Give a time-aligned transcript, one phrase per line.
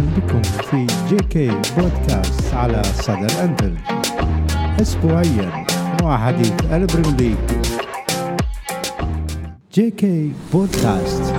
[0.00, 3.76] بكم في JK Podcast على صدى الأنفيلد
[4.80, 5.66] أسبوعيا
[6.02, 7.36] مع حديث البريم
[9.72, 11.34] JK Podcast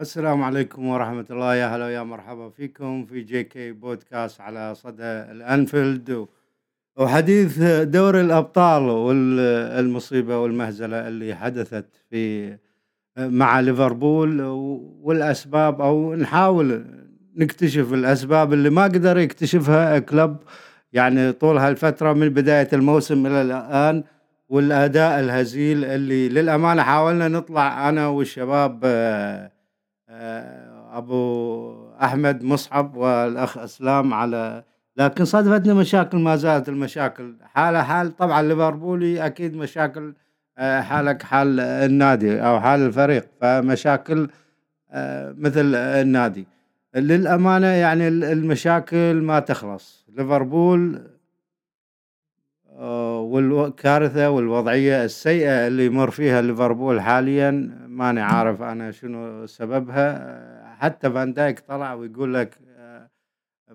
[0.00, 1.54] السلام عليكم ورحمة الله.
[1.54, 6.26] يا هلا ويا مرحبا فيكم في JK Podcast على صدى الأنفيلد.
[6.96, 12.56] وحديث دوري الأبطال والمصيبة والمهزلة اللي حدثت في
[13.18, 14.40] مع ليفربول
[15.02, 16.84] والأسباب أو نحاول
[17.36, 20.36] نكتشف الأسباب اللي ما قدر يكتشفها كلب.
[20.92, 24.04] يعني طول هالفترة من بداية الموسم إلى الآن
[24.48, 29.52] والأداء الهزيل اللي للأمانة حاولنا نطلع أنا والشباب آه،
[30.08, 34.64] آه، أبو أحمد مصعب والأخ أسلام على
[34.96, 37.34] لكن صادفتنا مشاكل ما زالت المشاكل.
[37.44, 40.14] حالة حال طبعا ليفربولي أكيد مشاكل
[40.58, 44.28] آه، حالك حال النادي أو حال الفريق فمشاكل
[44.90, 46.46] آه، مثل النادي.
[46.94, 50.06] للأمانة يعني المشاكل ما تخلص.
[50.16, 51.02] ليفربول
[52.70, 57.50] آه، والكارثة والوضعية السيئة اللي يمر فيها ليفربول حاليا
[57.86, 60.42] ماني عارف أنا شنو سببها.
[60.78, 62.58] حتى فان دايك طلع ويقول لك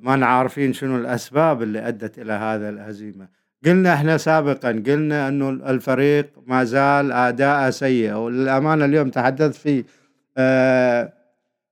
[0.01, 3.27] ما عارفين شنو الأسباب اللي أدت إلى هذا الهزيمة.
[3.65, 9.83] قلنا إحنا سابقا قلنا إنه الفريق ما زال أداءه سيء وللأمانة اليوم تحدثت في
[10.37, 11.13] آه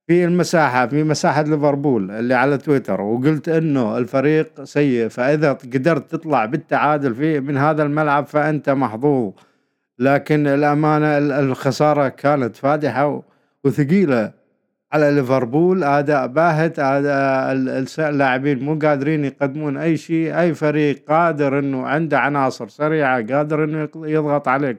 [0.06, 6.44] في المساحة في مساحة ليفربول اللي على تويتر وقلت إنه الفريق سيء فإذا قدرت تطلع
[6.44, 9.32] بالتعادل في من هذا الملعب فأنت محظوظ.
[9.98, 13.22] لكن الأمانة الخسارة كانت فادحة
[13.64, 14.32] وثقيلة.
[14.92, 17.52] على ليفربول اداء باهت اداء
[17.98, 23.88] اللاعبين مو قادرين يقدمون أي شيء أي فريق قادر إنه عنده عناصر سريعة قادر إنه
[23.96, 24.76] يضغط عليك.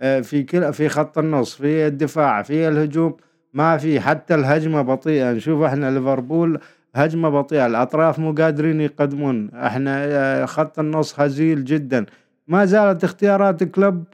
[0.00, 3.16] آه، في كل في خط النص في الدفاع في الهجوم
[3.54, 4.00] ما في.
[4.00, 5.32] حتى الهجمة بطيئة.
[5.32, 6.60] نشوف إحنا ليفربول
[6.94, 7.66] هجمة بطيئة.
[7.66, 9.50] الأطراف مو قادرين يقدمون.
[9.54, 12.06] إحنا آه، خط النص هزيل جدا.
[12.48, 14.04] ما زالت اختيارات كلوب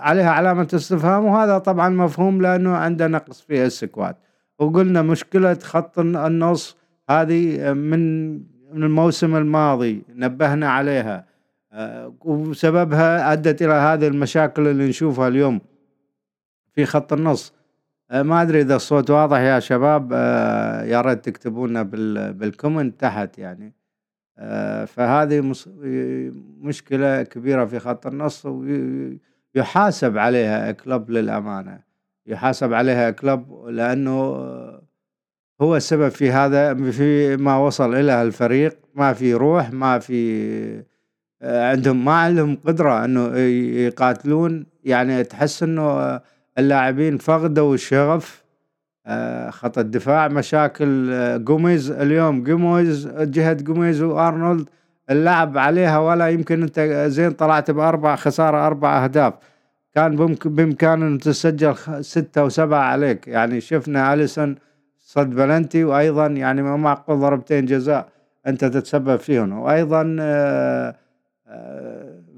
[0.00, 4.16] عليها علامة استفهام وهذا طبعا مفهوم لأنه عنده نقص في squad.
[4.58, 6.76] وقلنا مشكلة خط النص
[7.10, 8.32] هذه من
[8.74, 11.26] من الموسم الماضي نبهنا عليها
[11.72, 15.60] آه، وسببها أدت إلى هذه المشاكل اللي نشوفها اليوم
[16.72, 17.52] في خط النص.
[18.10, 20.12] آه، ما أدري إذا الصوت واضح يا شباب
[20.92, 21.82] يا ريت تكتبونا
[22.32, 23.66] بال comment تحت يعني.
[23.66, 23.83] آه،
[24.86, 25.52] فهذه
[26.60, 31.80] مشكلة كبيرة في خط النص ويحاسب عليها كلوب للأمانة.
[32.26, 34.12] يحاسب عليها كلوب لأنه
[35.60, 38.78] هو السبب في هذا في ما وصل إلى الفريق.
[38.94, 40.84] ما في روح ما في
[41.42, 43.36] آه، عندهم ما عندهم قدرة أنه
[43.86, 44.66] يقاتلون.
[44.84, 46.20] يعني تحس إنه
[46.58, 48.44] اللاعبين فقدوا الشغف
[49.06, 52.42] آه، خط الدفاع مشاكل آه، جوميز اليوم.
[52.42, 54.68] جوميز جهة جوميز وأرنولد
[55.10, 59.34] اللعب عليها ولا يمكن أنت زين طلعت بأربع خسارة أربع أهداف.
[59.94, 63.28] كان بإمكان أن تسجل ستة وسبعة عليك.
[63.28, 64.54] يعني شفنا أليسون
[64.98, 68.08] صد بلنتي وأيضا يعني ما معقول ضربتين جزاء
[68.46, 69.58] أنت تتسبب فيهم.
[69.58, 70.94] وأيضا آه،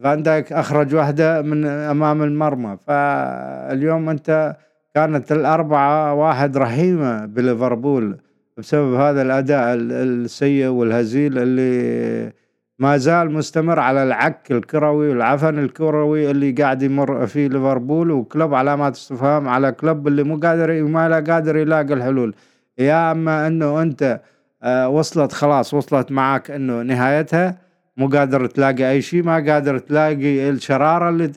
[0.03, 2.77] فان دايك أخرج واحدة من أمام المرمى.
[2.87, 4.57] فاليوم أنت
[4.97, 8.17] كانت الأربعة واحد رحيمة بليفربول
[8.57, 12.33] بسبب هذا الأداء السيء والهزيل اللي
[12.79, 18.95] ما زال مستمر على العك الكروي والعفن الكروي اللي قاعد يمر في ليفربول وكلوب علامات
[18.95, 22.35] استفهام على كلوب اللي مو قادر ما لا قادر يلاقي الحلول.
[22.79, 24.21] يا أما إنه أنت
[24.63, 27.59] آه، وصلت خلاص وصلت معك إنه نهايتها
[27.97, 31.29] مو قادر تلاقي أي شيء ما قادر تلاقي الشرارة اللي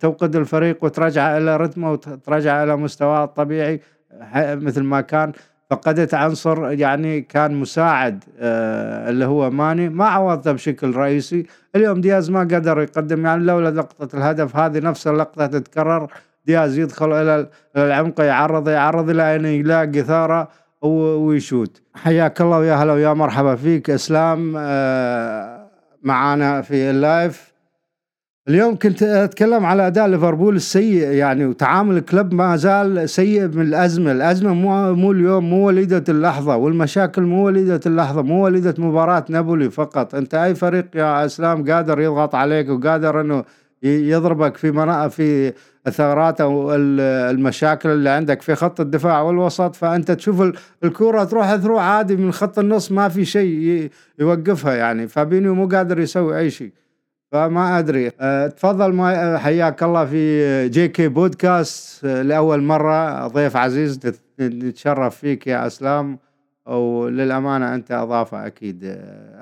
[0.00, 3.80] توقد الفريق وترجعه إلى رتمه وترجعه إلى مستواه الطبيعي
[4.34, 5.32] مثل ما كان.
[5.70, 9.88] فقدت عنصر يعني كان مساعد آه اللي هو ماني.
[9.88, 11.46] ما عوضته بشكل رئيسي.
[11.76, 16.08] اليوم دياز ما قدر يقدم يعني لولا لقطة الهدف هذه نفس اللقطة تتكرر.
[16.46, 20.48] دياز يدخل إلى العمق يعرض يعرض إلى ان يلاقي ثارة
[20.82, 21.82] ويشوت.
[21.94, 23.90] حياك الله ويا هلا ويا مرحبا فيك.
[23.90, 25.55] إسلام آه
[26.02, 27.56] معانا في ال live.
[28.48, 34.12] اليوم كنت أتكلم على أداء ليفربول السيء يعني وتعامل كلوب ما زال سيء من الأزمة،
[34.12, 39.70] الأزمة مو مو اليوم مو وليدة اللحظة والمشاكل مو وليدة اللحظة، مو وليدة مباراة نابولي
[39.70, 43.44] فقط، أنت أي فريق يا إسلام قادر يضغط عليك وقادر إنه
[43.82, 45.52] يضربك في منا في
[45.86, 50.52] الثغرات أو المشاكل اللي عندك في خط الدفاع والوسط فأنت تشوف
[50.84, 55.08] الكرة تروح تروح عادي من خط النص ما في شيء يوقفها يعني.
[55.08, 56.70] فابينيو مو قادر يسوي أي شيء.
[57.32, 58.10] فما أدري.
[58.20, 62.04] أه تفضل ما حياك الله في جي كي بودكاست.
[62.04, 63.26] لأول مرة.
[63.26, 64.00] ضيف عزيز
[64.40, 66.18] نتشرف فيك يا أسلام.
[66.66, 68.80] وللأمانة أنت أضافة أكيد.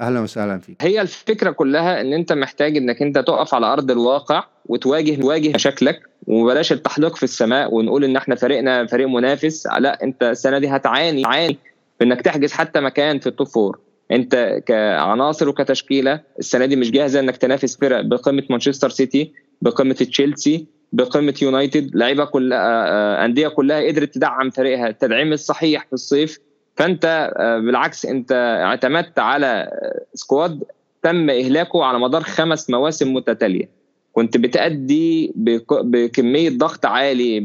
[0.00, 0.76] أهلا وسهلا فيك.
[0.80, 6.02] هي الفكرة كلها إن أنت محتاج إنك أنت تقف على أرض الواقع وتواجه تواجه مشاكلك.
[6.26, 9.66] وبلاش التحليق في السماء ونقول إن إحنا فريقنا فريق منافس.
[9.78, 11.58] لا أنت السنة دي هتعاني تعاني
[11.98, 13.78] في إنك تحجز حتى مكان في ال top four
[14.10, 19.32] أنت كعناصر وكتشكيلة السنة دي مش جاهزة إنك تنافس فرق بقيمة مانشستر سيتي
[19.62, 21.96] بقيمة تشيلسي بقيمة يونايتد.
[21.96, 24.88] لعيبة كلها آه، آه، أندية كلها قدرت تدعم فريقها.
[24.88, 26.38] التدعيم الصحيح في الصيف.
[26.76, 28.32] فأنت آه، بالعكس أنت
[28.64, 29.70] اعتمدت على
[30.14, 30.64] سكواد
[31.02, 33.83] تم إهلاكه على مدار خمس مواسم متتالية.
[34.14, 35.32] كنت بتأدي
[35.66, 37.40] بكمية ضغط عالي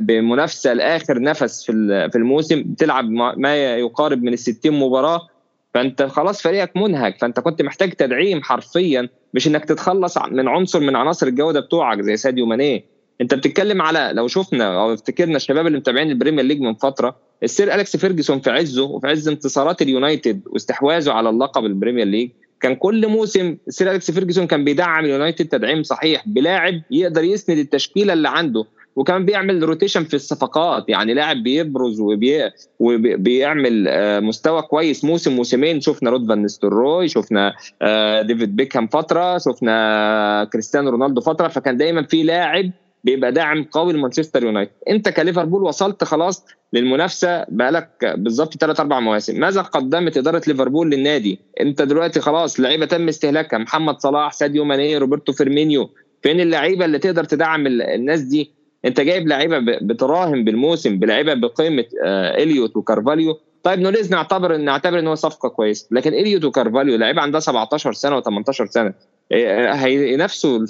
[0.00, 5.28] بمنافسة لآخر نفس في الموسم بتلعب ما يقارب من الستين مباراة.
[5.74, 7.18] فأنت خلاص فريقك منهك.
[7.18, 12.16] فأنت كنت محتاج تدعيم حرفيا مش إنك تتخلص من عنصر من عناصر الجودة بتوعك زي
[12.16, 12.84] ساديو ماني.
[13.20, 17.16] أنت بتتكلم على لو شفنا أو افتكرنا الشباب اللي متابعين ال Premier League من فترة
[17.42, 22.30] السير أليكس فيرجسون في عزه وفي عز انتصارات اليونايتد واستحواذه على اللقب ال Premier League
[22.60, 28.12] كان كل موسم السير أليكس فيرجسون كان بيدعم اليونايتد تدعيم صحيح بلاعب يقدر يسند التشكيلة
[28.12, 28.64] اللي عنده
[28.96, 35.80] وكمان بيعمل rotation في الصفقات يعني لاعب بيبرز وبي وبيعمل آه، مستوى كويس موسم موسمين.
[35.80, 42.02] شفنا رود فان نستروي شفنا آه، ديفيد بيكهام فترة شفنا كريستيانو رونالدو فترة فكان دايما
[42.02, 42.70] في لاعب
[43.06, 44.72] بيبقى داعم قوي لمانشستر يونايتد.
[44.90, 49.40] انت كليفربول وصلت خلاص للمنافسة بقالك بالظبط ثلاث أربع مواسم.
[49.40, 53.58] ماذا قدمت إدارة ليفربول للنادي؟ انت دلوقتي خلاص لعيبة تم استهلاكها.
[53.58, 55.90] محمد صلاح ساديو ماني روبرتو فيرمينيو.
[56.22, 58.52] فين اللعيبة اللي تقدر تدعم الناس دي؟
[58.84, 63.38] انت جايب لعيبة بتراهن بالموسم بلعيبة بقيمة آه، إليوت وكارفاليو.
[63.66, 68.20] طيب نونيز نعتبر نعتبر إن هو صفقة كويسة لكن إليوت وكارفاليو لعيبة عندها 17 سنة
[68.20, 68.94] و18 سنة
[69.32, 70.66] آه، هينافسوا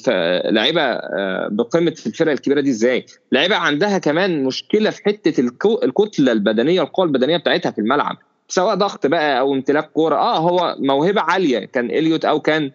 [0.50, 5.40] لعيبة آه، بقيمة الفرق الكبيرة دي إزاي؟ لعيبة عندها كمان مشكلة في حتة
[5.84, 8.16] الكتلة البدنية القوة البدنية بتاعتها في الملعب
[8.48, 12.70] سواء ضغط بقى أو امتلاك كورة آه هو موهبة عالية كان إليوت أو كان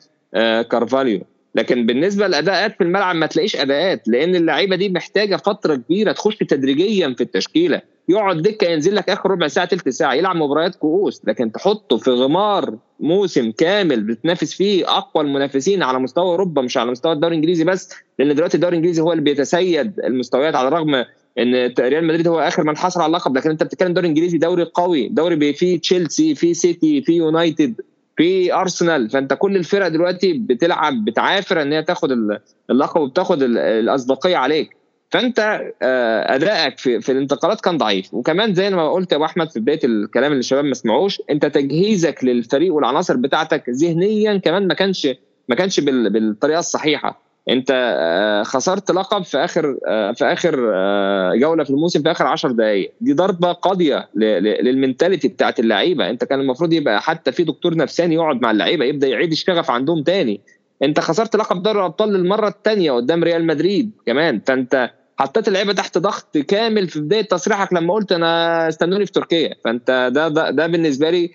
[0.71, 1.21] كارفاليو
[1.55, 6.37] لكن بالنسبة للاداءات في الملعب ما تلاقيش أداءات لأن اللعيبة دي محتاجة فترة كبيرة تخش
[6.37, 11.21] تدريجيا في التشكيلة يقعد دكة ينزل لك آخر ربع ساعة ثلث ساعة يلعب مباريات كؤوس.
[11.27, 16.91] لكن تحطه في غمار موسم كامل بتنافس فيه أقوى المنافسين على مستوى أوروبا مش على
[16.91, 21.05] مستوى الدوري الإنجليزي بس لأن دلوقتي الدوري الإنجليزي هو اللي بيتسيد المستويات على الرغم
[21.39, 23.37] إن ريال مدريد هو آخر من حصل على اللقب.
[23.37, 25.07] لكن أنت بتتكلم دوري إنجليزي دوري قوي.
[25.07, 27.81] دوري فيه تشيلسي فيه سيتي فيه يونايتد
[28.17, 29.09] في أرسنال.
[29.09, 32.11] فأنت كل الفرق دلوقتي بتلعب بتعافر إن هي تاخد
[32.69, 34.80] اللقب وبتاخد الاسبقيه عليك.
[35.11, 35.39] فانت
[35.81, 38.13] آه، أدائك في, في الانتقالات كان ضعيف.
[38.13, 41.45] وكمان زي ما قلت يا أبو أحمد في بداية الكلام اللي الشباب ما سمعوش أنت
[41.45, 45.07] تجهيزك للفريق والعناصر بتاعتك ذهنيا كمان ما كانش
[45.49, 47.21] ما كانش بالطريقة الصحيحة.
[47.49, 50.55] أنت آه، خسرت لقب في آخر آه، في آخر
[51.35, 56.09] جولة في الموسم في آخر 10 دقائق دي ضربة قاضية للمنتاليتي بتاعت اللعيبة.
[56.09, 60.03] أنت كان المفروض يبقى حتى في دكتور نفساني يقعد مع اللعيبة يبدأ يعيد الشغف عندهم
[60.03, 60.41] تاني.
[60.83, 64.41] أنت خسرت لقب دوري الأبطال للمرة الثانية قدام ريال مدريد كمان.
[64.45, 64.91] فأنت
[65.21, 69.55] حطيت اللعيبة تحت ضغط كامل في بداية تصريحك لما قلت أنا استنوني في تركيا.
[69.65, 71.31] فأنت ده ده, ده بالنسبة لي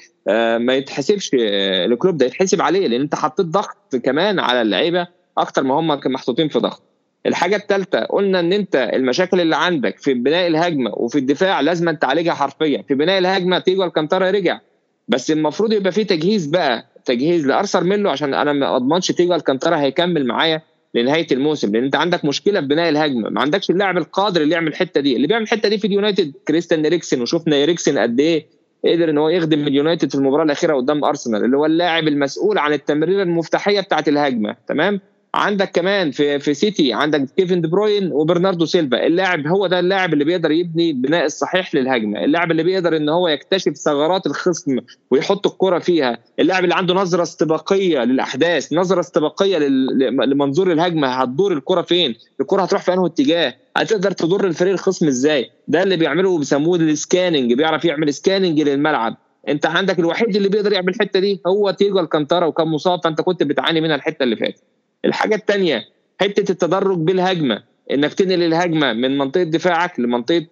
[0.58, 5.06] ما يتحسبش لكلوب ده يتحسب عليه لأن أنت حطيت ضغط كمان على اللعيبة
[5.38, 6.82] أكتر ما هم محطوطين في ضغط.
[7.26, 12.34] الحاجة الثالثه قلنا إن أنت المشاكل اللي عندك في بناء الهجمة وفي الدفاع لازم تعالجها
[12.34, 12.82] حرفيا.
[12.88, 14.60] في بناء الهجمة تياجو ألكانتارا رجع.
[15.08, 19.80] بس المفروض يبقى في تجهيز بقى تجهيز لآرثر ميلو عشان أنا ما أضمنش تياجو ألكانتارا
[19.80, 20.62] هيكمل معايا.
[20.96, 23.30] لنهاية الموسم لأن أنت عندك مشكلة في بناء الهجمة.
[23.30, 25.16] ما عندكش اللاعب القادر اللي يعمل الحتة دي.
[25.16, 27.22] اللي بيعمل الحتة دي في اليونايتد كريستيان إريكسن.
[27.22, 28.46] وشفنا إريكسن قد إيه
[28.84, 32.72] قدر إن هو يخدم اليونايتد في المباراة الأخيرة قدام أرسنال اللي هو اللاعب المسؤول عن
[32.72, 34.56] التمريرة المفتاحية بتاعة الهجمة.
[34.68, 35.00] تمام؟
[35.36, 39.06] عندك كمان في في سيتي عندك كيفن دي بروين وبرناردو سيلفا.
[39.06, 42.24] اللاعب هو ده اللاعب اللي بيقدر يبني البناء الصحيح للهجمة.
[42.24, 44.78] اللاعب اللي بيقدر إن هو يكتشف ثغرات الخصم
[45.10, 46.18] ويحط الكرة فيها.
[46.40, 52.82] اللاعب اللي عنده نظرة استباقية للأحداث نظرة استباقية لمنظور الهجمة هتدور الكرة فين؟ الكرة هتروح
[52.82, 57.84] في أنهي اتجاه؟ هتقدر تضر الفريق الخصم إزاي؟ ده اللي بيعمله بيسموه ال scanning بيعرف
[57.84, 59.16] يعمل scanning للملعب.
[59.48, 63.42] أنت عندك الوحيد اللي بيقدر يعمل الحتة دي هو تيجو ألكانتارا وكان مصاب فأنت كنت
[63.42, 64.62] بتعاني منها الحتة اللي فاتت.
[65.06, 65.84] الحاجة الثانية
[66.20, 70.46] حتة التدرج بالهجمة إنك تنقل الهجمة من منطقة دفاعك لمنطقة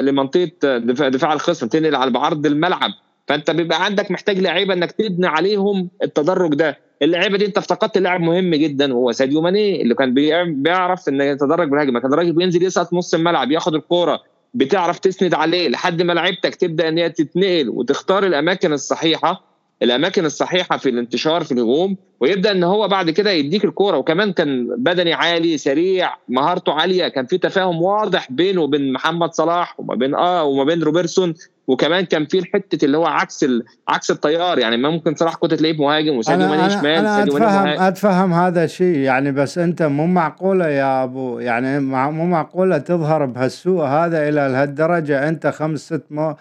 [0.00, 2.90] لمنطقة دفاع, دفاع الخصم تنقل على بعرض الملعب.
[3.28, 6.78] فأنت بيبقى عندك محتاج لعيبة إنك تبني عليهم التدرج ده.
[7.02, 10.14] اللعيبة دي أنت افتقدت لاعب مهم جدا وهو ساديو ماني اللي كان
[10.62, 12.00] بيعرف إن يتدرج بالهجمة.
[12.00, 14.22] كان الراجل بينزل يسقط نص الملعب ياخد الكورة
[14.54, 19.53] بتعرف تسند عليه لحد ما لعيبتك تبدأ إن هي تتنقل وتختار الأماكن الصحيحة.
[19.82, 23.96] الأماكن الصحيحة في الانتشار في الهجوم ويبدأ إن هو بعد كده يديك الكورة.
[23.96, 27.08] وكمان كان بدني عالي سريع مهارته عالية.
[27.08, 31.34] كان في تفاهم واضح بينه وبين محمد صلاح وما بين آه وما بين روبرتسون.
[31.66, 33.46] وكمان كان في الحتة اللي هو عكس.
[33.88, 38.32] عكس التيار يعني ما ممكن صلاح كنت تلاقيه مهاجم وساديو ماني شمال أنا اتفهم أتفهم
[38.32, 38.96] هذا الشيء.
[38.98, 45.28] يعني بس أنت مو معقولة يا أبو يعني مو معقولة تظهر بهالسوء هذا إلى لهالدرجه
[45.28, 46.36] أنت خمس ست مو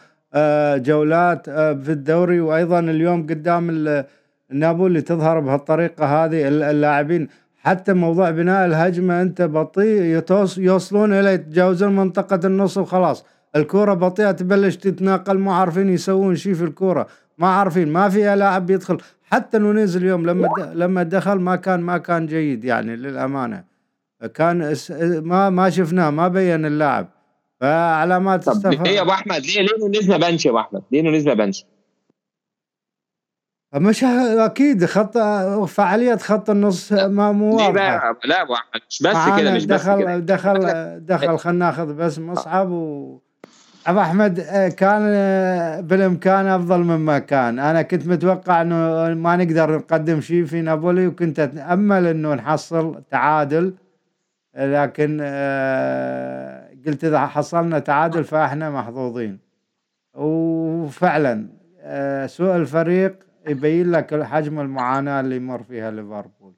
[0.77, 4.03] جولات آه، في الدوري وأيضا اليوم قدام
[4.51, 7.27] نابولي تظهر بهالطريقة هذه اللاعبين.
[7.61, 10.23] حتى موضوع بناء الهجمة أنت بطيء
[10.57, 13.25] يوصلون إلى يتجاوزون منطقة النص وخلاص.
[13.55, 18.69] الكرة بطيئة تبلش تتناقل ما عارفين يسوون شيء في الكرة ما عارفين ما فيها لاعب
[18.69, 18.97] يدخل
[19.31, 23.63] حتى نونيز اليوم لما لما دخل ما كان ما كان جيد يعني للأمانة.
[24.33, 24.75] كان
[25.23, 27.07] ما ما شفناه ما بين اللاعب.
[27.63, 31.33] فعلامات استفهام ليه يا أبو أحمد؟ ليه ليه ما بنش يا أبو أحمد؟ ليه ما
[31.33, 31.65] بنش
[33.75, 35.17] مش أكيد خط
[35.67, 40.03] فعالية خط النص ما مو واضحه لا أبو أحمد مش بس كده مش دخل بس
[40.03, 40.19] كده.
[40.19, 40.59] دخل
[41.05, 43.19] دخل خلينا ناخذ بس مصعب و
[43.87, 47.59] أبو أحمد آه، كان آه، بالإمكان أفضل مما كان.
[47.59, 48.75] أنا كنت متوقع إنه
[49.13, 53.73] ما نقدر نقدم شيء في نابولي وكنت أتأمل إنه نحصل تعادل
[54.55, 59.39] لكن آه، قلت إذا حصلنا تعادل فإحنا محظوظين.
[60.13, 61.47] وفعلا
[62.27, 63.15] سوء الفريق
[63.47, 66.53] يبين لك حجم المعاناة اللي يمر فيها ليفربول.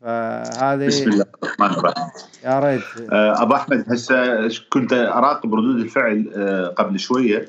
[0.00, 1.24] فهذه بسم الله.
[1.42, 2.04] الرحمن الرحيم
[2.44, 3.10] يا ريت.
[3.12, 7.48] آه، أبو أحمد هسه كنت أراقب ردود الفعل آه، قبل شوية.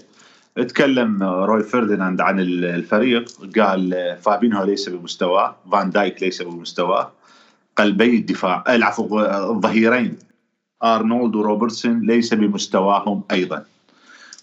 [0.56, 3.26] تكلم روي فرديناند عن الفريق.
[3.60, 7.12] قال فابينهو ليس بمستواه فان دايك ليس بمستواه.
[7.76, 10.18] قلبي الدفاع العفو الظهيرين
[10.84, 13.66] أرنولد وروبرتسون ليس بمستواهم أيضا.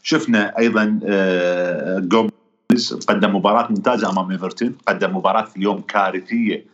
[0.02, 6.64] شفنا أيضا آه، جوميز قدم مباراة ممتازة أمام إيفرتون قدم مباراة اليوم كارثية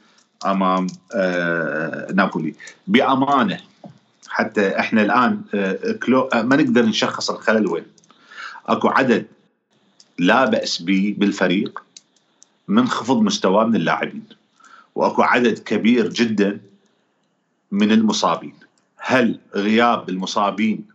[0.47, 2.55] أمام آه، نابولي.
[2.87, 3.61] بأمانة
[4.29, 7.85] حتى إحنا الآن آه، كلو ما نقدر نشخص الخلل وين.
[8.67, 9.27] أكو عدد
[10.19, 11.83] لا بأس به بالفريق
[12.69, 14.25] منخفض مستواه من اللاعبين
[14.95, 16.61] وأكو عدد كبير جدا
[17.73, 18.55] من المصابين.
[19.05, 20.87] هل غياب المصابين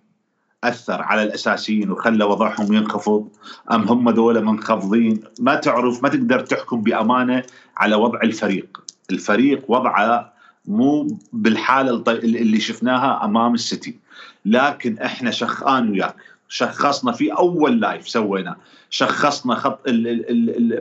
[0.64, 3.28] أثر على الأساسيين وخلى وضعهم ينخفض؟
[3.72, 7.44] أم هم ذولا منخفضين؟ ما تعرف ما تقدر تحكم بأمانة
[7.78, 8.82] على وضع الفريق.
[9.12, 10.34] الفريق وضعه
[10.66, 14.00] مو بالحالة اللي شفناها أمام السيتي.
[14.46, 16.16] لكن إحنا شخان وياك.
[16.50, 18.56] شخصنا في أول لايف سوينا
[18.90, 19.80] شخصنا خط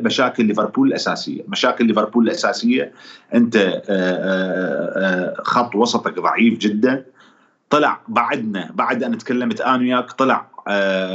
[0.00, 2.92] مشاكل ليفربول الأساسية، مشاكل ليفربول الأساسية.
[3.34, 7.04] أنت آه، آه، آه، خط وسطك ضعيف جدا.
[7.70, 10.46] طلع بعدنا بعد أن تكلمت أنا وياك طلع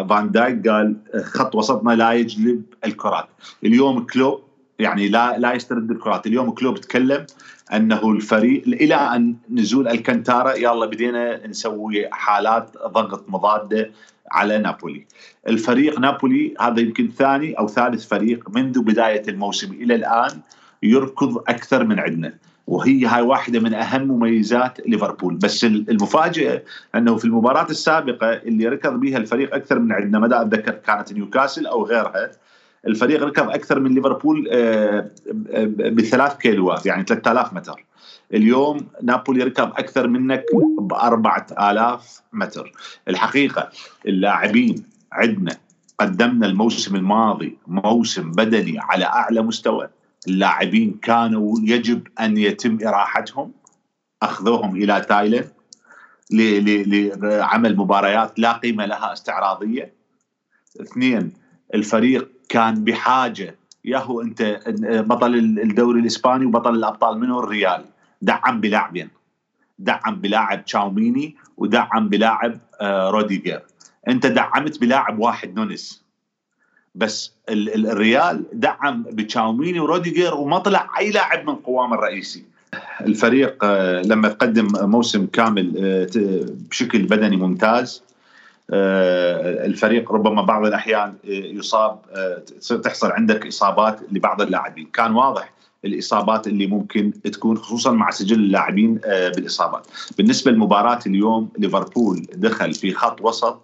[0.10, 3.28] فان دايك قال خط وسطنا لا يجلب الكرات،
[3.64, 4.44] اليوم كلوب
[4.80, 6.28] يعني لا لا يسترد الكرات.
[6.28, 7.26] اليوم كلوب تكلم
[7.74, 13.92] أنه الفريق إلى أن نزول الكنتارا يلا بدينا نسوي حالات ضغط مضادة
[14.32, 15.06] على نابولي.
[15.48, 20.40] الفريق نابولي هذا يمكن ثاني أو ثالث فريق منذ بداية الموسم إلى الآن
[20.84, 22.34] يركض أكثر من عندنا.
[22.68, 25.36] وهي هاي واحدة من أهم مميزات ليفربول.
[25.36, 26.62] بس المفاجأة
[26.96, 31.68] أنه في المباراة السابقة اللي ركض بها الفريق أكثر من عندنا ما أتذكر كانت نيوكاسل
[31.68, 32.32] أو غيرها
[32.88, 35.10] الفريق ركض أكثر من ليفربول آه،
[35.92, 37.86] بثلاث كيلوات يعني 3000 متر.
[38.34, 40.46] اليوم نابولي ركض أكثر منك
[40.80, 42.72] ب 4000 متر.
[43.08, 43.70] الحقيقة
[44.08, 45.58] اللاعبين عندنا
[46.00, 49.88] قدمنا الموسم الماضي موسم بدني على أعلى مستوى.
[50.28, 53.52] اللاعبين كانوا يجب أن يتم إراحتهم
[54.22, 55.52] أخذوهم إلى تايلاند
[56.32, 59.94] لعمل مباريات لا قيمة لها استعراضية.
[60.82, 61.34] اثنين
[61.74, 64.60] الفريق كان بحاجة ياهو أنت
[65.08, 67.86] بطل الدوري الإسباني وبطل الأبطال منه الريال.
[68.22, 69.10] دعم بلاعبين
[69.80, 73.62] دعم بلاعب تشاوميني ودعم بلاعب آه، روديجر
[74.08, 76.01] أنت دعمت بلاعب واحد نونيز
[76.96, 82.44] بس الريال دعم بتشاوميني وروديجر وما طلع أي لاعب من قوام الرئيسي.
[83.02, 86.08] الفريق آه، لما تقدم موسم كامل آه،
[86.70, 88.04] بشكل بدني ممتاز
[88.74, 92.00] آه، الفريق ربما بعض الأحيان يصاب
[92.84, 94.88] تحصل عندك إصابات لبعض اللاعبين.
[94.94, 95.54] كان واضح
[95.86, 99.00] الإصابات اللي ممكن تكون خصوصا مع سجل اللاعبين
[99.36, 99.88] بالإصابات.
[100.18, 103.62] بالنسبة لمباراة اليوم ليفربول دخل في خط وسط.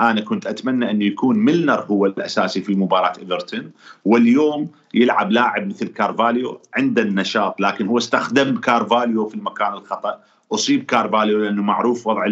[0.00, 3.70] أنا كنت أتمنى انه يكون ميلنر هو الأساسي في مباراة إيفرتون.
[4.04, 10.20] واليوم يلعب لاعب مثل كارفاليو عنده النشاط لكن هو استخدم كارفاليو في المكان الخطأ.
[10.52, 12.24] أصيب كارفاليو لأنه معروف وضع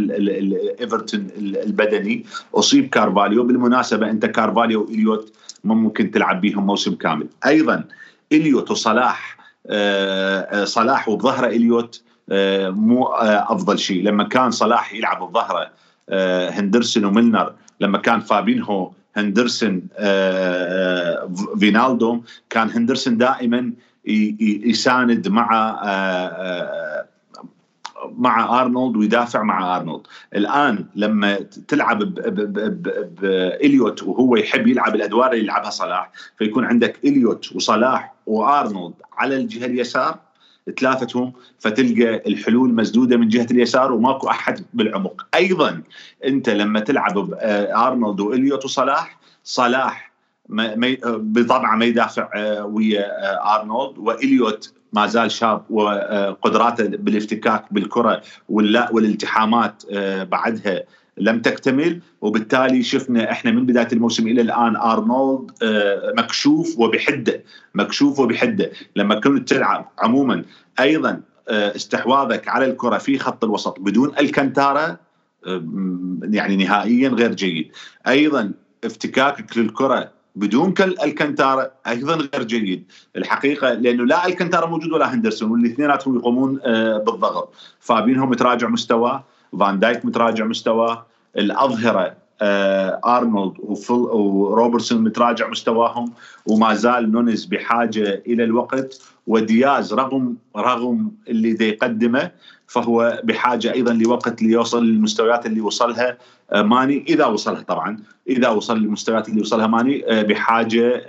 [0.80, 2.24] إيفرتون البدني.
[2.54, 3.42] أصيب كارفاليو.
[3.44, 5.32] بالمناسبة أنت كارفاليو وإليوت
[5.64, 7.26] ما ممكن تلعب بيهم موسم كامل.
[7.46, 7.84] أيضا
[8.32, 9.38] إليوت وصلاح
[9.70, 14.02] آه، آه، صلاح وبظهره إليوت آه، مو أفضل شيء.
[14.02, 15.70] لما كان صلاح يلعب بظهره
[16.50, 19.82] هندرسون وميلنر لما كان فابينهو هندرسون
[21.58, 23.72] فينالدوم كان هندرسون دائما
[24.04, 25.80] يساند مع
[28.16, 30.02] مع أرنولد ويدافع مع أرنولد.
[30.34, 31.34] الآن لما
[31.68, 31.98] تلعب
[33.20, 39.66] باليوت وهو يحب يلعب الأدوار اللي يلعبها صلاح فيكون عندك إليوت وصلاح وأرنولد على الجهة
[39.66, 40.18] اليسار
[40.80, 45.26] ثلاثتهم فتلقى الحلول مسدودة من جهة اليسار وماكو أحد بالعمق.
[45.34, 45.82] أيضا
[46.24, 47.34] أنت لما تلعب
[47.74, 50.12] أرنولد وإليوت وصلاح صلاح
[50.48, 59.82] بطبعه ما يدافع آه، ويا آه، أرنولد وإليوت ما زال شاب وقدراته بالافتكاك بالكرة والالتحامات
[59.92, 60.82] آه، بعدها
[61.18, 62.00] لم تكتمل.
[62.20, 68.70] وبالتالي شفنا إحنا من بداية الموسم إلى الآن أرنولد آه، مكشوف وبحدة مكشوف وبحدة.
[68.96, 70.44] لما كنت تلعب عموما
[70.80, 74.96] أيضا آه، استحواذك على الكرة في خط الوسط بدون الكنتارا
[76.22, 77.72] يعني نهائيا غير جيد.
[78.08, 78.52] أيضا
[78.84, 82.84] افتكاكك للكرة بدون الكنتارا أيضا غير جيد.
[83.16, 87.54] الحقيقة لأنه لا الكنتارا موجود ولا هندرسون والاثنيناتهم يقومون آه، بالضغط.
[87.80, 89.24] فابينهو متراجع مستواه
[89.60, 93.54] فان دايك متراجع مستواه الأظهرة أرنولد
[93.90, 96.12] وروبرتسون متراجع مستواهم
[96.46, 102.30] وما زال نونز بحاجة إلى الوقت ودياز رغم رغم اللي دي يقدمه
[102.66, 106.18] فهو بحاجة أيضا لوقت ليوصل للمستويات اللي وصلها
[106.52, 107.04] آه، ماني.
[107.08, 111.04] إذا وصلها طبعا إذا وصل للمستويات اللي وصلها ماني آه، بحاجة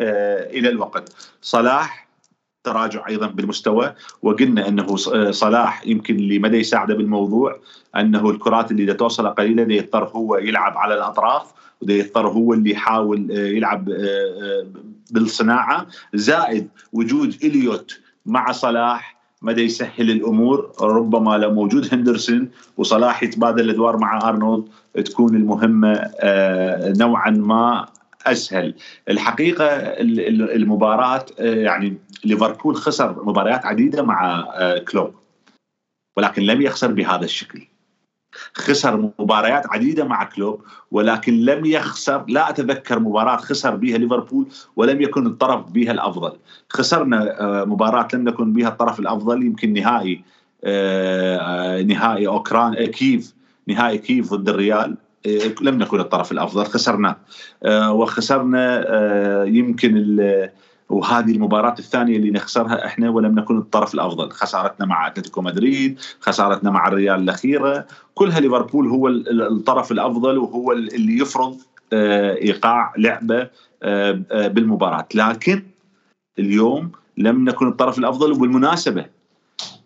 [0.51, 1.15] إلى الوقت.
[1.41, 2.08] صلاح
[2.69, 4.95] تراجع أيضا بالمستوى وقلنا أنه
[5.31, 7.59] صلاح يمكن اللي مدى يساعده بالموضوع
[7.95, 13.31] أنه الكرات اللي توصل قليله دي يضطر هو يلعب على الأطراف يضطر هو اللي يحاول
[13.31, 14.65] آه، يلعب آه، آه،
[15.11, 15.87] بالصناعة.
[16.13, 23.97] زائد وجود إليوت مع صلاح مدى يسهل الأمور ربما لو موجود هندرسون وصلاح يتبادل الأدوار
[23.97, 24.63] مع أرنولد
[25.05, 26.09] تكون المهمة
[26.99, 27.85] نوعا ما
[28.25, 28.75] أسهل.
[29.09, 29.65] الحقيقة
[30.55, 34.47] المباراة يعني ليفربول خسر مباريات عديدة مع
[34.91, 35.13] كلوب
[36.17, 37.67] ولكن لم يخسر بهذا الشكل.
[38.53, 45.01] خسر مباريات عديدة مع كلوب ولكن لم يخسر لا أتذكر مباراة خسر بها ليفربول ولم
[45.01, 46.37] يكن الطرف بها الأفضل.
[46.69, 50.23] خسرنا آه، مباراة لم نكن بها الطرف الأفضل يمكن نهائي
[50.63, 53.33] آه، نهائي أوكران كيف
[53.67, 54.91] نهائي كيف ضد الريال.
[54.91, 55.08] آه،
[55.61, 57.15] لم نكن الطرف الأفضل خسرنا.
[57.67, 58.85] وخسرنا
[59.45, 60.17] يمكن
[60.89, 66.71] وهذه المباراة الثانية اللي نخسرها إحنا ولم نكن الطرف الأفضل، خسارتنا مع أتلتيكو مدريد، خسارتنا
[66.71, 71.57] مع الريال الأخيرة، كلها ليفربول هو الطرف الأفضل وهو اللي يفرض
[71.93, 73.47] آه، إيقاع لعبة
[73.83, 75.63] آه، آه، بالمباراة، لكن
[76.39, 79.05] اليوم لم نكن الطرف الأفضل وبالمناسبة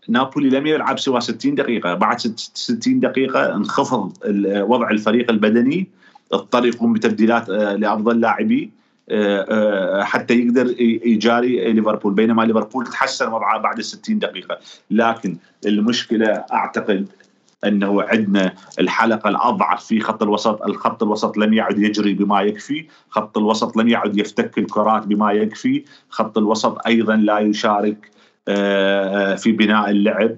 [0.10, 4.14] نابولي لم يلعب سوى 60 دقيقة، بعد 60 دقيقة انخفض
[4.46, 5.88] وضع الفريق البدني،
[6.32, 12.14] اضطر يقوم بتبديلات لأفضل لاعبيه آه، آه، حتى يقدر يجاري ليفربول.
[12.14, 14.60] بينما ليفربول تحسن وضعه بعد 60 دقيقة.
[14.92, 17.08] لكن المشكلة أعتقد
[17.66, 23.38] أنه عندنا الحلقة الأضعف في خط الوسط، الخط الوسط لم يعد يجري بما يكفي، خط
[23.38, 28.13] الوسط لم يعد يفتك الكرات بما يكفي، خط الوسط أيضا لا يشارك آه،
[29.38, 30.36] في بناء اللعب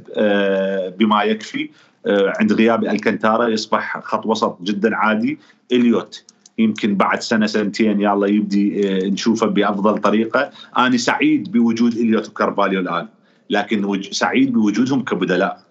[0.98, 1.70] بما يكفي،
[2.08, 5.40] عند غياب الكنتارا يصبح خط وسط جدا عادي،
[5.72, 6.24] إليوت
[6.58, 10.52] يمكن بعد سنة سنتين يلا يبدي آه، نشوفه بأفضل طريقة.
[10.78, 13.08] أنا سعيد بوجود إليوت وكارفاليو الآن
[13.50, 15.62] لكن سعيد بوجودهم كبدلاء.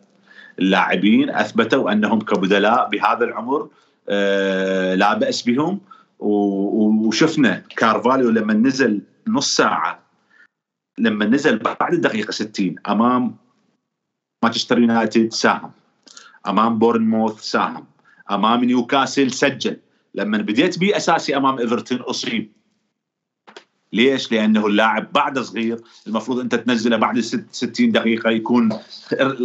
[0.59, 3.69] اللاعبين أثبتوا أنهم كبدلاء بهذا العمر
[4.09, 5.81] آه، لا بأس بهم.
[6.19, 10.04] وشفنا كارفاليو لما نزل نص ساعة
[10.99, 13.37] لما نزل بعد الدقيقة 60 أمام
[14.43, 15.71] مانشستر يونايتد ساهم
[16.47, 17.87] أمام بورنموث ساهم
[18.31, 19.77] أمام نيوكاسل سجل.
[20.15, 22.53] لما بديت بيه أساسي أمام إيفرتون أصيب.
[23.95, 28.69] ليش؟ لأنه اللاعب بعد صغير المفروض أنت تنزله بعد 60 دقيقة يكون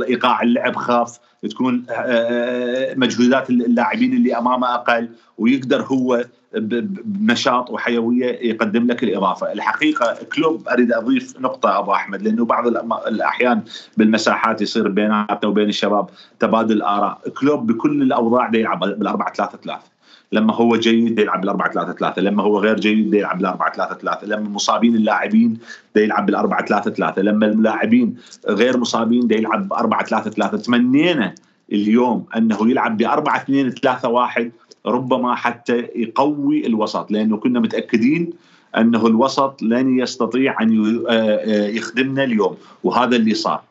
[0.08, 8.26] إيقاع اللعب خاف تكون آه، آه، مجهودات اللاعبين اللي أمامه أقل ويقدر هو بنشاط وحيوية
[8.26, 12.68] يقدم لك الإضافة، الحقيقة كلوب أريد أضيف نقطة أبو أحمد لأنه بعض
[13.08, 13.62] الأحيان
[13.98, 16.10] بالمساحات يصير بيناتنا وبين الشباب
[16.40, 19.99] تبادل آراء، كلوب بكل الأوضاع يلعب بالأربعة ثلاثة ثلاثة.
[20.32, 23.74] لما هو جيد يلعب بال 4 3 3 لما هو غير جيد يلعب بال 4
[23.74, 25.58] 3 3 لما مصابين اللاعبين
[25.96, 28.16] يلعب بال 4 3 3 لما اللاعبين
[28.48, 31.36] غير مصابين يلعب ب 4 3 3 تمنينا
[31.72, 34.52] اليوم أنه يلعب ب 4 2 3 1
[34.86, 38.34] ربما حتى يقوي الوسط لأنه كنا متأكدين
[38.78, 43.62] أنه الوسط لن يستطيع أن آه، آه، يخدمنا اليوم وهذا اللي صار.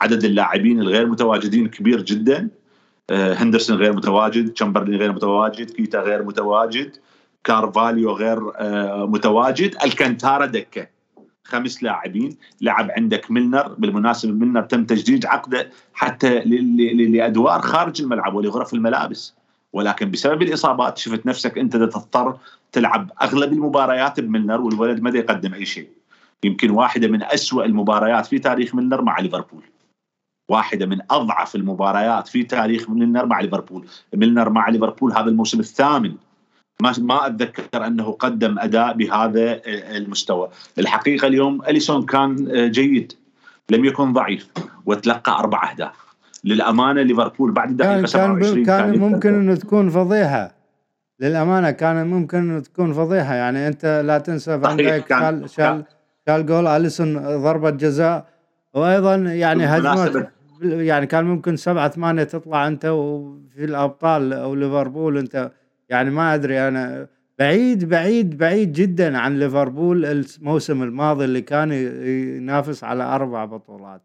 [0.00, 2.48] عدد اللاعبين الغير متواجدين كبير جدا
[3.10, 6.96] هندرسون غير متواجد تشامبرلين غير متواجد كيتا غير متواجد
[7.44, 8.40] كارفاليو غير
[9.06, 10.86] متواجد الكنتارا دكة.
[11.44, 12.36] خمس لاعبين.
[12.60, 13.74] لعب عندك ميلنر.
[13.78, 16.40] بالمناسبة ميلنر تم تجديد عقده حتى
[17.08, 19.34] لأدوار خارج الملعب ولغرف الملابس.
[19.72, 22.36] ولكن بسبب الإصابات شفت نفسك أنت تضطر
[22.72, 25.88] تلعب أغلب المباريات بميلنر والولد ما يقدم أي شيء.
[26.44, 29.62] يمكن واحدة من أسوأ المباريات في تاريخ ميلنر مع ليفربول.
[30.48, 33.86] واحدة من أضعف المباريات في تاريخ ميلنر مع ليفربول.
[34.14, 36.14] ميلنر مع ليفربول هذا الموسم الثامن.
[36.82, 39.60] ما ما أتذكر أنه قدم أداء بهذا
[39.96, 40.48] المستوى.
[40.78, 42.34] الحقيقة اليوم أليسون كان
[42.70, 43.12] جيد.
[43.70, 44.50] لم يكن ضعيف.
[44.86, 46.04] وتلقى أربع أهداف.
[46.44, 50.54] للأمانة ليفربول بعد الدقيقه 27 كان, كان ممكن إنه تكون فضيحة.
[51.20, 53.34] للأمانة كان ممكن إنه تكون فضيحة.
[53.34, 55.84] يعني أنت لا تنسى فان دايك شال شال
[56.26, 56.66] شال جول.
[56.66, 58.26] أليسون ضربة جزاء.
[58.74, 60.33] وأيضا يعني هجمات
[60.64, 65.50] يعني كان ممكن سبعة ثمانية تطلع أنت وفي الأبطال أو ليفربول أنت.
[65.88, 67.06] يعني ما أدري أنا.
[67.38, 74.02] بعيد بعيد بعيد جدا عن ليفربول الموسم الماضي اللي كان ينافس على أربع بطولات.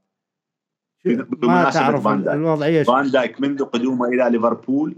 [1.43, 4.95] ما تعرف الوضعيه فان دايك منذ قدومه إلى ليفربول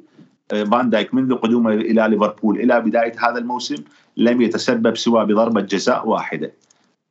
[0.53, 2.59] آه، فان دايك منذ قدومه إلى ليفربول.
[2.59, 3.83] إلى بداية هذا الموسم
[4.17, 6.53] لم يتسبب سوى بضربة جزاء واحدة.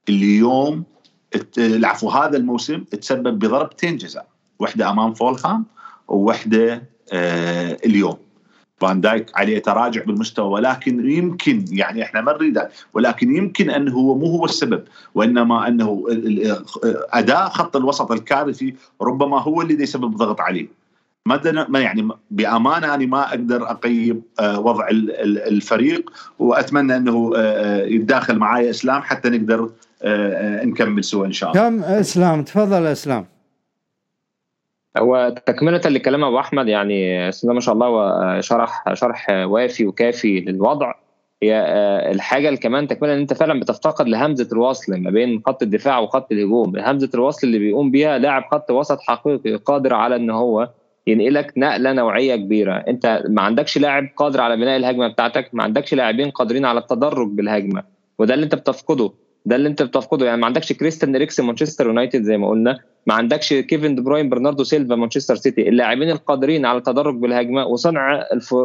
[0.09, 0.85] اليوم
[1.59, 4.27] العفو هذا الموسم تسبب بضربتين جزاء.
[4.61, 5.65] واحدة أمام فولهام
[6.09, 8.17] وواحده آه اليوم
[8.81, 12.63] فان دايك عليه تراجع بالمستوى ولكن يمكن يعني إحنا ما نريد
[12.95, 16.05] ولكن يمكن أنه هو مو هو السبب وإنما أنه
[17.13, 20.81] أداء خط الوسط الكارثي ربما هو اللي يسبب ضغط عليه
[21.27, 28.39] ما يعني بأمانة أنا ما أقدر أقيم آه، وضع الفريق وأتمنى أنه آه، آه، يتداخل
[28.39, 29.71] معي إسلام حتى نقدر
[30.65, 31.69] نكمل سوا إن شاء الله.
[31.69, 33.27] كم إسلام تفضل إسلام.
[34.99, 40.95] هو تكملة لكلام أبو أحمد يعني أستاذ ما شاء الله شرح شرح وافي وكافي للوضع.
[41.43, 45.63] هي آه، الحاجة اللي كمان تكملة إن أنت فعلا بتفتقد لهمزة الوصل ما بين خط
[45.63, 50.31] الدفاع وخط الهجوم، همزة الوصل اللي بيقوم بيها لاعب خط وسط حقيقي قادر على إن
[50.31, 50.71] هو
[51.07, 55.95] ينقلك نقلة نوعية كبيرة، أنت ما عندكش لاعب قادر على بناء الهجمة بتاعتك، ما عندكش
[55.95, 57.83] لاعبين قادرين على التدرج بالهجمة،
[58.19, 59.13] وده اللي أنت بتفقده،
[59.47, 60.27] ده اللي أنت بتفقده.
[60.27, 64.29] يعني ما عندكش كريستيان إريكسن مانشستر يونايتد زي ما قلنا، ما عندكش كيفن دي بروين
[64.29, 65.69] برناردو سيلفا مانشستر سيتي.
[65.69, 68.25] اللاعبين القادرين على التدرج بالهجمة وصنع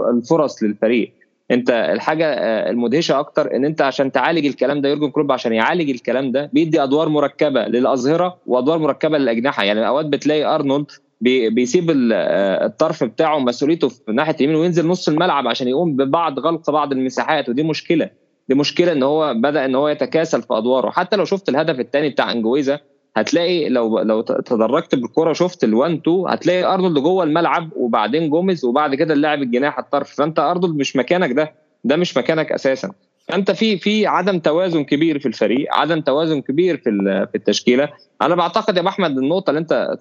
[0.10, 1.14] الفرص للفريق.
[1.52, 5.90] انت الحاجة آه، المدهشة أكتر إن انت عشان تعالج الكلام ده يورجن كلوب عشان يعالج
[5.90, 9.64] الكلام ده بيدي أدوار مركبة للأظهرة وأدوار مركبة للأجنحة.
[9.64, 10.86] يعني أوقات بتلاقي أرنولد
[11.22, 16.72] بيسيب آه، الطرف بتاعه مسؤوليته في ناحية اليمين وينزل نص الملعب عشان يقوم ببعض غلق
[16.72, 18.10] بعض المساحات ودي مشكلة.
[18.50, 20.90] دي مشكلة إن هو بدأ إن هو يتكاسل في أدواره.
[20.90, 22.80] حتى لو شفت الهدف الثاني بتاع أنجويزا
[23.18, 28.96] هتلاقي لو لو تدرجت بالكرة شفت ال1 2 هتلاقي أرنولد جوه الملعب وبعدين جوميز وبعد
[28.96, 30.16] كده اللاعب الجناح الطرف.
[30.16, 31.54] فأنت أرنولد مش مكانك ده
[31.84, 32.92] ده مش مكانك أساسا.
[33.28, 36.84] فأنت في في عدم توازن كبير في الفريق عدم توازن كبير في
[37.32, 37.90] في التشكيلة.
[38.22, 39.98] أنا بعتقد يا أبو أحمد النقطة اللي أنت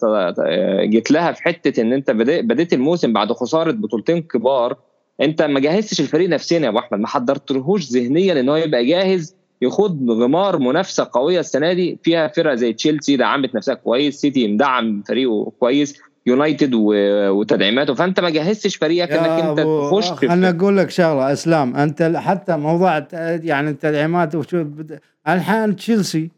[0.91, 4.77] جيت لها في حتة إن أنت بديت الموسم بعد خسارة بطولتين كبار
[5.21, 9.35] انت ما جهزتش الفريق نفسيا يا أبو أحمد ما حضرتلهوش ذهنيا إن هو يبقى جاهز
[9.63, 15.03] يخوض غمار منافسة قوية السنة دي فيها فرق زي تشيلسي دعمت نفسها كويس سيتي مدعم
[15.09, 17.95] فريقه كويس يونايتد وتدعيماته.
[17.95, 23.07] فأنت ما جهزتش فريقك إنك أنت تخش أنا أقول لك شغلة أسلام أنت حتى موضوع
[23.13, 24.65] يعني التدعيمات وشو
[25.29, 26.31] الحين تشيلسي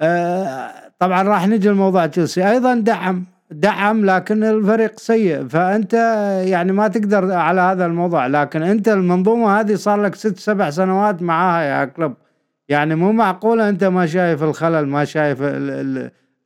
[0.00, 2.50] آه طبعا راح نجي لموضوع تشيلسي.
[2.50, 5.48] أيضا دعم دعم لكن الفريق سيء.
[5.48, 5.94] فأنت
[6.46, 8.26] يعني ما تقدر على هذا الموضوع.
[8.26, 12.14] لكن أنت المنظومة هذه صار لك ست سبع سنوات معاها يا كلب.
[12.68, 15.38] يعني مو معقولة أنت ما شايف الخلل ما شايف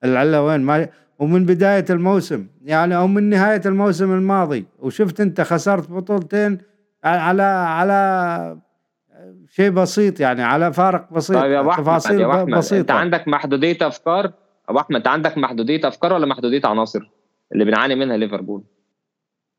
[0.05, 2.47] العله وين ما ومن بداية الموسم.
[2.65, 4.67] يعني أو من نهاية الموسم الماضي.
[4.79, 6.59] وشفت أنت خسرت بطولتين
[7.05, 8.59] على على
[9.49, 12.81] شيء بسيط يعني على فارق بسيط طيب يا تفاصيل يا بسيطة.
[12.81, 14.33] أنت عندك محدودية أفكار؟
[14.71, 17.11] أبو أحمد أنت عندك محدودية أفكار ولا محدودية عناصر؟
[17.53, 18.63] اللي بنعاني منها ليفربول.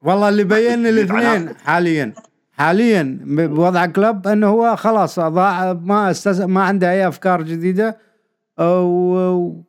[0.01, 2.13] والله اللي بين الاثنين حاليا
[2.51, 6.41] حاليا بوضع كلوب إنه هو خلاص ضاع ما استز...
[6.41, 7.97] ما عنده أي أفكار جديدة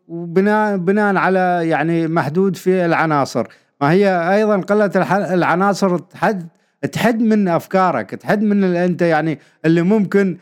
[0.09, 3.46] وبناء بناء على يعني محدود في العناصر.
[3.81, 4.90] ما هي أيضا قلة
[5.35, 6.48] العناصر تحد
[6.92, 10.38] تحد من أفكارك تحد من اللي أنت يعني اللي ممكن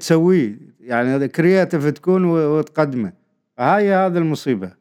[0.00, 0.58] تسويه.
[0.80, 3.17] يعني creative تكون وتقدمه.
[3.58, 4.72] فهاي هذه المصيبة.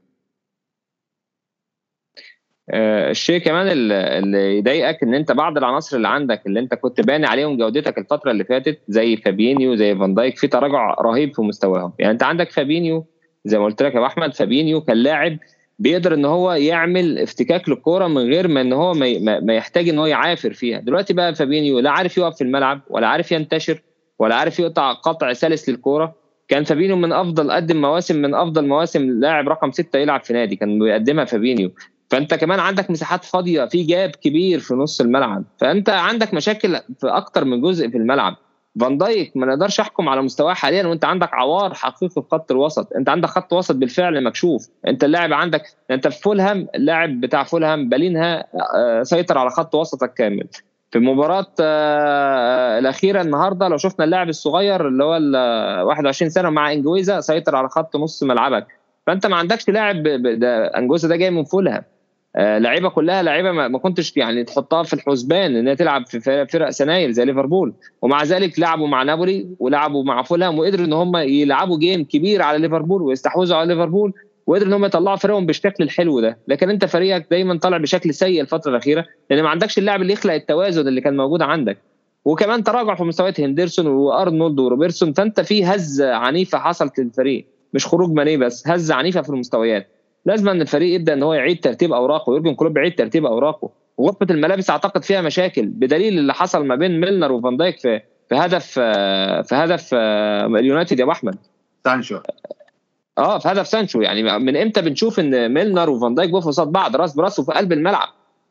[2.70, 7.26] آه، الشيء كمان اللي يضايقك إن أنت بعض العناصر اللي عندك اللي أنت كنت باني
[7.26, 11.94] عليهم جودتك الفترة اللي فاتت زي فابينيو زي فان دايك في تراجع رهيب في مستواهم.
[12.00, 13.06] يعني أنت عندك فابينيو
[13.46, 15.38] زي ما قلت لك يا أحمد فابينيو كان لاعب
[15.80, 18.94] بيقدر إن هو يعمل افتكاك للكورة من غير ما إن هو
[19.42, 20.80] ما يحتاج إن هو يعافر فيها.
[20.80, 23.82] دلوقتي بقى فابينيو لا عارف يقف في الملعب ولا عارف ينتشر
[24.20, 26.27] ولا عارف يقطع قطع سلس للكورة.
[26.48, 30.56] كان فابينيو من أفضل قدم مواسم من أفضل مواسم لاعب رقم ستة يلعب في نادي
[30.56, 31.72] كان بيقدمها فابينيو.
[32.10, 35.44] فأنت كمان عندك مساحات فاضية في جاب كبير في نص الملعب.
[35.58, 38.36] فأنت عندك مشاكل في أكتر من جزء في الملعب.
[38.80, 42.94] فان دايك ما نقدرش أحكم على مستواه حاليا وأنت عندك عوار حقيقي في خط الوسط.
[42.94, 44.70] أنت عندك خط وسط بالفعل مكشوف.
[44.88, 50.14] أنت اللاعب عندك أنت في فولهام اللاعب بتاع فولهام بالينها آه، سيطر على خط وسطك
[50.14, 50.48] كامل.
[50.92, 55.36] في المباراة آه، الأخيرة النهاردة لو شفنا اللاعب الصغير اللي هو ال
[55.84, 58.68] 21 سنة مع إنجويزا سيطر على خط نص ملعبك.
[59.08, 60.04] فأنت ما عندكش لاعب
[60.40, 61.84] ده أنجويزا ده جاي من فولهام.
[62.36, 66.70] آه، لعيبة كلها لعيبة ما كنتش يعني تحطها في الحسبان ان هي تلعب في فرق
[66.70, 67.74] سناير زي ليفربول.
[68.02, 72.58] ومع ذلك لعبوا مع نابولي ولعبوا مع فولهام وقدروا إن هم يلعبوا game كبير على
[72.58, 74.14] ليفربول ويستحوذوا على ليفربول.
[74.48, 76.38] وقدروا إن هم يطلعوا فريقهم بالشكل الحلو ده.
[76.48, 80.34] لكن أنت فريقك دايما طالع بشكل سيء الفترة الأخيرة لأن ما عندكش اللاعب اللي يخلق
[80.34, 81.78] التوازن اللي كان موجود عندك.
[82.26, 87.46] وكمان تراجع في مستويات هندرسون وأرنولد وروبرتسون فأنت في هزه عنيفة حصلت للفريق.
[87.74, 89.88] مش خروج ماني بس هزه عنيفة في المستويات.
[90.26, 93.70] لازم إن الفريق يبدأ إن هو يعيد ترتيب أوراقه يورجن كلوب يعيد ترتيب أوراقه.
[94.02, 98.36] غرفه الملابس أعتقد فيها مشاكل بدليل اللي حصل ما بين ميلنر وفان دايك في في
[98.36, 98.66] هدف
[99.50, 101.36] في هدف اليونايتد يا أبو أحمد.
[101.84, 102.20] سانشو.
[103.18, 104.02] آه في هدف سانشو.
[104.02, 107.72] يعني من إمتى بنشوف إن ميلنر وفان دايك بيقفوا قصاد بعض راس براس وفي قلب
[107.74, 108.10] الملعب؟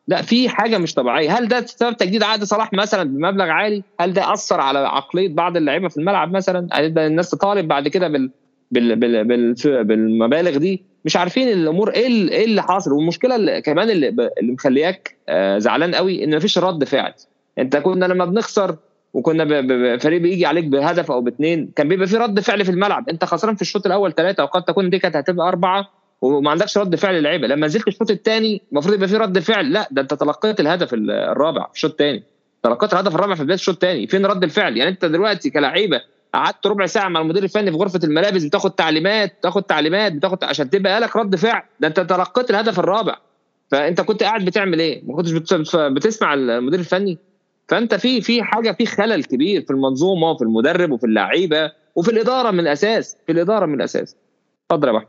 [0.09, 1.39] لا في حاجة مش طبيعية.
[1.39, 5.57] هل ده سبب تجديد عقد صلاح مثلا بمبلغ عالي؟ هل ده أثر على عقلية بعض
[5.57, 8.31] اللعيبة في الملعب مثلا؟ هل الناس تطالب بعد كده بال
[8.71, 12.93] بال بال بال بالمبالغ دي؟ مش عارفين الأمور إيه إيه اللي حاصل.
[12.93, 17.13] والمشكلة اللي كمان اللي, اللي مخلياك آه، زعلان قوي إن مفيش رد فعل.
[17.59, 18.77] أنت كنا لما بنخسر
[19.15, 19.45] وكنا
[19.99, 23.09] فريق بيجي عليك بهدف أو باثنين كان بيبقى في رد فعل في الملعب.
[23.09, 25.89] أنت خسران في الشوط الأول ثلاثة وقد تكون دي كانت هتبقى أربعة
[26.21, 27.47] وما عندكش رد فعل للعيبة.
[27.47, 29.73] لما نزلت الشوط الثاني المفروض يبقى في رد فعل.
[29.73, 32.23] لا ده أنت تلقيت الهدف الرابع في الشوط الثاني
[32.63, 36.01] تلقيت الهدف الرابع في بداية الشوط الثاني فين رد الفعل؟ يعني أنت دلوقتي كلعيبه
[36.35, 40.71] قعدت ربع ساعة مع المدير الفني في غرفة الملابس بتاخد تعليمات تاخد تعليمات بتاخد عشان
[40.71, 41.63] تبقى لك رد فعل.
[41.81, 43.17] ده أنت تلقيت الهدف الرابع.
[43.71, 45.33] فأنت كنت قاعد بتعمل إيه؟ ما كنتش
[45.75, 47.19] بتسمع المدير الفني؟
[47.69, 52.51] فأنت في في حاجة في خلل كبير في المنظومة وفي المدرب وفي اللعيبة وفي الإدارة
[52.51, 54.17] من الأساس في الإدارة من الأساس.
[54.71, 55.09] اتفضل يا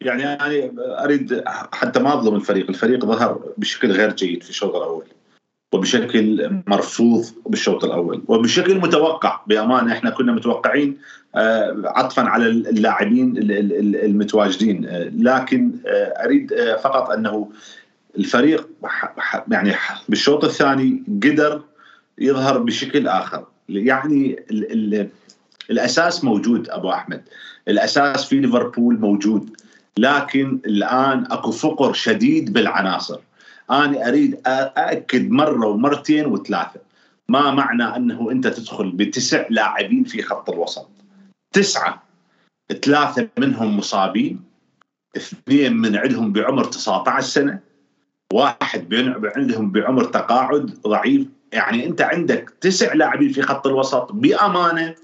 [0.00, 1.42] يعني يعني أريد
[1.72, 5.04] حتى ما أظلم الفريق، الفريق ظهر بشكل غير جيد في الشوط الأول.
[5.72, 9.40] وبشكل مرفوض بالشوط الأول وبشكل متوقع.
[9.46, 10.98] بأمانة إحنا كنا متوقعين
[11.34, 13.34] آه، عطفا على اللاعبين
[14.04, 14.86] المتواجدين.
[14.86, 17.48] آه، لكن آه، أريد فقط أنه
[18.18, 18.68] الفريق
[19.50, 19.74] يعني
[20.08, 21.62] بالشوط الثاني قدر
[22.18, 23.46] يظهر بشكل آخر.
[23.68, 25.08] يعني ال ال
[25.70, 27.22] الأساس موجود أبو أحمد.
[27.68, 29.50] الأساس في ليفربول موجود.
[29.98, 33.20] لكن الآن أكو فقر شديد بالعناصر.
[33.70, 36.80] أنا أريد أأكد مرة ومرتين وثلاثة.
[37.28, 40.90] ما معنى أنه أنت تدخل بتسع لاعبين في خط الوسط.
[41.52, 42.02] تسعة.
[42.82, 44.40] ثلاثة منهم مصابين.
[45.16, 47.60] اثنين من عندهم بعمر 19 سنة.
[48.34, 48.94] واحد
[49.36, 51.26] عندهم بعمر تقاعد ضعيف.
[51.52, 54.94] يعني أنت عندك تسع لاعبين في خط الوسط بأمانة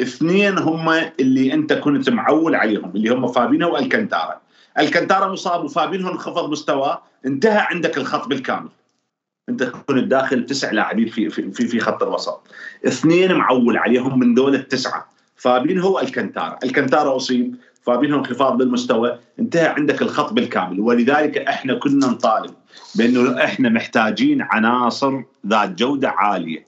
[0.00, 0.88] اثنين هم
[1.20, 4.40] اللي أنت كنت معول عليهم اللي هم فابينو والكنتارا
[4.78, 7.02] الكنتارا مصاب وفابينو انخفض مستواه.
[7.26, 8.68] انتهى عندك الخط بالكامل.
[9.48, 12.46] أنت كنت داخل تسع لاعبين في في في خط الوسط.
[12.86, 15.08] اثنين معول عليهم من دول التسعة.
[15.36, 17.56] فابينهو الكنتارا الكنتارا أصيب.
[17.86, 19.18] فابينهو انخفاض بالمستوى.
[19.38, 22.54] انتهى عندك الخط بالكامل ولذلك إحنا كنا نطالب
[22.94, 26.66] بانه إحنا محتاجين عناصر ذات جودة عالية.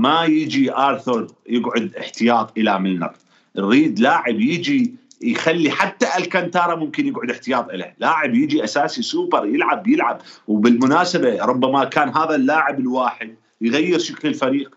[0.00, 3.12] ما يجي آرثر يقعد احتياط إلى ميلنر.
[3.56, 9.88] نريد لاعب يجي يخلي حتى الكنتارا ممكن يقعد احتياط له لاعب يجي أساسي سوبر يلعب
[9.88, 10.20] يلعب.
[10.48, 14.76] وبالمناسبة ربما كان هذا اللاعب الواحد يغير شكل الفريق.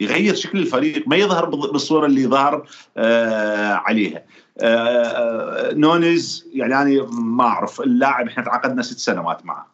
[0.00, 4.22] يغير شكل الفريق ما يظهر بالصورة اللي ظهر آه عليها.
[4.60, 9.66] آه, آه، نونيز يعني أنا ما أعرف اللاعب إحنا تعاقدنا ست سنوات معه.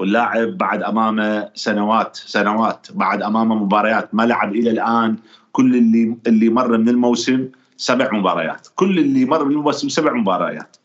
[0.00, 4.14] واللاعب بعد أمامه سنوات سنوات بعد أمامه مباريات.
[4.14, 5.16] ما لعب إلى الآن
[5.52, 8.68] كل اللي اللي مر من الموسم سبع مباريات.
[8.74, 10.76] كل اللي مر من الموسم سبع مباريات.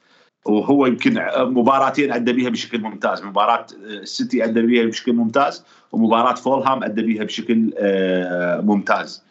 [0.46, 3.24] وهو يمكن مباراتين أدى بها بشكل ممتاز.
[3.24, 9.24] مباراة السيتي أدى بها بشكل ممتاز ومباراة فولهام أدى بها بشكل آه، ممتاز.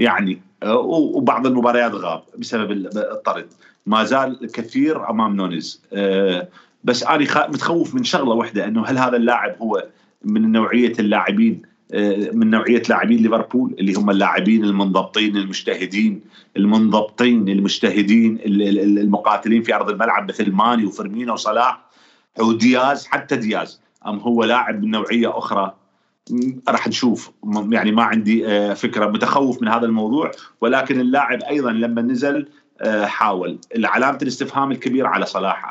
[0.00, 3.46] يعني آه، وبعض المباريات غاب بسبب الطرد.
[3.86, 5.82] ما زال كثير أمام نونيز.
[5.92, 6.48] آه،
[6.84, 9.86] بس أنا متخوف من شغلة واحدة إنه هل هذا اللاعب هو
[10.24, 11.69] من نوعية اللاعبين آه،
[12.32, 16.20] من نوعية لاعبين ليفربول اللي هم اللاعبين المنضبطين المجتهدين
[16.56, 21.80] المنضبطين المجتهدين المقاتلين في أرض الملعب مثل ماني وفيرمينو وصلاح
[22.38, 23.80] ودياز حتى دياز.
[24.06, 25.74] أم هو لاعب من نوعية أخرى؟
[26.68, 27.30] راح نشوف.
[27.70, 29.06] يعني ما عندي آه، فكرة.
[29.06, 32.48] متخوف من هذا الموضوع ولكن اللاعب أيضا لما نزل
[32.80, 33.58] آه، حاول.
[33.84, 35.64] علامة الاستفهام الكبيرة على صلاح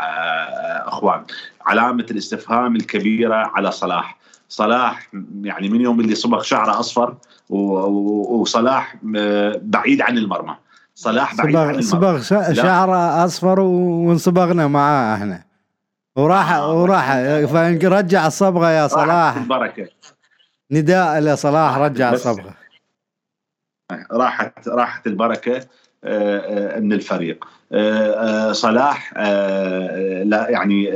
[0.87, 1.23] أخوان.
[1.65, 4.18] علامة الاستفهام الكبيرة على صلاح.
[4.49, 5.09] صلاح
[5.41, 7.17] يعني من يوم اللي صبغ شعره أصفر
[7.49, 8.95] وصلاح
[9.61, 10.55] بعيد عن المرمى.
[10.95, 12.21] صلاح بعيد صبغ عن المرمى.
[12.21, 12.21] صبغ
[12.53, 15.43] شعره أصفر وانصبغنا معاه إحنا.
[16.15, 17.13] وراح آه وراح
[17.45, 19.35] فرجع الصبغة يا صلاح.
[19.35, 19.87] البركه
[20.71, 22.53] نداء لصلاح رجع الصبغة.
[24.11, 25.57] راحت راحت البركة
[26.03, 27.45] آه، آه، من الفريق.
[28.51, 29.13] صلاح
[30.23, 30.91] لا يعني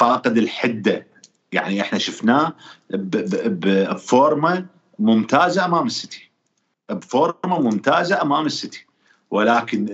[0.00, 1.11] فاقد الحدة.
[1.52, 2.52] يعني إحنا شفناه
[2.90, 4.66] بفورمة
[4.98, 6.30] ممتازة أمام السيتي.
[6.90, 8.86] بفورمة ممتازة أمام السيتي.
[9.30, 9.84] ولكن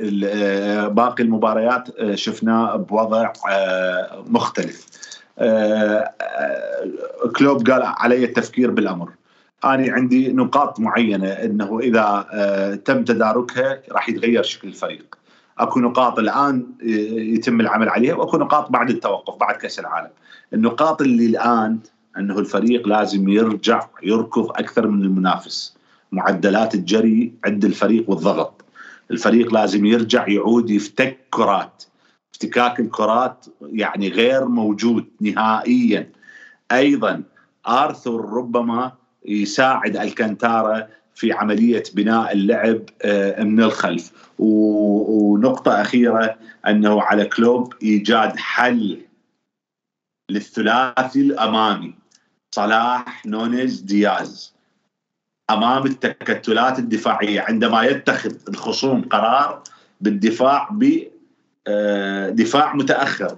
[0.94, 4.86] باقي المباريات آه، شفناه بوضع آه، مختلف.
[5.38, 6.14] آه،
[7.36, 9.10] كلوب قال علي التفكير بالأمر.
[9.64, 15.18] أنا عندي نقاط معينة إنه إذا تم تداركها راح يتغير شكل الفريق.
[15.58, 16.66] اكو نقاط الان
[17.34, 20.10] يتم العمل عليها واكو نقاط بعد التوقف بعد كأس العالم.
[20.52, 21.78] النقاط اللي الان
[22.16, 25.76] انه الفريق لازم يرجع يركض أكثر من المنافس.
[26.12, 28.64] معدلات الجري عند الفريق والضغط.
[29.10, 31.84] الفريق لازم يرجع يعود يفتك كرات.
[32.32, 36.10] افتكاك الكرات يعني غير موجود نهائيا.
[36.72, 37.22] أيضا
[37.68, 38.92] ارثر ربما
[39.26, 40.86] يساعد ألكانتارا
[41.18, 44.12] في عملية بناء اللعب آه، من الخلف.
[44.38, 49.00] ونقطة أخيرة أنه على كلوب إيجاد حل
[50.30, 51.94] للثلاثي الأمامي
[52.54, 54.54] صلاح نونيز دياز.
[55.50, 59.62] أمام التكتلات الدفاعية عندما يتخذ الخصوم قرار
[60.00, 63.36] بالدفاع بدفاع آه، متأخر.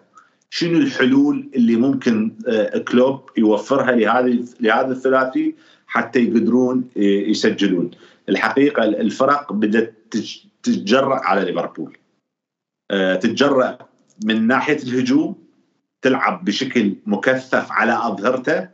[0.50, 5.54] شنو الحلول اللي ممكن آه، كلوب يوفرها لهذه لهذا الثلاثي؟
[5.90, 7.90] حتى يقدرون آه، يسجلون.
[8.28, 9.94] الحقيقة الفرق بدأت
[10.62, 11.96] تتجرأ على ليفربول.
[13.20, 13.78] تتجرأ
[14.24, 15.34] من ناحية الهجوم
[16.02, 18.68] تلعب بشكل مكثف على أظهرته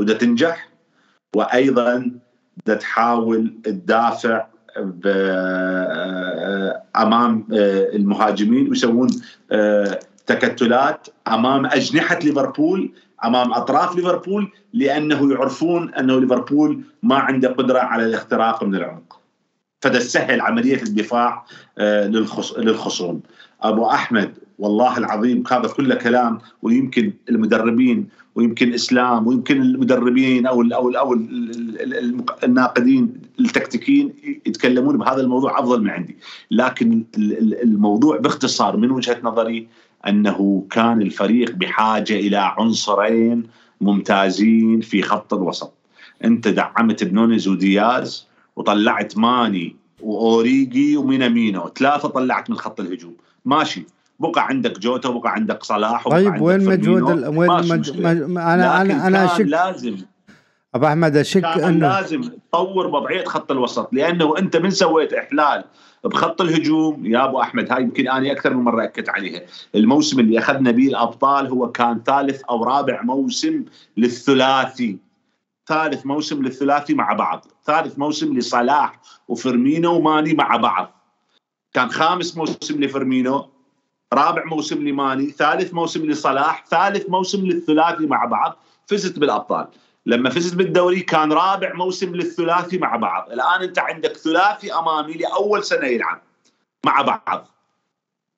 [0.00, 0.68] وده تنجح.
[1.36, 2.10] وأيضا
[2.66, 4.46] ده تحاول تدافع
[6.96, 9.08] أمام آه، المهاجمين ويسوون
[9.52, 12.92] آه، تكتلات أمام أجنحة ليفربول
[13.24, 19.20] أمام أطراف ليفربول لأنه يعرفون أنه ليفربول ما عنده قدرة على الاختراق من العمق.
[19.80, 21.46] فده سهل عملية الدفاع
[21.78, 22.06] آه،
[22.58, 23.20] للخصوم.
[23.62, 30.90] أبو أحمد والله العظيم هذا كله كلام ويمكن المدربين ويمكن إسلام ويمكن المدربين أو أو
[30.90, 31.18] أو
[32.44, 34.12] الناقدين التكتيكيين
[34.46, 36.16] يتكلمون بهذا الموضوع أفضل من عندي،
[36.50, 37.04] لكن
[37.62, 39.68] الموضوع باختصار من وجهة نظري
[40.08, 43.42] أنه كان الفريق بحاجة إلى عنصرين
[43.80, 45.72] ممتازين في خط الوسط.
[46.24, 53.86] أنت دعمت بنونيز ودياز وطلعت ماني وأوريجي ومينامينو، ثلاثة طلعت من خط الهجوم، ماشي.
[54.18, 57.38] بقى عندك جوتا وبقى عندك صلاح وبقى طيب عندك وين مجهود ال...
[57.38, 57.98] وين مج...
[58.00, 58.22] مج...
[58.22, 59.96] أنا أنا أنا اشك لازم
[60.74, 65.64] أبو أحمد أشك انه لازم تطور وضعيه خط الوسط لأنه أنت من سويت إحلال
[66.04, 67.06] بخط الهجوم.
[67.06, 69.42] يا أبو أحمد هاي يمكن اني أكثر من مرة أكدت عليها.
[69.74, 73.64] الموسم اللي أخذنا به الأبطال هو كان ثالث أو رابع موسم
[73.96, 74.98] للثلاثي.
[75.66, 77.46] ثالث موسم للثلاثي مع بعض.
[77.66, 80.92] ثالث موسم لصلاح وفيرمينو وماني مع بعض.
[81.72, 83.48] كان خامس موسم لفيرمينو
[84.12, 88.56] رابع موسم لماني ثالث موسم لصلاح ثالث موسم للثلاثي مع بعض.
[88.86, 89.66] فزت بالأبطال.
[90.06, 93.30] لما فزت بالدوري كان رابع موسم للثلاثي مع بعض.
[93.32, 96.22] الآن أنت عندك ثلاثي أمامي لأول سنة يلعب
[96.86, 97.48] مع بعض.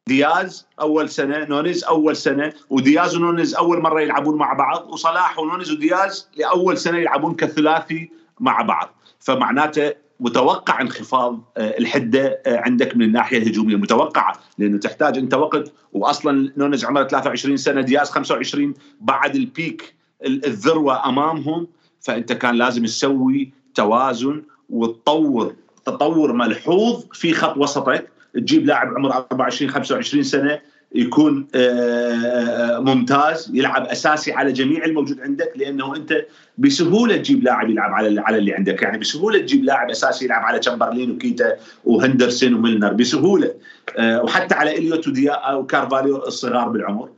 [0.09, 5.73] دياز أول سنة نونيز أول سنة ودياز ونونيز أول مرة يلعبون مع بعض وصلاح ونونيز
[5.73, 8.11] ودياز لأول سنة يلعبون كثلاثي
[8.41, 8.95] مع بعض.
[9.21, 13.77] فمعناته متوقع انخفاض آه، الحدة آه، عندك من الناحية الهجومية.
[13.77, 19.95] متوقعه لأنه تحتاج أنت وقت واصلا نونز عمره 23 سنة دياز 25 بعد البيك
[20.27, 21.67] الذروة أمامهم
[22.01, 25.55] فأنت كان لازم تسوي توازن وتطور.
[25.85, 28.09] تطور ملحوظ في خط وسطك.
[28.35, 30.61] تجيب لاعب عمره 24 25 سنة
[30.95, 36.27] يكون آه، ممتاز يلعب أساسي على جميع الموجود عندك لأنه أنت
[36.59, 38.83] بسهولة تجيب لاعب يلعب على على اللي عندك.
[38.83, 42.93] يعني بسهولة تجيب لاعب أساسي يلعب على تشامبرلين وكيتا وهندرسون وميلنر.
[42.93, 43.55] بسهولة.
[43.99, 47.09] آه، وحتى على إليوت وذيا وكارفاليو الصغار بالعمر.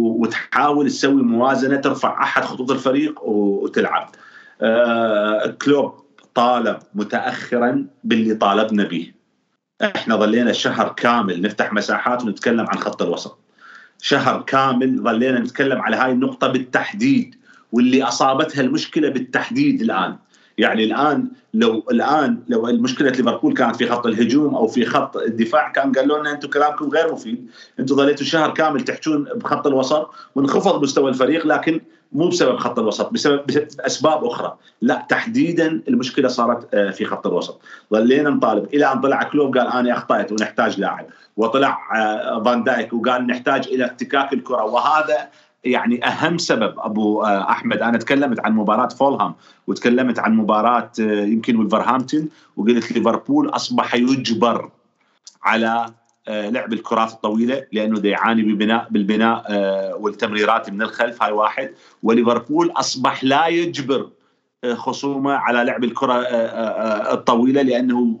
[0.00, 4.10] وتحاول تسوي موازنة ترفع أحد خطوط الفريق وتلعب.
[4.62, 5.94] آه، كلوب
[6.34, 9.12] طالب متاخرا باللي طالبنا به.
[9.82, 13.38] إحنا ظلينا شهر كامل نفتح مساحات ونتكلم عن خط الوسط.
[14.02, 17.34] شهر كامل ظلينا نتكلم على هاي النقطة بالتحديد
[17.72, 20.16] واللي أصابتها المشكلة بالتحديد الآن.
[20.58, 25.72] يعني الآن لو الآن لو المشكلة ليفربول كانت في خط الهجوم أو في خط الدفاع
[25.72, 27.50] كان قالوا لنا أنتم كلامكم غير مفيد.
[27.80, 31.80] أنتم ظليتوا شهر كامل تحجون بخط الوسط وانخفض مستوى الفريق لكن
[32.12, 34.56] مو بسبب خط الوسط بسبب اسباب أخرى.
[34.82, 37.60] لا تحديدا المشكلة صارت آه، في خط الوسط.
[37.92, 38.74] ظلينا نطالب.
[38.74, 41.06] إلى أن طلع كلوب قال أنا أخطأت ونحتاج لاعب.
[41.36, 44.64] وطلع آه، فان دايك وقال نحتاج إلى افتكاك الكرة.
[44.64, 45.28] وهذا
[45.64, 49.34] يعني أهم سبب أبو آه، أحمد أنا تكلمت عن مباراة فولهام
[49.66, 54.70] وتكلمت عن مباراة يمكن ولفرهامبتون وقلت ليفربول أصبح يجبر
[55.42, 55.86] على
[56.28, 61.70] آه، لعب الكرات الطويلة لأنه يعاني ببناء بالبناء آه، والتمريرات من الخلف هاي واحد.
[62.02, 64.10] وليفربول أصبح لا يجبر آه،
[64.74, 66.14] خصومه على لعب الكره
[67.12, 68.18] الطويله لأنه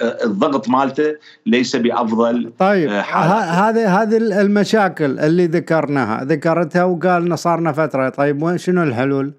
[0.00, 1.14] الضغط مالته
[1.46, 8.08] ليس بأفضل طيب هذه هذه المشاكل اللي ذكرناها ذكرتها وقالنا صارنا فترة.
[8.08, 9.32] طيب وين شنو الحلول؟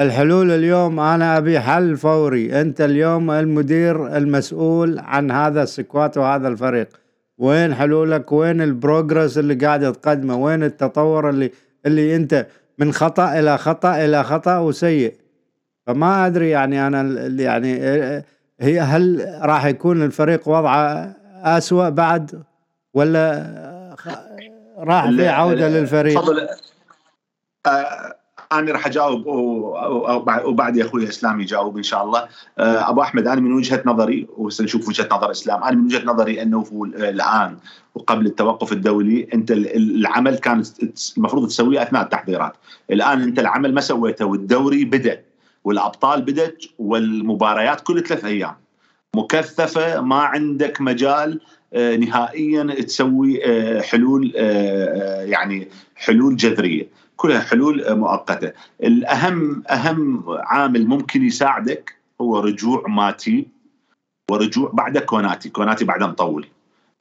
[0.00, 2.60] الحلول اليوم أنا أبي حل فوري.
[2.60, 6.88] أنت اليوم المدير المسؤول عن هذا ال squad وهذا الفريق.
[7.38, 11.50] وين حلولك؟ وين ال progress اللي قاعد تقدمه وين التطور اللي
[11.86, 12.46] اللي أنت
[12.78, 15.21] من خطأ إلى خطأ إلى خطأ وسيء؟
[15.86, 17.74] فما أدري يعني أنا يعني
[18.60, 22.42] هي هل راح يكون الفريق وضعه اسوء بعد
[22.94, 23.62] ولا
[24.78, 26.48] راح في عودة للفريق؟ تفضل.
[28.52, 29.26] أنا راح أجاوب
[30.46, 32.28] وبعد يا أخوي إسلام يجاوب إن شاء الله.
[32.58, 36.42] آه، أبو أحمد أنا من وجهة نظري وسنشوف وجهة نظر إسلام أنا من وجهة نظري
[36.42, 37.56] أنه الآن
[37.94, 40.62] وقبل التوقف الدولي أنت العمل كان
[41.16, 42.52] المفروض تسويه أثناء التحضيرات.
[42.90, 45.20] الآن أنت العمل ما سويته والدوري بدأ.
[45.64, 48.54] والأبطال بدت والمباريات كل ثلاث أيام.
[49.16, 51.40] مكثفة ما عندك مجال
[51.74, 54.32] آه، نهائيا تسوي آه، حلول
[55.24, 56.88] يعني حلول جذرية.
[57.16, 58.52] كلها حلول مؤقتة.
[58.82, 63.46] الأهم أهم عامل ممكن يساعدك هو رجوع ماتي
[64.30, 65.48] ورجوع بعد كوناتي.
[65.48, 66.46] كوناتي بعده مطول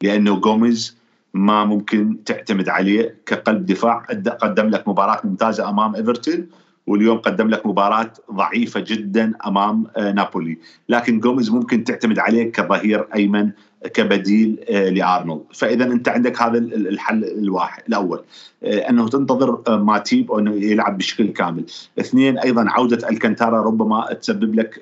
[0.04, 0.98] لأنه جوميز
[1.34, 4.06] ما ممكن تعتمد عليه كقلب دفاع.
[4.42, 6.48] قدم لك مباراة ممتازة أمام إيفرتون.
[6.88, 10.58] واليوم قدم لك مباراة ضعيفة جدا أمام آه، نابولي.
[10.90, 13.52] لكن جوميز ممكن تعتمد عليه كظهير أيمن
[13.94, 15.44] كبديل آه، لأرنولد.
[15.54, 18.24] فاذا أنت عندك هذا الحل الواحد الأول
[18.64, 21.66] آه، أنه تنتظر ماتيب أنه يلعب بشكل كامل.
[22.00, 24.80] اثنين أيضا عودة الكنتارا ربما تسبب لك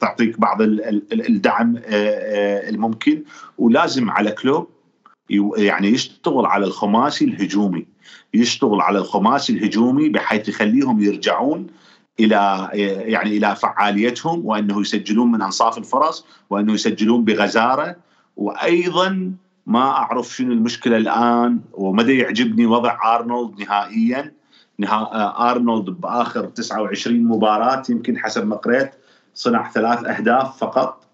[0.00, 1.80] تعطيك بعض الدعم
[2.68, 3.22] الممكن.
[3.58, 4.68] ولازم على كلوب
[5.56, 7.86] يعني يشتغل على الخماسي الهجومي.
[8.34, 11.66] يشتغل على الخماسي الهجومي بحيث يخليهم يرجعون
[12.20, 12.68] إلى
[13.04, 17.96] يعني إلى فعاليتهم وأنه يسجلون من أنصاف الفرص وأنه يسجلون بغزارة.
[18.36, 19.32] وأيضا
[19.66, 24.32] ما أعرف شنو المشكلة الآن ومدى يعجبني وضع أرنولد نهائيا.
[25.40, 28.90] أرنولد بآخر 29 مباراة يمكن حسب ما قريت
[29.34, 31.04] صنع ثلاث أهداف فقط.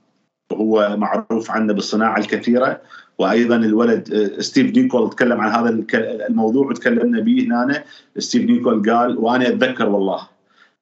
[0.52, 2.80] وهو معروف عنه بالصناعة الكثيرة.
[3.18, 5.84] وأيضا الولد آه، ستيف نيكول تكلم عن هذا
[6.28, 7.84] الموضوع وتكلمنا به هنا.
[8.18, 10.28] ستيف نيكول قال وأنا أتذكر والله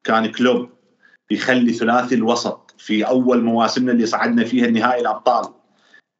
[0.05, 0.68] كان كلوب
[1.30, 5.45] يخلي ثلاثي الوسط في أول مواسمنا اللي صعدنا فيها النهائي الأبطال.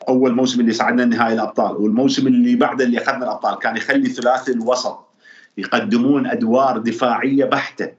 [0.09, 1.77] أول موسم اللي صعدنا نهائي الأبطال.
[1.77, 5.05] والموسم اللي بعده اللي أخذنا الأبطال كان يخلي ثلاثي الوسط
[5.59, 7.93] يقدمون أدوار دفاعية بحتة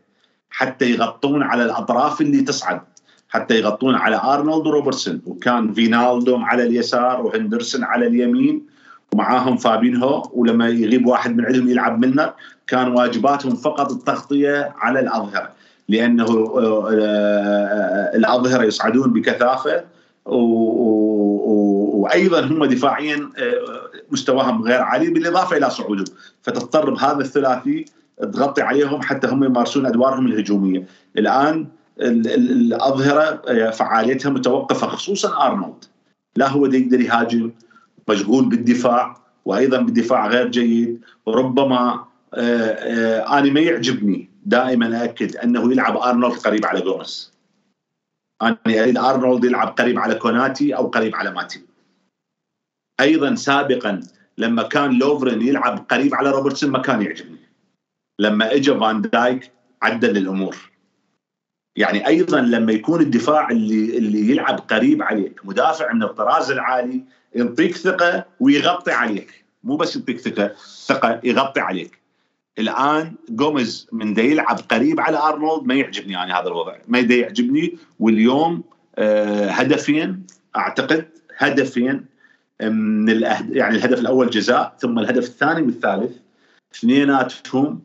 [0.50, 2.82] حتى يغطون على الأطراف اللي تصعد.
[3.30, 8.76] حتى يغطون على أرنولد وروبرتسون وكان فينالدوم على اليسار وهندرسون على اليمين
[9.14, 12.34] ومعاهم فابينهو ولما يغيب واحد من عندهم يلعب منه
[12.68, 15.52] كان واجباتهم فقط التغطية على الأظهرة
[15.90, 19.84] لأنه آه، آه، الأظهرة يصعدون بكثافة
[21.96, 26.06] وأيضا هم دفاعيا آه، مستواهم غير عالي بالإضافة إلى صعودهم.
[26.42, 27.86] فتضطر بهذا الثلاثي
[28.34, 30.84] تغطي عليهم حتى هم يمارسون أدوارهم الهجومية.
[31.18, 31.68] الآن
[32.00, 35.86] الأظهرة آه، فعاليتها متوقفة خصوصا أرنولد.
[36.36, 37.52] لا هو يقدر يهاجم
[38.10, 41.02] مشغول بالدفاع وأيضا بالدفاع غير جيد.
[41.26, 47.34] وربما آه، آه، أنا ما يعجبني دائما أكد أنه يلعب أرنولد قريب على جوميز
[48.42, 51.62] أنا أريد أرنولد يلعب قريب على كوناتي أو قريب على ماتي
[53.00, 54.02] أيضا سابقا
[54.38, 57.40] لما كان لوفرين يلعب قريب على روبرتسون ما كان يعجبني.
[58.20, 60.72] لما اجى فان دايك عدل الأمور.
[61.76, 67.04] يعني أيضا لما يكون الدفاع اللي اللي يلعب قريب عليك مدافع من الطراز العالي
[67.36, 69.46] يعطيك ثقة ويغطي عليك.
[69.64, 70.52] مو بس يعطيك ثقة
[70.86, 72.00] ثقة يغطي عليك.
[72.60, 76.76] الآن جوميز من دا يلعب قريب على أرنولد ما يعجبني يعني هذا الوضع.
[76.88, 78.64] ما دا يعجبني واليوم
[78.98, 80.24] آه هدفين
[80.56, 81.08] أعتقد
[81.38, 82.06] هدفين
[82.62, 83.56] من الأهد...
[83.56, 86.12] يعني الهدف الأول جزاء ثم الهدف الثاني والثالث
[86.76, 87.82] اثنيناتهم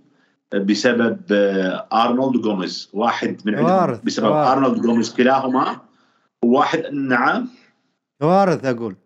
[0.54, 4.00] بسبب آه، أرنولد وجوميز واحد من عندهم.
[4.04, 4.48] بسبب وارث.
[4.48, 5.80] أرنولد وجوميز كلاهما.
[6.44, 7.48] وواحد نعم.
[8.22, 8.96] كوارث أقول.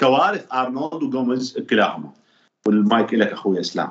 [0.00, 2.10] كوارث أرنولد وجوميز كلاهما.
[2.66, 3.88] والمايك لك أخوي إسلام.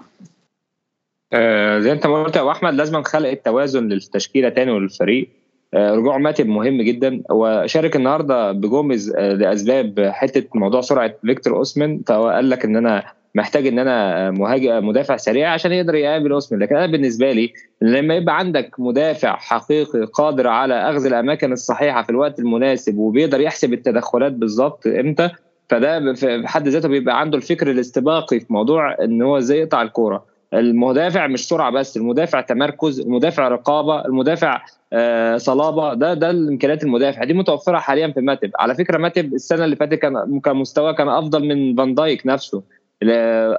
[1.33, 5.29] آه زي أنت ما قلت يا أحمد لازم خلق التوازن للتشكيلة تاني وللفريق.
[5.73, 7.23] آه رجوع ماتب مهم جدا.
[7.29, 13.67] وشارك النهارده بجوميز آه لأسباب حتة موضوع سرعة فيكتور اوسمن فقال لك إن أنا محتاج
[13.67, 18.37] إن أنا مهاجم مدافع سريع عشان يقدر يقابل اوسمن لكن أنا بالنسبة لي لما يبقى
[18.37, 24.87] عندك مدافع حقيقي قادر على أخذ الأماكن الصحيحة في الوقت المناسب وبيقدر يحسب التدخلات بالظبط
[24.87, 25.29] إمتى
[25.69, 30.25] فده في حد ذاته بيبقى عنده الفكر الاستباقي في موضوع إن هو إزاي يقطع الكورة.
[30.53, 34.61] المدافع مش سرعة بس المدافع تمركز المدافع رقابة المدافع
[34.93, 37.23] آه صلابة ده ده الإمكانيات المدافع.
[37.23, 38.51] دي متوفرة حاليا في ماتب.
[38.59, 42.63] على فكرة ماتب السنة اللي فاتت كان كان مستواه كان أفضل من فان دايك نفسه.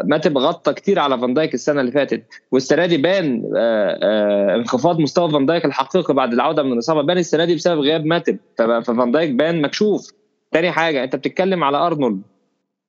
[0.04, 2.24] ماتب غطى كتير على فان دايك السنة اللي فاتت.
[2.52, 7.02] والسنة دي بان آه آه انخفاض مستوى فان دايك الحقيقي بعد العودة من الإصابة.
[7.02, 8.38] بان السنة دي بسبب غياب ماتب.
[8.58, 10.12] ففان دايك بان مكشوف.
[10.52, 12.22] تاني حاجة انت بتتكلم على أرنولد.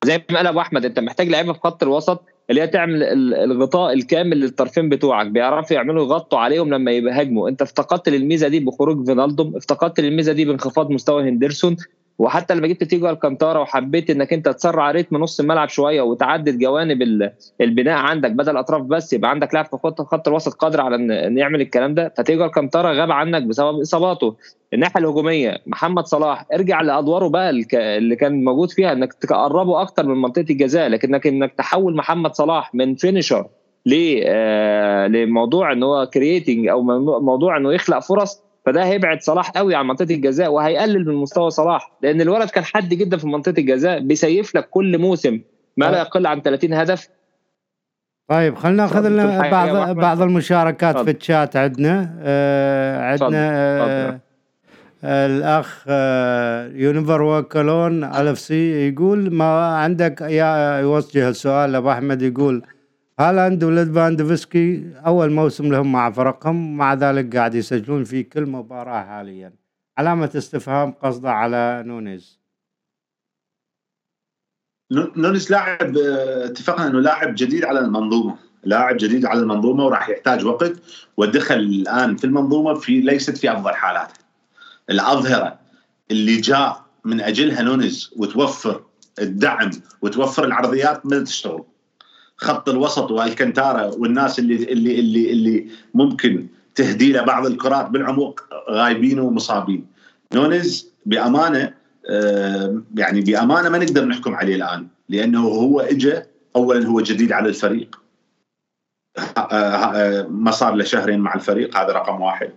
[0.05, 3.93] زي ما قال أبو أحمد انت محتاج لعيبة في خط الوسط اللي هي تعمل الغطاء
[3.93, 5.27] الكامل للطرفين بتوعك.
[5.27, 9.55] بيعرفوا يعملوا يغطوا عليهم لما يهاجموا انت افتقدت الميزه دي بخروج فينالدوم.
[9.55, 11.77] افتقدت الميزه دي بانخفاض مستوى هندرسون.
[12.19, 17.01] وحتى لما جبت تياجو الكانتارا وحبيت إنك أنت تسرع ريتم نص الملعب شوية وتعدد جوانب
[17.61, 20.95] البناء عندك بدل أطراف بس يبقى عندك لاعب في خط خط الوسط قادر على
[21.27, 22.13] ان يعمل الكلام ده.
[22.17, 24.35] فتياجو الكانتارا غاب عنك بسبب إصاباته.
[24.73, 30.21] الناحية الهجومية محمد صلاح ارجع لأدواره بقى اللي كان موجود فيها إنك تقربه أكتر من
[30.21, 33.47] منطقة الجزاء لكنك إنك تحول محمد صلاح من finisher
[35.07, 36.81] لموضوع إن هو creating أو
[37.21, 41.91] موضوع إنه يخلق فرص فده هيبعد صلاح قوي عن منطقة الجزاء وهيقلل من مستوى صلاح
[42.03, 45.41] لأن الولد كان حاد جدا في منطقة الجزاء بيضيف لك كل موسم
[45.77, 47.09] ما لا يقل عن 30 هدف.
[48.27, 51.05] طيب خلينا ناخذ لنا بعض بعض المشاركات فضل.
[51.05, 52.15] في الشات عندنا.
[52.21, 54.19] آه عندنا آه
[55.03, 62.63] الأخ آه يونيفر وكلون الف سي يقول ما عندك يا يوجه السؤال ابو أحمد يقول
[63.19, 69.53] هالاند وليفاندوفسكي أول موسم لهم مع فرقهم مع ذلك قاعد يسجلون في كل مباراة حاليا.
[69.97, 72.39] علامة استفهام قصده على نونيز.
[74.91, 78.37] نونيز لاعب اتفقنا إنه لاعب جديد على المنظومة.
[78.63, 80.73] لاعب جديد على المنظومة وراح يحتاج وقت
[81.17, 84.19] ودخل الآن في المنظومة في ليست في أفضل حالاته.
[84.89, 85.59] الأظهرة
[86.11, 88.83] اللي جاء من أجلها نونيز وتوفر
[89.21, 89.69] الدعم
[90.01, 91.63] وتوفر العرضيات ما تشتغل.
[92.41, 99.19] خط الوسط والكنتارا والناس اللي اللي اللي اللي ممكن تهدي له بعض الكرات بالعمق غايبين
[99.19, 99.85] ومصابين.
[100.33, 101.73] نونز بأمانة
[102.95, 106.13] يعني بأمانة ما نقدر نحكم عليه الآن لأنه هو اجى
[106.55, 107.99] اولا هو جديد على الفريق.
[110.29, 112.51] ما صار له شهرين مع الفريق هذا رقم واحد.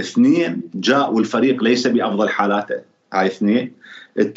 [0.00, 2.80] اثنين جاء والفريق ليس بأفضل حالاته
[3.12, 3.72] هاي اثنين.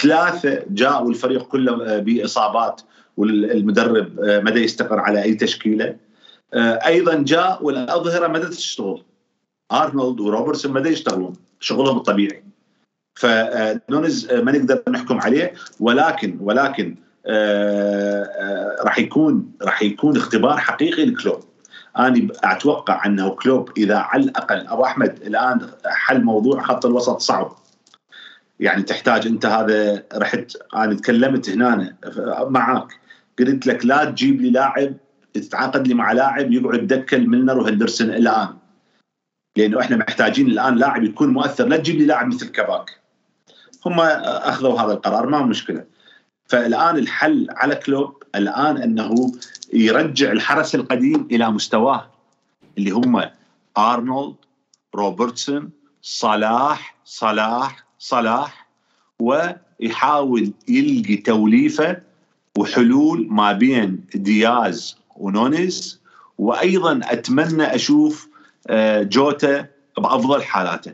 [0.01, 2.81] ثلاثة جاء والفريق كله بإصابات
[3.19, 5.95] والمدرب مدى يستقر على أي تشكيلة.
[6.53, 9.03] أيضا جاء والاظهره مدى تشتغل
[9.71, 11.33] أرنولد وروبرتسون مدى يشتغلون.
[11.59, 12.43] شغلهم الطبيعي.
[13.15, 15.53] فنونز ما نقدر نحكم عليه.
[15.79, 16.95] ولكن ولكن
[18.83, 21.39] راح يكون راح يكون اختبار حقيقي لكلوب.
[21.97, 27.55] أنا أتوقع أنه كلوب إذا على الأقل أبو أحمد الآن حل موضوع خط الوسط صعب.
[28.59, 31.95] يعني تحتاج أنت هذا رحت أنا تكلمت هنا
[32.47, 32.98] معاك.
[33.39, 34.93] قلت لك لا تجيب لي لاعب
[35.33, 38.57] تتعاقد لي مع لاعب يقعد دكه الميلنر وهندرسون الآن.
[39.57, 41.67] لأنه إحنا محتاجين الآن لاعب يكون مؤثر.
[41.67, 42.99] لا تجيب لي لاعب مثل كباك
[43.85, 45.85] هم أخذوا هذا القرار ما مشكلة.
[46.45, 49.31] فالآن الحل على كلوب الآن أنه
[49.73, 52.11] يرجع الحرس القديم إلى مستواه
[52.77, 53.21] اللي هم
[53.77, 54.35] أرنولد
[54.95, 55.69] روبرتسون
[56.01, 58.69] صلاح صلاح صلاح
[59.19, 62.01] ويحاول يلقي توليفة
[62.57, 65.99] وحلول ما بين دياز ونونيز
[66.37, 68.29] وأيضا أتمنى أشوف
[69.01, 69.65] جوتا
[69.97, 70.93] بأفضل حالاته.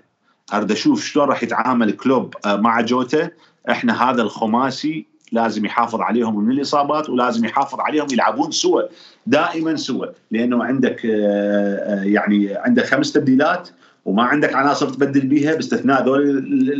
[0.53, 3.29] أريد أشوف شلون راح يتعامل كلوب مع جوتا.
[3.69, 8.81] إحنا هذا الخماسي لازم يحافظ عليهم من الإصابات ولازم يحافظ عليهم يلعبون سوا
[9.27, 13.69] دائما سوا لأنه عندك آه، يعني عندك خمس تبديلات
[14.05, 16.21] وما عندك عناصر تبدل بيها باستثناء ذول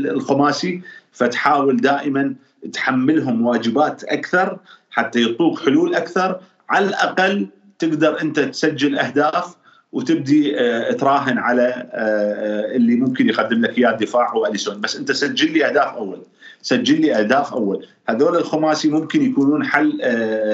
[0.07, 0.82] الخماسي.
[1.11, 2.36] فتحاول دائما
[2.73, 4.59] تحملهم واجبات أكثر
[4.91, 6.39] حتى يعطوك حلول أكثر.
[6.69, 7.47] على الأقل
[7.79, 9.55] تقدر أنت تسجل أهداف
[9.91, 14.81] وتبدي آه، تراهن على آه، آه، اللي ممكن يقدم لك إياه الدفاع هو أليسون.
[14.81, 16.21] بس أنت سجل لي أهداف أول.
[16.61, 17.87] سجل لي أهداف أول.
[18.09, 19.97] هذول الخماسي ممكن يكونون حل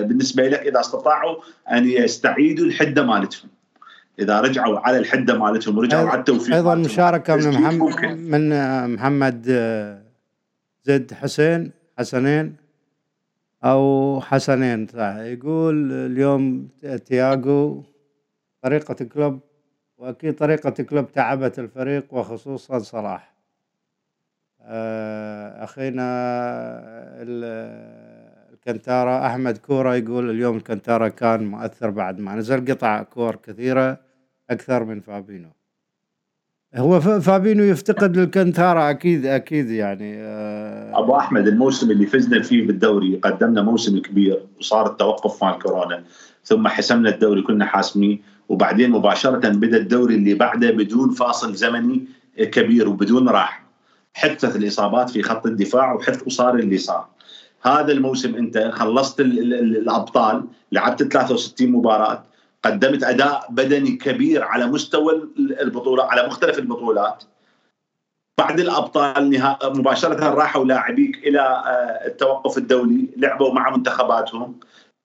[0.07, 1.35] بالنسبة لك إذا استطاعوا
[1.71, 3.49] أن يستعيدوا الحده مالتهم.
[4.19, 8.49] إذا رجعوا على الحده مالتهم ورجعوا على التوفيق أيضا مشاركة من محمد من
[8.93, 9.45] محمد
[10.83, 11.80] زد حسين.
[12.01, 12.55] حسنين
[13.63, 14.87] أو حسنين.
[15.33, 16.67] يقول اليوم
[17.05, 17.83] تياجو
[18.61, 19.39] طريقة كلوب
[19.97, 23.33] وأكيد طريقة كلوب تعبت الفريق وخصوصا صلاح.
[24.61, 26.07] آه، أخينا
[28.53, 33.99] الكنتارا أحمد كورة يقول اليوم الكنتارا كان مؤثر بعد ما نزل قطع كور كثيرة
[34.49, 35.49] أكثر من فابينو.
[36.75, 40.99] هو فابينو يفتقد الكنتارا أكيد أكيد يعني آه.
[40.99, 46.03] أبو أحمد الموسم اللي فزنا فيه بالدوري قدمنا موسم كبير وصار التوقف مع الكورونا
[46.43, 52.05] ثم حسمنا الدوري كنا حاسمين وبعدين مباشرة بدأ الدوري اللي بعده بدون فاصل زمني
[52.37, 53.63] كبير وبدون راحة.
[54.13, 57.07] حدثت الإصابات في خط الدفاع وحدث وصار اللي صار
[57.61, 62.23] هذا الموسم أنت خلصت الأبطال لعبت 63 مباراة
[62.63, 67.23] قدمت أداء بدني كبير على مستوى البطولة على مختلف البطولات.
[68.39, 74.59] بعد الأبطال مباشرة راحوا لاعبيك إلى آه، التوقف الدولي لعبوا مع منتخباتهم.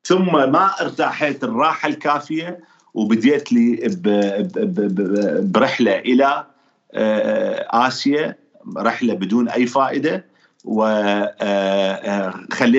[0.07, 2.61] ثم ما ارتاحيت الراحة الكافية
[2.95, 3.81] وبديت لي
[5.43, 6.47] برحلة إلى
[6.95, 8.37] آه، آسيا
[8.77, 10.25] رحلة بدون أي فائدة
[10.65, 11.39] وخليت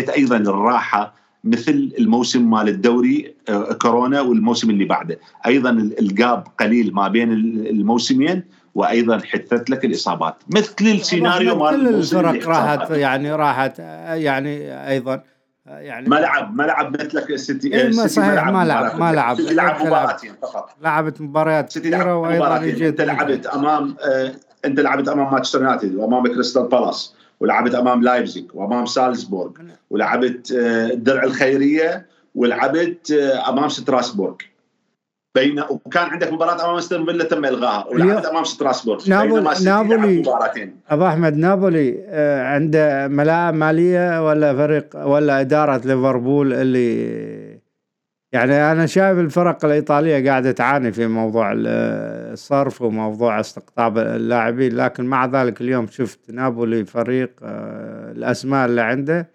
[0.10, 1.14] آه، أيضا الراحة
[1.44, 5.20] مثل الموسم مال الدوري آه، كورونا والموسم اللي بعده.
[5.46, 8.44] أيضا الجاب قليل ما بين الموسمين
[8.76, 10.36] وأيضا حدثت لك الإصابات.
[10.56, 13.80] مثل السيناريو مال كل الفرق راحت يعني راحت
[14.10, 15.24] يعني أيضا
[15.66, 19.86] يعني ما لعب ما لعب مثلك السيتي إيه ما صحيح ما لعب ما لعب لعب.
[19.88, 20.70] مباراتين فقط.
[20.82, 24.32] لعبت مباريات كثيره وأيضا أنت لعبت أمام آه
[24.66, 27.14] أنت لعبت أمام مانشستر يونايتد وأمام كريستال بالاس.
[27.40, 29.52] ولعبت أمام لايبزيج وأمام سالزبورغ
[29.90, 34.36] ولعبت آه الدرع الخيرية ولعبت آه أمام ستراسبورغ.
[35.36, 39.10] بين وكان عندك مباراة أمام أستون فيلا تم الغائها ولعبت أمام ستراسبورغ.
[39.10, 40.22] نابولي نابولي
[40.90, 47.57] أبو أحمد نابولي آه، عنده ما لعب مالية ولا فريق ولا إدارة ليفربول اللي
[48.32, 55.26] يعني أنا شايف الفرق الإيطالية قاعدة تعاني في موضوع الصرف وموضوع استقطاب اللاعبين لكن مع
[55.26, 59.30] ذلك اليوم شفت نابولي فريق آه، الأسماء اللي عنده.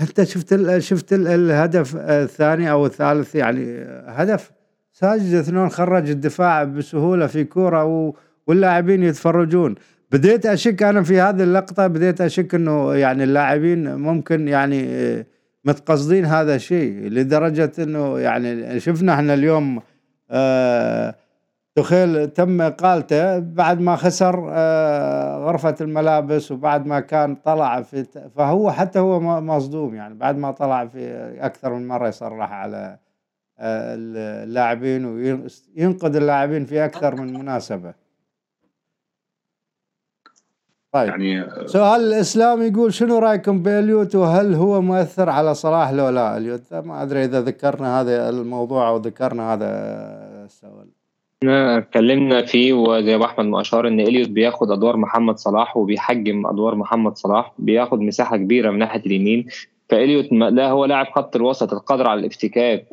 [0.00, 4.50] أنت شفت شفت الهدف الثاني أو الثالث؟ يعني هدف
[4.92, 8.14] ساجد اثنين خرج الدفاع بسهولة في كورة
[8.46, 9.74] واللاعبين يتفرجون.
[10.12, 14.88] بديت أشك أنا في هذه اللقطة بديت أشك إنه يعني اللاعبين ممكن يعني
[15.68, 19.82] متقصدين هذا الشيء لدرجة إنه يعني شفنا إحنا اليوم
[20.30, 21.14] آه
[21.76, 28.04] تخيل تم إقالته بعد ما خسر آه غرفة الملابس وبعد ما كان طلع في
[28.36, 32.98] فهو حتى هو مصدوم يعني بعد ما طلع في أكثر من مرة يصرح على
[33.60, 37.94] اللاعبين وينقد اللاعبين في أكثر من مناسبة.
[40.92, 41.08] طيب.
[41.08, 46.74] يعني سؤال الإسلام يقول شنو رأيكم بإليوت وهل هو مؤثر على صلاح لو لا؟ إليوت
[46.74, 49.68] ما أدري إذا ذكرنا هذا الموضوع أو ذكرنا هذا
[50.44, 50.88] السؤال.
[51.44, 56.74] اتكلمنا فيه وزي ابو أحمد ما أشار إن إليوت بياخد أدوار محمد صلاح وبيحجم أدوار
[56.74, 59.46] محمد صلاح بياخد مساحة كبيرة من ناحية اليمين.
[59.88, 62.86] فإليوت لا هو لاعب خط الوسط القادر على الافتكاك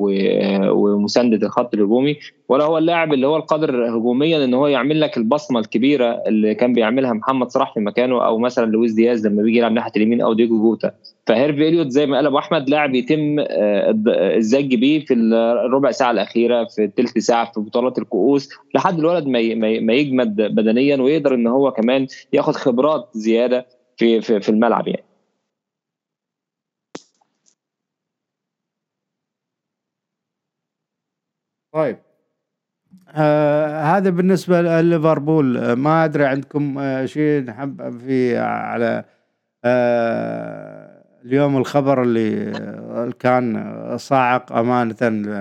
[0.70, 2.16] ومساندة الخط الهجومي
[2.48, 6.72] ولا هو اللاعب اللي هو القادر هجوميا إن هو يعمل لك البصمة الكبيرة اللي كان
[6.72, 10.32] بيعملها محمد صلاح في مكانه أو مثلا لويس دياز لما بيجي يلعب ناحية اليمين أو
[10.32, 10.92] دييجو جوتا.
[11.26, 16.10] فهيرفي إليوت زي ما قال أبو أحمد لاعب يتم آه، الزج بيه في الربع ساعة
[16.10, 21.72] الأخيرة في الثلث ساعة في بطولات الكؤوس لحد الولد ما يجمد بدنيا ويقدر إن هو
[21.72, 23.66] كمان ياخد خبرات زيادة
[23.96, 25.04] في في الملعب يعني.
[31.76, 31.96] طيب.
[33.14, 35.56] آه هذا بالنسبة لليفربول.
[35.56, 39.04] آه ما أدري عندكم آه شيء نحب في على
[39.64, 45.32] آه اليوم الخبر اللي آه كان صاعق أمانة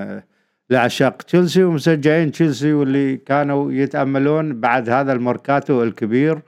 [0.69, 6.39] لعشاق تشيلسي ومشجعين تشيلسي واللي كانوا يتأملون بعد هذا الميركاتو الكبير.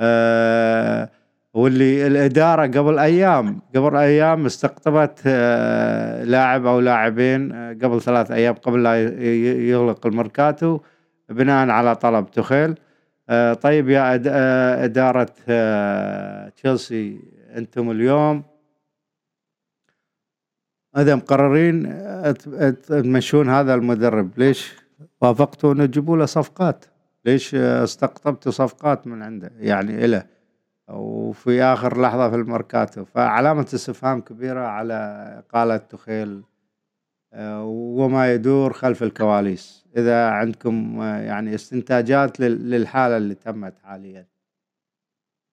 [0.00, 1.10] آه
[1.54, 8.54] واللي الإدارة قبل أيام قبل أيام استقطبت آه، لاعب أو لاعبين آه، قبل ثلاث أيام
[8.54, 8.96] قبل لا
[9.68, 10.80] يغلق الميركاتو
[11.28, 12.74] بناء على طلب تخيل.
[13.28, 14.14] آه، طيب يا
[14.84, 15.32] إدارة
[16.56, 17.20] تشيلسي
[17.56, 18.42] أنتم اليوم
[20.96, 22.02] اذا مقررين؟
[22.86, 24.74] تمشون هذا المدرب ليش
[25.20, 26.84] وافقتوا أن تجيبوا له صفقات؟
[27.24, 30.24] ليش استقطبتوا صفقات من عنده؟ يعني له
[30.88, 33.04] وفي آخر لحظة في الماركاتو.
[33.04, 34.94] فعلامة استفهام كبيرة على
[35.38, 36.42] إقالة تخيل
[37.32, 39.84] آه، وما يدور خلف الكواليس.
[39.96, 44.26] إذا عندكم آه، يعني استنتاجات للحالة اللي تمت حاليا.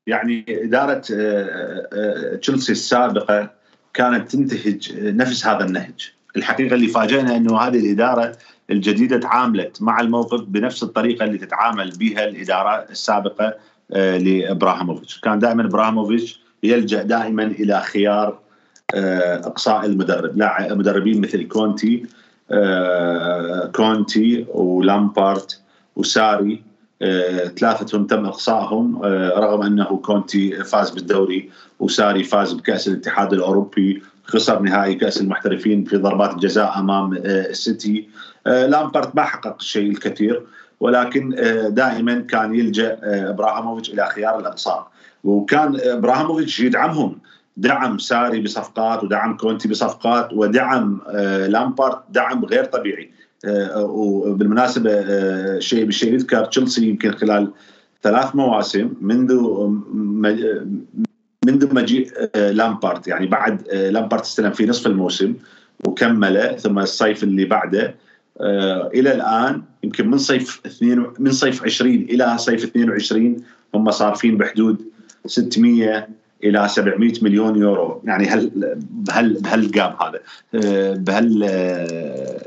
[0.08, 3.50] يعني إدارة آه، تشيلسي السابقة
[3.94, 6.14] كانت تنتهج نفس هذا النهج.
[6.36, 8.38] الحقيقة اللي فاجئنا إنه هذه الإدارة
[8.70, 13.58] الجديدة تعاملت مع الموقف بنفس الطريقة اللي تتعامل بها الإدارة السابقة آه،
[13.90, 15.20] لإبراهيموفيتش.
[15.20, 18.40] كان دائما إبراهيموفيتش يلجا دائما إلى خيار
[18.94, 20.38] آه، إقصاء المدرب.
[20.38, 22.06] لا مدربين مثل كونتي
[22.52, 25.62] آه، كونتي ولامبارت
[25.96, 26.70] وساري
[27.60, 29.02] ثلاثتهم تم إقصائهم
[29.38, 35.98] رغم أنه كونتي فاز بالدوري وساري فاز بكأس الاتحاد الأوروبي خسر نهائي كأس المحترفين في
[35.98, 38.10] ضربات الجزاء أمام السيتي.
[38.46, 40.44] لامبارد ما حقق الشيء الكثير.
[40.80, 44.88] ولكن آه، دائما كان يلجأ آه، أبراموفيتش إلى خيار الاقصاء
[45.24, 47.20] وكان أبراموفيتش يدعمهم.
[47.58, 53.12] دعم ساري بصفقات ودعم كونتي بصفقات ودعم آه، لامبارد دعم غير طبيعي.
[53.78, 54.92] وبالمناسبه
[55.60, 57.52] شيء بالشيء يذكر تشيلسي يمكن خلال
[58.04, 59.34] ثلاث مواسم منذ
[61.46, 63.08] منذ مجيء لامبارد.
[63.08, 65.36] يعني بعد لامبارد استلم في نصف الموسم
[65.88, 67.94] وكمل ثم الصيف اللي بعده آه،
[68.94, 73.38] إلى الآن يمكن من صيف اثنين من صيف 20 إلى صيف 22
[73.76, 74.78] هم صارفين بحدود
[75.26, 76.08] 600
[76.44, 78.02] إلى 700 مليون يورو.
[78.06, 78.52] يعني هل
[78.90, 80.20] بهال بهالجاب هذا
[80.56, 82.40] آه، بهال آه،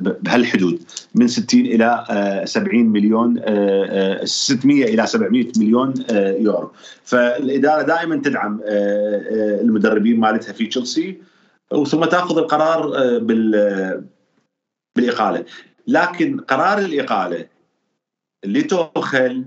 [0.00, 0.80] بهالحدود
[1.14, 2.04] من 60 إلى
[2.44, 3.40] 70 مليون
[4.24, 5.94] 600 إلى 700 مليون
[6.40, 6.72] يورو.
[7.04, 8.60] فالإدارة دائما تدعم
[9.60, 11.18] المدربين مالتها في تشيلسي
[11.72, 12.88] وثم تأخذ القرار
[13.18, 14.04] بال
[14.96, 15.44] بالإقالة.
[15.86, 17.46] لكن قرار الإقالة
[18.44, 19.44] لتوخل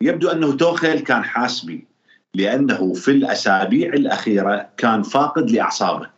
[0.00, 1.86] يبدو أنه توخل كان حاسبي
[2.34, 6.10] لأنه في الأسابيع الأخيرة كان فاقد لأعصابه.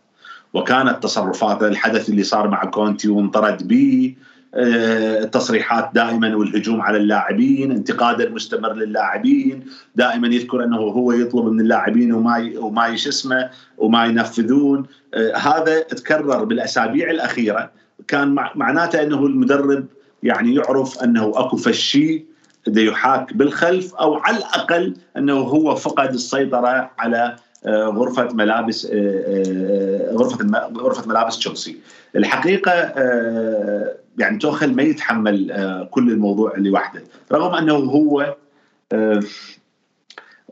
[0.55, 4.15] وكانت تصرفات الحدث اللي صار مع كونتي وانطرد به
[4.57, 12.13] التصريحات دائما والهجوم على اللاعبين انتقادا مستمر للاعبين دائما يذكر أنه هو يطلب من اللاعبين
[12.13, 14.87] وما وما اسمه وما ينفذون.
[15.15, 17.71] آه، هذا تكرر بالأسابيع الأخيرة.
[18.09, 19.87] كان معناته إنه المدرب
[20.23, 22.25] يعني يعرف إنه أكو فشي
[22.69, 27.37] يحاك بالخلف أو على الأقل إنه هو فقد السيطرة على
[27.67, 31.77] آه، غرفة ملابس آه، آه، غرفة غرفة ملابس تشيلسي.
[32.17, 32.73] الحقيقة
[34.19, 37.03] يعني توخل ما يتحمل كل الموضوع لوحده
[37.33, 38.37] رغم إنه هو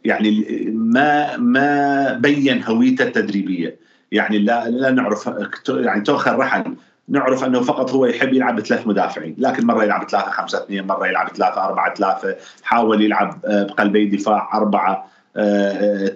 [0.04, 0.30] يعني
[0.72, 3.76] ما ما بين هويته التدريبية.
[4.12, 5.30] يعني لا لا نعرف
[5.68, 6.74] يعني توخل رحل.
[7.12, 11.06] نعرف أنه فقط هو يحب يلعب بثلاث مدافعين لكن مرة يلعب 3 5 2 مرة
[11.06, 15.12] يلعب 3 4 3 حاول يلعب آه، بقلبي دفاع 4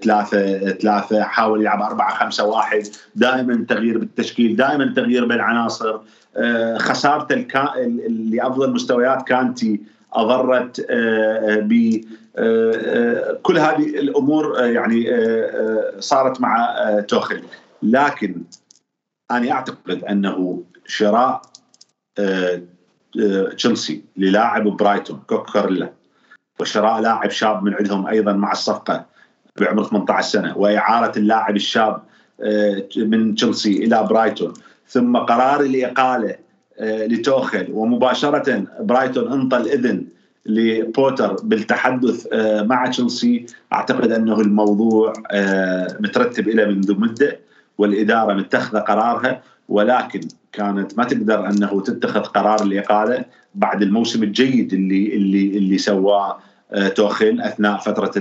[0.02, 2.82] ثلاثة ثلاثة حاول يلعب أربعة خمسة واحد
[3.14, 5.98] دائما تغيير بالتشكيل دائما تغيير بالعناصر
[6.36, 7.74] آه، خسارته الكا...
[8.08, 9.80] لأفضل مستويات كانتي
[10.12, 12.00] أضرت آه، ب
[13.42, 15.06] كل هذه الأمور يعني
[15.98, 16.76] صارت مع
[17.08, 17.42] توخل
[17.82, 18.42] لكن
[19.30, 21.42] أنا أعتقد أنه شراء
[22.18, 22.62] آه،
[23.20, 25.90] آه، تشيلسي للاعب برايتون كوكوريلا
[26.60, 29.04] وشراء لاعب شاب من عندهم أيضا مع الصفقة
[29.60, 32.02] بعمر 18 سنة وإعارة اللاعب الشاب
[32.40, 34.52] آه، من تشيلسي إلى برايتون.
[34.88, 36.36] ثم قرار الاقاله
[36.80, 40.06] لتوخل ومباشرة برايتون انطى الإذن
[40.46, 42.26] لبوتر بالتحدث
[42.62, 43.46] مع تشيلسي.
[43.72, 45.12] أعتقد أنه الموضوع
[46.00, 47.38] مترتب إلى منذ مدة
[47.78, 49.42] والإدارة متخذة قرارها.
[49.68, 50.20] ولكن
[50.56, 56.38] كانت ما تقدر أنه تتخذ قرار الاقاله بعد الموسم الجيد اللي اللي اللي سواه
[56.72, 58.12] آه، توخيل أثناء فترة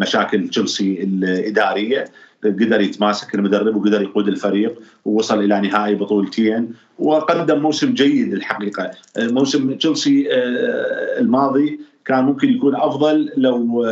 [0.00, 2.04] مشاكل تشيلسي الإدارية.
[2.44, 8.90] قدر يتماسك المدرب وقدر يقود الفريق ووصل إلى نهائي بطولتين وقدم موسم جيد الحقيقة.
[9.16, 13.84] آه، موسم تشيلسي آه، الماضي كان ممكن يكون أفضل لو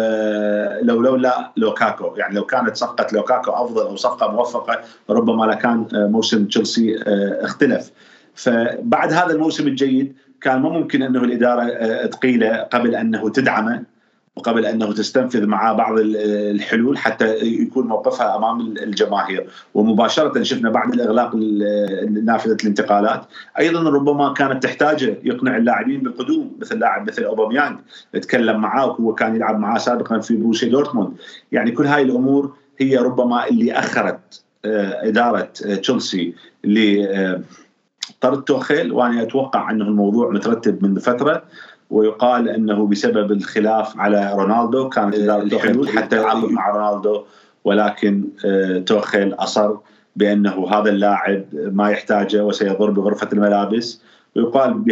[0.82, 2.16] لو لولا لوكاكو.
[2.16, 4.80] يعني لو كانت صفقة لوكاكو أفضل أو صفقة موفقة
[5.10, 6.96] ربما لكان موسم تشيلسي
[7.40, 7.90] اختلف.
[8.34, 13.82] فبعد هذا الموسم الجيد كان مو ممكن أنه الإدارة تقيلة قبل أنه تدعمه.
[14.40, 19.46] قبل أنه تستنفذ معاه بعض الحلول حتى يكون موقفها أمام الجماهير.
[19.74, 21.34] ومباشرة شفنا بعد الإغلاق
[22.24, 23.26] نافذة الانتقالات.
[23.58, 27.78] أيضا ربما كانت تحتاجه يقنع اللاعبين بالقدوم مثل لاعب مثل اوباميانج
[28.12, 31.16] تكلم معاه وهو كان يلعب معاه سابقا في بروسيا دورتموند.
[31.52, 36.34] يعني كل هاي الأمور هي ربما اللي أخرت آه، إدارة آه، تشيلسي
[36.64, 37.44] لطرد
[38.46, 38.92] توخيل.
[38.92, 41.42] وأنا أتوقع أنه الموضوع مترتب من فترة.
[41.90, 47.24] ويقال إنه بسبب الخلاف على رونالدو كانت اداره حتى يعاقب مع رونالدو
[47.64, 49.76] ولكن آه، توخيل أصر
[50.16, 54.02] بأنه هذا اللاعب ما يحتاجه وسيضر بغرفة الملابس.
[54.36, 54.84] ويقال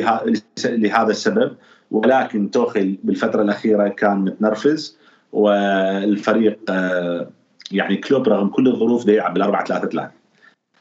[0.65, 1.53] لهذا السبب
[1.91, 4.99] ولكن توخيل بالفترة الأخيرة كان متنرفز
[5.33, 6.59] والفريق
[7.73, 10.11] يعني كلوب رغم كل الظروف ده يلعب بالأربعة ثلاثة ثلاثة.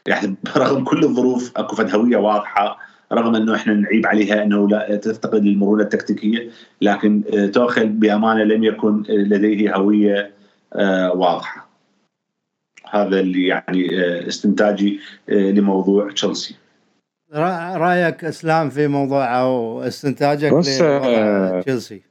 [0.08, 2.80] يعني رغم كل الظروف أكو فد هوية واضحة
[3.12, 6.50] رغم أنه إحنا نعيب عليها أنه لا تفتقد للمرونة التكتيكية
[6.82, 10.32] لكن آه، توخل بأمانة لم يكن لديه هوية
[10.74, 11.68] آه، واضحة.
[12.90, 15.00] هذا اللي يعني آه، استنتاجي
[15.30, 16.56] لموضوع تشيلسي.
[17.76, 20.52] رأيك إسلام في موضوع أو استنتاجك
[21.62, 22.02] تشيلسي؟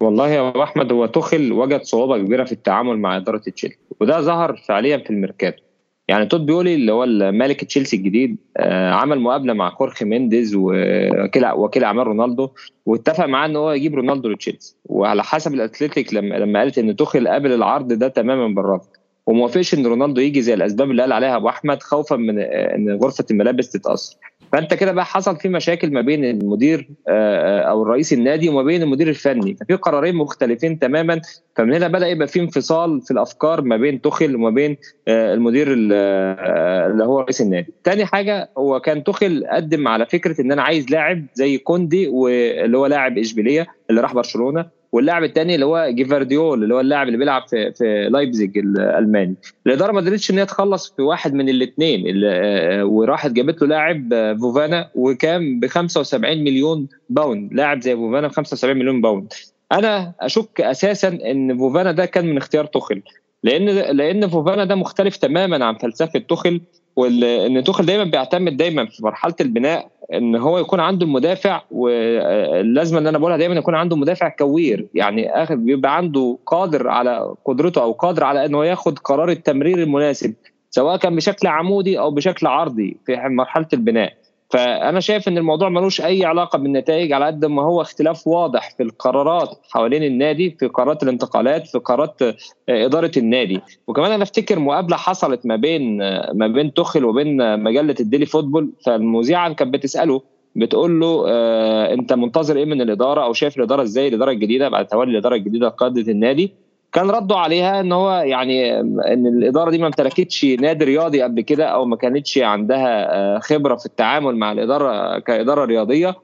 [0.00, 4.20] والله يا أبو أحمد هو تخل وجد صعوبة كبيرة في التعامل مع إدارة تشيلسي وده
[4.20, 5.62] ظهر فعليا في الميركاتو
[6.08, 11.46] يعني تود بويلي اللي هو مالك تشيلسي الجديد آه، عمل مقابلة مع خورخي مينديز وكيل
[11.50, 12.48] وكيل أعمال رونالدو
[12.86, 14.76] واتفق معاه إن هو يجيب رونالدو لتشيلسي.
[14.84, 18.88] وعلى حسب الاتليتيك لما لما قالت إن توخل قابل العرض ده تماما بالرفض.
[19.26, 23.24] وموافقش إن رونالدو يجي زي الأسباب اللي قال عليها أبو أحمد خوفا من إن غرفة
[23.30, 24.16] الملابس تتأثر.
[24.52, 28.62] فانت كده بقى حصل في مشاكل ما بين المدير آه، آه، أو الرئيس النادي وما
[28.62, 29.56] بين المدير الفني.
[29.60, 31.20] ففي قرارين مختلفين تماما.
[31.56, 34.76] فمن هنا بدأ يبقى في انفصال في الأفكار ما بين تخل وما بين
[35.08, 37.72] آه، المدير اللي هو رئيس النادي.
[37.84, 42.78] تاني حاجة هو كان تخل قدم على فكرة إن أنا عايز لاعب زي كوندي واللي
[42.78, 44.83] هو لاعب إشبيلية اللي راح برشلونة.
[44.94, 49.34] واللاعب الثاني اللي هو جيفارديول اللي هو اللاعب اللي بيلعب في في لايبزيج الألماني.
[49.66, 54.12] الإدارة ما قدرتش إن هي تخلص في واحد من الاثنين آه، وراحت جابت له لاعب
[54.12, 57.54] آه، فوفانا وكان ب 75 مليون pound.
[57.54, 59.32] لاعب زي فوفانا ب 75 مليون pound.
[59.72, 63.02] أنا أشك أساسا إن فوفانا ده كان من اختيار تخل
[63.42, 63.64] لأن
[63.96, 66.60] لأن فوفانا ده مختلف تماما عن فلسفة تخل
[66.96, 73.08] وان تخل دايما بيعتمد دايما في مرحلة البناء إن هو يكون عنده المدافع واللازمه اللي
[73.08, 74.86] أنا بقولها دايما يكون عنده مدافع كوير.
[74.94, 80.34] يعني آخر بيبقى عنده قادر على قدرته أو قادر على إنه ياخد قرار التمرير المناسب
[80.70, 84.12] سواء كان بشكل عمودي أو بشكل عرضي في مرحلة البناء.
[84.50, 88.82] فأنا شايف إن الموضوع ملوش أي علاقة بالنتائج على قد ما هو اختلاف واضح في
[88.82, 92.34] القرارات حوالين النادي في قرارات الانتقالات في قرارات آه،
[92.68, 93.60] إدارة النادي.
[93.86, 98.72] وكمان أنا أفتكر مقابلة حصلت ما بين آه، ما بين تخل وبين مجلة الديلي فوتبول.
[98.86, 100.22] فالمذيعة كانت بتسأله
[100.56, 104.86] بتقول له آه أنت منتظر إيه من الإدارة أو شايف الإدارة إزاي؟ الإدارة الجديدة بعد
[104.86, 106.52] تولي الإدارة الجديدة قاده النادي.
[106.94, 111.64] كان رده عليها إن هو يعني إن الإدارة دي ما امتلكتش نادي رياضي قبل كده
[111.66, 116.14] أو ما كانتش عندها آه، خبرة في التعامل مع الإدارة كإدارة رياضية.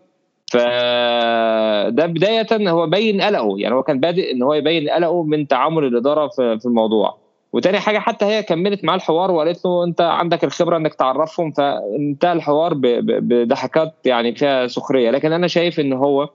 [0.52, 5.84] فده بداية هو بين قلقه يعني هو كان بادئ إن هو يبين قلقه من تعامل
[5.84, 7.18] الإدارة في الموضوع.
[7.52, 12.32] وتاني حاجة حتى هي كملت معاه الحوار وقالت له أنت عندك الخبرة إنك تعرفهم فانتهى
[12.32, 15.10] الحوار بضحكات يعني فيها سخرية.
[15.10, 16.28] لكن أنا شايف إن هو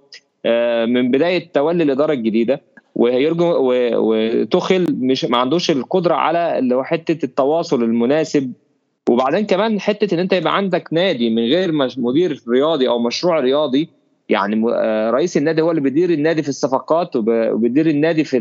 [0.45, 2.61] آه، من بداية تولي الإدارة الجديدة
[2.95, 3.55] ويرجو
[3.95, 8.53] وتخل مش ما عندوش القدرة على اللي هو حتة التواصل المناسب.
[9.09, 13.89] وبعدين كمان حتة إن أنت يبقى عندك نادي من غير مدير رياضي أو مشروع رياضي
[14.29, 18.37] يعني آه، رئيس النادي هو اللي بيدير النادي في الصفقات وبيدير النادي في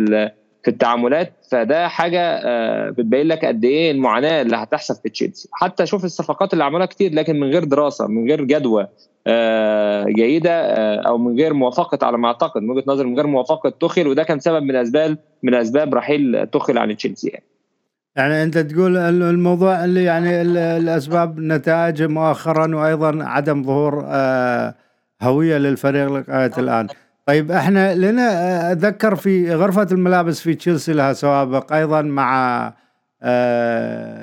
[0.65, 5.87] في التعاملات فده حاجة آه، بتبين لك قد إيه المعاناة اللي هتحصل في تشيلسي حتى
[5.87, 8.87] شوف الصفقات اللي عملها كتير لكن من غير دراسة من غير جدوى
[9.27, 13.27] آه، جيدة آه، أو من غير موافقة على ما أعتقد من وجهة نظري من غير
[13.27, 17.45] موافقة تخل وده كان سبب من أسباب من أسباب رحيل تخل عن تشيلسي يعني.
[18.17, 24.05] يعني أنت تقول الموضوع اللي يعني الأسباب نتائج مؤخرا وأيضا عدم ظهور
[25.23, 26.87] هوية للفريق لغايه الآن.
[27.27, 32.73] طيب إحنا لنا أتذكر في غرفة الملابس في تشيلسي لها سوابق أيضا مع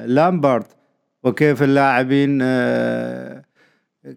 [0.06, 0.66] لامبرد.
[1.24, 2.40] وكيف اللاعبين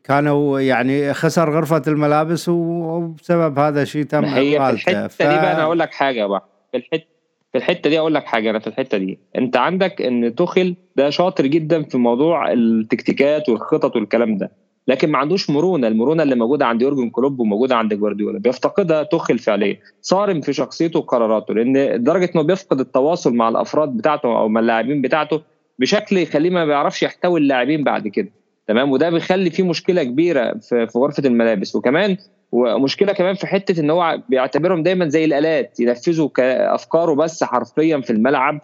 [0.04, 5.22] كانوا يعني خسر غرفة الملابس وبسبب هذا الشيء تم هي في الحتة ف...
[5.22, 6.48] دي بقى أنا أقول لك حاجة بقى.
[6.72, 7.04] في الحتة
[7.52, 9.18] في الحتة دي أقول لك حاجة أنا في الحتة دي.
[9.38, 14.50] أنت عندك إن توخل ده شاطر جدا في موضوع التكتيكات والخطط والكلام ده.
[14.88, 15.88] لكن ما عندوش مرونة.
[15.88, 18.38] المرونة اللي موجودة عند يورجن كلوب وموجودة عند جوارديولا.
[18.38, 19.78] بيفتقدها توخل فعليا.
[20.02, 25.02] صارم في شخصيته وقراراته لأن لدرجه إنه بيفقد التواصل مع الأفراد بتاعته أو مع اللاعبين
[25.02, 25.42] بتاعته
[25.78, 28.28] بشكل يخليه ما بيعرفش يحتوي اللاعبين بعد كده.
[28.66, 31.76] تمام؟ وده بيخلي فيه مشكلة كبيرة في غرفة الملابس.
[31.76, 32.16] وكمان
[32.52, 36.28] ومشكلة كمان في حتة إن هو بيعتبرهم دايما زي الآلات ينفذوا
[36.74, 38.60] افكاره بس حرفيا في الملعب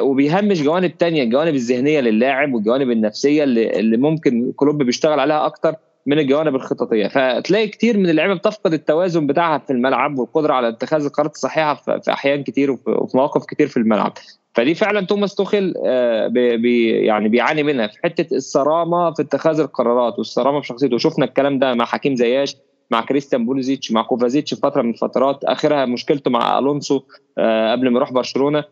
[0.00, 5.74] وبيهمش جوانب تانية الجوانب الذهنية للاعب والجوانب النفسية اللي, اللي ممكن كلوب بيشتغل عليها أكتر
[6.06, 7.08] من الجوانب الخططية.
[7.08, 12.12] فتلاقي كتير من اللعيبة بتفقد التوازن بتاعها في الملعب والقدرة على اتخاذ القرارات الصحيحه في
[12.12, 14.12] أحيان كتير وفي مواقف كتير في الملعب.
[14.54, 17.86] فدي فعلا توماس توخيل آه، بي يعني بيعاني منها.
[17.86, 22.56] في حتة الصرامة في اتخاذ القرارات والصرامة في شخصيته وشفنا الكلام ده مع حكيم زياش
[22.90, 25.44] مع كريستيان بوليسيتش مع كوفاتشيتش في فترة من الفترات.
[25.44, 27.00] آخرها مشكلته مع ألونسو
[27.38, 28.64] آه، قبل ما يروح برشلونة.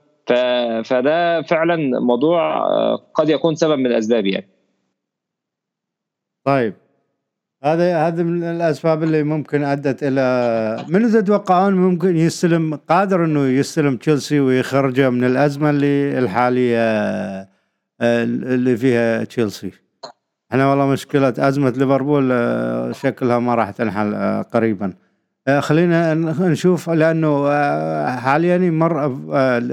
[0.85, 4.49] فده فعلا موضوع آه، قد يكون سبب من الأسباب يعني.
[6.45, 6.75] طيب.
[7.63, 13.97] هذا هذا من الأسباب اللي ممكن أدت إلى من تتوقعون ممكن يستلم قادر إنه يستلم
[13.97, 16.79] تشيلسي ويخرجه من الأزمة اللي الحالية
[18.01, 19.71] آه، اللي فيها تشيلسي.
[20.53, 24.93] إحنا والله مشكلة أزمة ليفربول آه، شكلها ما راح تنحل آه، قريبا.
[25.59, 27.49] خلينا نشوف لأنه
[28.17, 29.19] حاليا يمر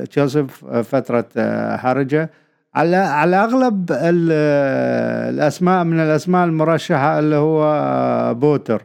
[0.05, 0.47] تشيلسي
[0.83, 1.25] فترة
[1.77, 2.29] حرجة.
[2.77, 3.91] على على أغلب
[5.29, 7.63] الاسماء من الأسماء المرشحة اللي هو
[8.33, 8.81] بوتر.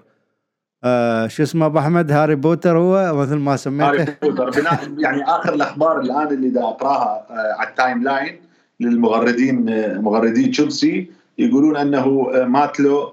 [0.84, 3.88] آه شو اسمه أبو أحمد؟ هاري بوتر هو مثل ما سميته.
[3.88, 4.50] هاري بوتر.
[4.50, 8.40] بناء يعني آخر الأخبار الآن اللي دا أقراها آه على ال timeline
[8.80, 13.12] للمغردين آه مغردي تشيلسي يقولون أنه آه مات له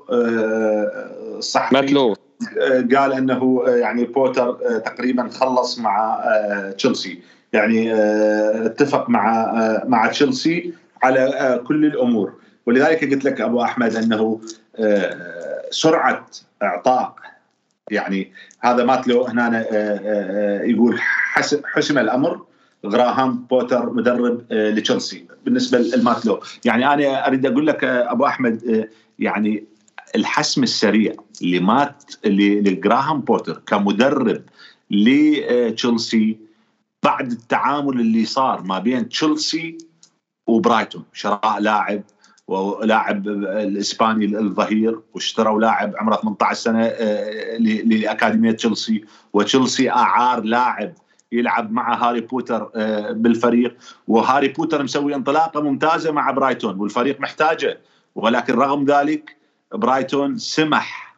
[1.40, 2.16] صحفي مات له
[2.62, 4.54] آه، قال أنه آه، يعني بوتر
[4.86, 6.24] تقريبا خلص مع
[6.78, 7.20] تشيلسي.
[7.54, 10.74] يعني آه، اتفق مع آه، مع تشيلسي
[11.04, 12.34] على آه، كل الأمور.
[12.66, 14.41] ولذلك قلت لك أبو أحمد أنه
[15.72, 16.26] سرعة
[16.64, 17.16] إعطاء
[17.91, 19.66] يعني هذا ماتلو هنا
[20.66, 21.00] يقول
[21.64, 22.45] حسم الأمر
[22.86, 25.26] غراهام بوتر مدرب لتشيلسي.
[25.45, 28.88] بالنسبة لمات لو يعني أنا أريد أقول لك أبو أحمد
[29.20, 29.64] يعني
[30.16, 34.41] الحسم السريع لمات لجراهام بوتر كمدرب
[34.91, 36.49] لتشيلسي
[37.06, 39.78] بعد التعامل اللي صار ما بين تشيلسي
[40.47, 42.04] وبرايتون شراء لاعب
[42.47, 49.06] ولاعب الإسباني الظهير واشتروا لاعب عمره 18 سنة آه، لأكاديمية تشيلسي.
[49.34, 50.93] وتشيلسي أعار لاعب
[51.32, 53.78] يلعب مع هاري بوتر آه، بالفريق.
[54.08, 57.82] وهاري بوتر مسوي انطلاقة ممتازة مع برايتون والفريق محتاجه.
[58.16, 59.38] ولكن رغم ذلك
[59.74, 61.18] برايتون سمح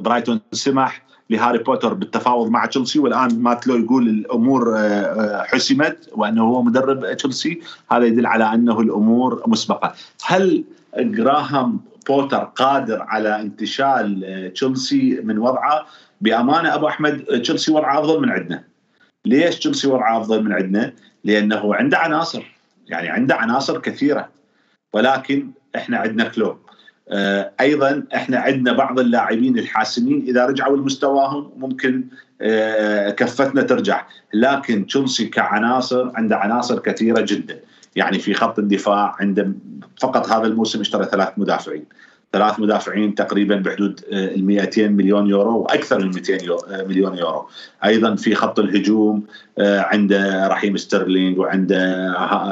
[0.00, 1.01] برايتون سمح
[1.32, 6.62] لهاري بوتر بالتفاوض مع تشيلسي والآن مات لو يقول الأمور آه، آه، حسمت وأنه هو
[6.62, 7.60] مدرب تشيلسي.
[7.90, 9.94] هذا يدل على أنه الأمور مسبقة.
[10.24, 10.64] هل
[10.96, 15.86] جراهام بوتر قادر على انتشال آه، تشيلسي من وضعه؟
[16.20, 18.64] بأمانة أبو أحمد تشيلسي وضعه أفضل من عندنا.
[19.24, 20.92] ليش تشيلسي وضعه أفضل من عندنا؟
[21.24, 22.56] لأنه عنده عناصر
[22.86, 24.28] يعني عنده عناصر كثيرة.
[24.92, 26.56] ولكن إحنا عندنا كلوب.
[27.60, 32.04] أيضا إحنا عندنا بعض اللاعبين الحاسمين إذا رجعوا لمستواهم ممكن
[32.40, 34.06] آه، كفتنا ترجع.
[34.34, 37.60] لكن تشيلسي كعناصر عنده عناصر كثيرة جدا.
[37.96, 39.52] يعني في خط الدفاع عنده
[40.00, 41.84] فقط هذا الموسم اشترى ثلاث مدافعين.
[42.32, 46.38] ثلاث مدافعين تقريبا بحدود آه، ال 200 مليون يورو وأكثر من 200
[46.88, 47.48] مليون يورو.
[47.84, 49.22] أيضا في خط الهجوم
[49.58, 51.78] عنده رحيم ستيرلينج وعنده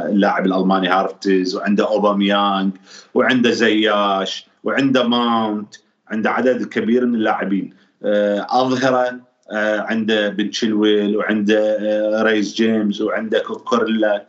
[0.09, 2.73] اللاعب الألماني هافرتز وعنده اوباميانج
[3.15, 5.75] وعنده زياش وعنده ماونت
[6.09, 7.75] عنده عدد كبير من اللاعبين.
[8.05, 9.21] آه، اظهره
[9.53, 14.27] آه، عنده بن تشيلويل وعنده آه، ريس جيمس وعنده كوكوريلا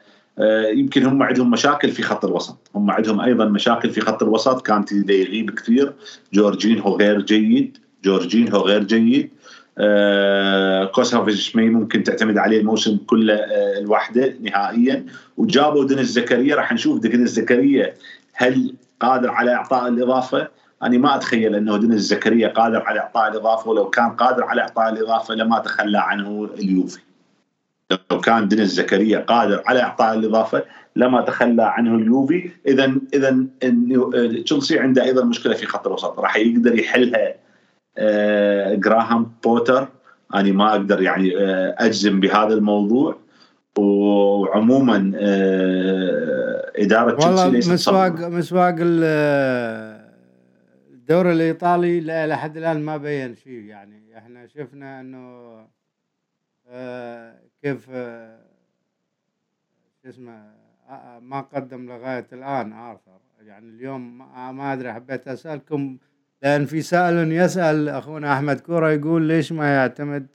[0.73, 2.71] يمكن هم عندهم مشاكل في خط الوسط.
[2.75, 4.61] هم عندهم أيضا مشاكل في خط الوسط.
[4.61, 5.93] كانت يغيب كثير.
[6.33, 7.77] جورجينهو غير جيد.
[8.03, 9.29] جورجينهو غير جيد.
[9.77, 15.05] آه كوسافيش ما ممكن تعتمد عليه الموسم كله آه لوحده نهائيا.
[15.37, 16.55] وجابوا دينيس زكريا.
[16.55, 17.93] راح نشوف دينيس زكريا
[18.33, 20.47] هل قادر على إعطاء الإضافة؟
[20.83, 23.69] أنا ما أتخيل أنه دينيس زكريا قادر على إعطاء الإضافة.
[23.69, 26.99] ولو كان قادر على إعطاء الإضافة لما تخلى عنه اليوفي.
[28.11, 30.63] لو كان دينيس زكريا قادر على إعطاء الإضافة
[30.95, 32.49] لما تخلى عنه اليوفي.
[32.67, 33.45] اذا اذا
[34.43, 36.19] تشيلسي عنده أيضا مشكلة في خط الوسط.
[36.19, 37.33] راح يقدر يحلها
[37.97, 39.87] آه جراهام بوتر.
[40.35, 43.17] أنا ما أقدر يعني آه أجزم بهذا الموضوع.
[43.77, 48.75] وعموما آه، إدارة والله مسواق مسواق
[50.91, 55.55] الدوري الإيطالي إلى حد الآن ما بين شيء يعني إحنا شفنا إنه
[57.62, 58.39] كيف آه،
[60.03, 60.62] شو اسمه
[61.22, 64.18] ما قدم لغاية الآن ارثر يعني اليوم
[64.57, 65.97] ما أدري حبيت أسألكم
[66.43, 70.28] لأن في سائل يسأل أخونا أحمد كوره يقول ليش ما يعتمد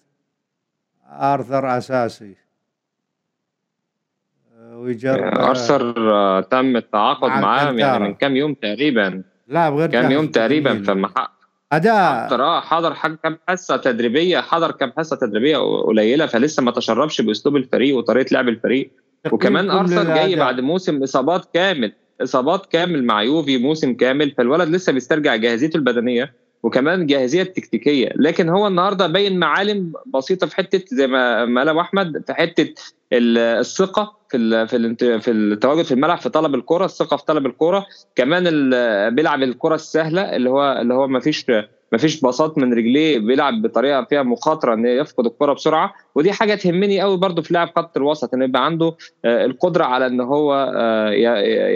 [1.09, 2.37] آرثر أساسي؟
[4.61, 9.23] ويجرب آرثر تم التعاقد معاه يعني من كم يوم تقريبا.
[9.49, 10.83] لا بغير كام يوم تقريبا.
[10.83, 11.36] فما حق
[11.73, 12.27] أداء.
[12.27, 17.57] حضر آه حضر كام حصة تدريبية حضر كام حصة تدريبية قليلة فلسه ما تشربش بأسلوب
[17.57, 18.93] الفريق وطريقة لعب الفريق.
[19.33, 20.37] وكمان ارثر جاي.
[20.37, 21.93] بعد موسم إصابات كامل
[22.23, 26.46] إصابات كامل مع يوفي موسم كامل فالولد لسه بيسترجع جاهزيته البدنية.
[26.63, 32.23] وكمان جاهزية التكتيكيه لكن هو النهارده باين معالم بسيطة في حتة زي ما قال أحمد
[32.27, 32.75] في حتة
[33.13, 37.87] ال- الثقة في في في التواجد في الملعب في طلب الكرة الثقة في طلب الكرة.
[38.17, 38.45] كمان
[39.15, 41.47] بيلعب الكرة السهلة اللي هو اللي هو ما فيش
[41.93, 45.95] ما فيش باصات من رجليه بيلعب بطريقة فيها مخاطرة إن يفقد الكرة بسرعة.
[46.15, 50.07] ودي حاجة تهمني قوي برضو في لاعب خط الوسط ان يبقى عنده آه، القدرة على
[50.07, 51.11] إن هو آه،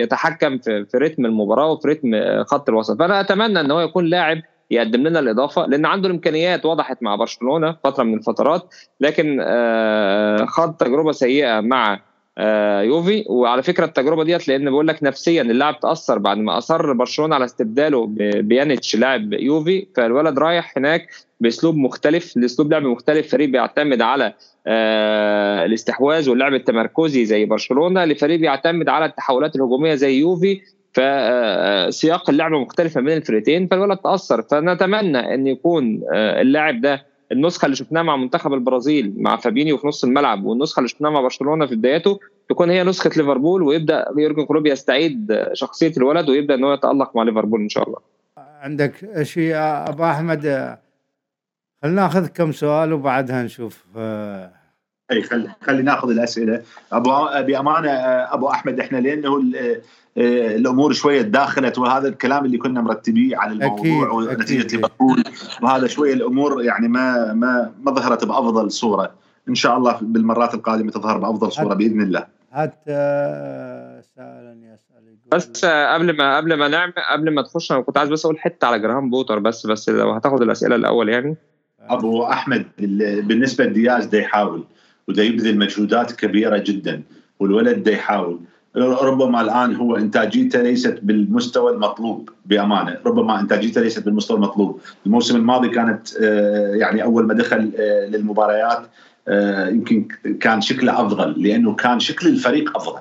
[0.03, 2.11] يتحكم في رتم المباراة وفي رتم
[2.45, 2.99] خط الوسط.
[2.99, 7.77] فأنا أتمنى إن هو يكون لاعب يقدم لنا الإضافة لأن عنده الإمكانيات وضحت مع برشلونة
[7.85, 12.01] فترة من الفترات لكن آه، خاض تجربة سيئة مع
[12.39, 13.25] آه، يوفي.
[13.29, 17.45] وعلى فكرة التجربة ديت لأن بقول لك نفسيا اللاعب تأثر بعد ما أصر برشلونة على
[17.45, 18.07] استبداله
[18.41, 19.87] بيانيتش لاعب يوفي.
[19.97, 21.11] فالولد رايح هناك
[21.41, 23.29] بأسلوب مختلف لأسلوب لعب مختلف.
[23.31, 24.35] فريق بيعتمد على
[24.67, 28.05] آه، الاستحواذ واللعب التمركزي زي برشلونة.
[28.05, 30.61] لفريق بيعتمد على التحولات الهجومية زي يوفي.
[30.93, 34.43] فسياق اللعب مختلف ما بين الفرقتين فالولد تأثر.
[34.43, 39.87] فنتمنى إن يكون آه، اللاعب ده النسخة اللي شفناها مع منتخب البرازيل مع فابينيو في
[39.87, 44.45] نص الملعب والنسخة اللي شفناها مع برشلونة في بداياته تكون هي نسخة ليفربول ويبدأ يورجن
[44.45, 47.99] كلوب يستعيد شخصية الولد ويبدأ إن هو يتألق مع ليفربول إن شاء الله.
[48.37, 50.43] عندك شيء أبو أحمد؟
[51.83, 54.53] خلينا ناخذ كم سؤال وبعدها نشوف آه،
[55.13, 56.63] أي خلي خلي ناخذ الأسئلة.
[56.93, 57.11] أبو
[57.47, 57.91] بأمانة
[58.35, 59.81] أبو أحمد إحنا لأنه آه،
[60.17, 64.77] الأمور شوية تداخلت وهذا الكلام اللي كنا مرتبيه على الموضوع أكيد، ونتيجة.
[64.77, 65.25] ليفربول
[65.63, 69.13] وهذا شوية الأمور يعني ما ما ما ظهرت بأفضل صورة.
[69.49, 72.27] إن شاء الله بالمرات القادمة تظهر بأفضل صورة بإذن الله.
[72.53, 74.57] هات آه، يسال
[75.05, 75.19] يقول.
[75.33, 78.39] بس آه، قبل ما قبل ما نعمل قبل ما تخش أنا كنت عايز بس أقول
[78.41, 81.37] حتة على جراهام بوتر بس بس لو هتاخد الأسئلة الأول يعني.
[81.81, 84.65] أبو أحمد ال- بالنسبة لدياز دا يحاول
[85.09, 87.03] ودا يبذل مجهودات كبيرة جدا
[87.41, 88.41] والولد دا يحاول.
[88.77, 92.97] ربما الآن هو إنتاجيته ليست بالمستوى المطلوب بأمانة.
[93.07, 94.81] ربما إنتاجيته ليست بالمستوى المطلوب.
[95.07, 98.87] الموسم الماضي كانت آه، يعني أول ما دخل آه، للمباريات
[99.29, 100.09] آه، يمكن
[100.41, 103.01] كان شكله أفضل لأنه كان شكل الفريق أفضل.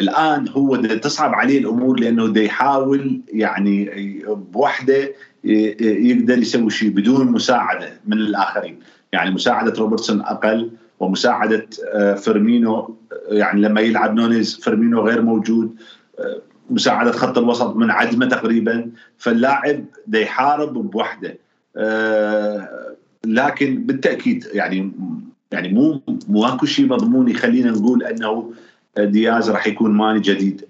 [0.00, 3.90] الآن هو تصعب عليه الأمور لأنه دا يحاول يعني
[4.26, 5.14] بوحده
[5.44, 8.78] يقدر يسوي شيء بدون مساعدة من الآخرين.
[9.12, 10.70] يعني مساعدة روبرتسون أقل
[11.00, 12.94] ومساعدة آه، فيرمينو آه،
[13.28, 15.74] يعني لما يلعب نونيز فيرمينو غير موجود
[16.18, 16.40] آه،
[16.70, 18.90] مساعدة خط الوسط منعدمه تقريبا.
[19.18, 19.84] فاللاعب
[20.14, 21.38] يحارب بوحده.
[23.26, 24.92] لكن بالتأكيد يعني
[25.52, 28.52] يعني مو مو أكو شيء مضمون يخلينا نقول أنه
[28.98, 30.64] دياز راح يكون ماني جديد.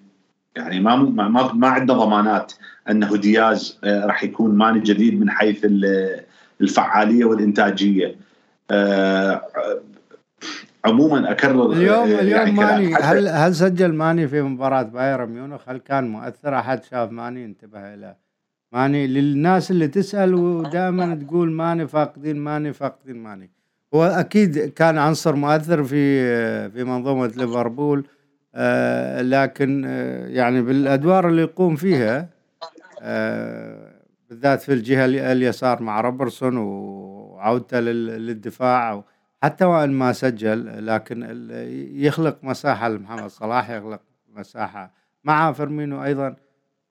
[0.57, 2.53] يعني ما ما ما, عندنا ضمانات
[2.91, 6.21] أنه دياز راح يكون ماني جديد من حيث ال-
[6.61, 8.17] الفعالية والإنتاجية.
[10.85, 12.95] عموما أكرر اليوم آه، اليوم يعني ماني.
[12.95, 17.95] هل هل سجل ماني في مباراة بايرن ميونخ؟ هل كان مؤثر؟ أحد شاف ماني؟ انتبه
[17.95, 18.15] له
[18.73, 19.07] ماني.
[19.07, 23.51] للناس اللي تسأل ودائما تقول ماني فاقدين ماني فاقدين ماني.
[23.95, 28.07] هو أكيد كان عنصر مؤثر في في منظومة ليفربول
[28.55, 32.29] آه، لكن آه، يعني بالأدوار اللي يقوم فيها
[33.03, 33.91] آه،
[34.31, 39.05] بالذات في الجهة ال- اليسار مع روبرتسون وعودته لل- للدفاع
[39.43, 41.49] حتى وإن ما سجل لكن
[41.95, 44.01] يخلق مساحة لمحمد صلاح يخلق
[44.37, 44.95] مساحة.
[45.25, 46.37] مع فيرمينو أيضا.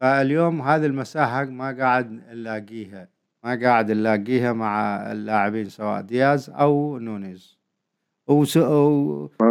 [0.01, 3.07] فاليوم هذه المساحة ما قاعد نلاقيها.
[3.43, 7.59] ما قاعد نلاقيها مع اللاعبين سواء دياز أو نونيز.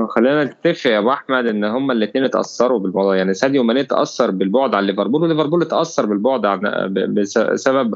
[0.08, 3.16] خلينا نتفق يا أبو أحمد إن هما الاثنين اتأثروا بالموضوع.
[3.16, 6.60] يعني ساديو ماني اتاثر بالبعد عن ليفربول وليفربول اتأثر بالبعد عن
[7.14, 7.94] بسبب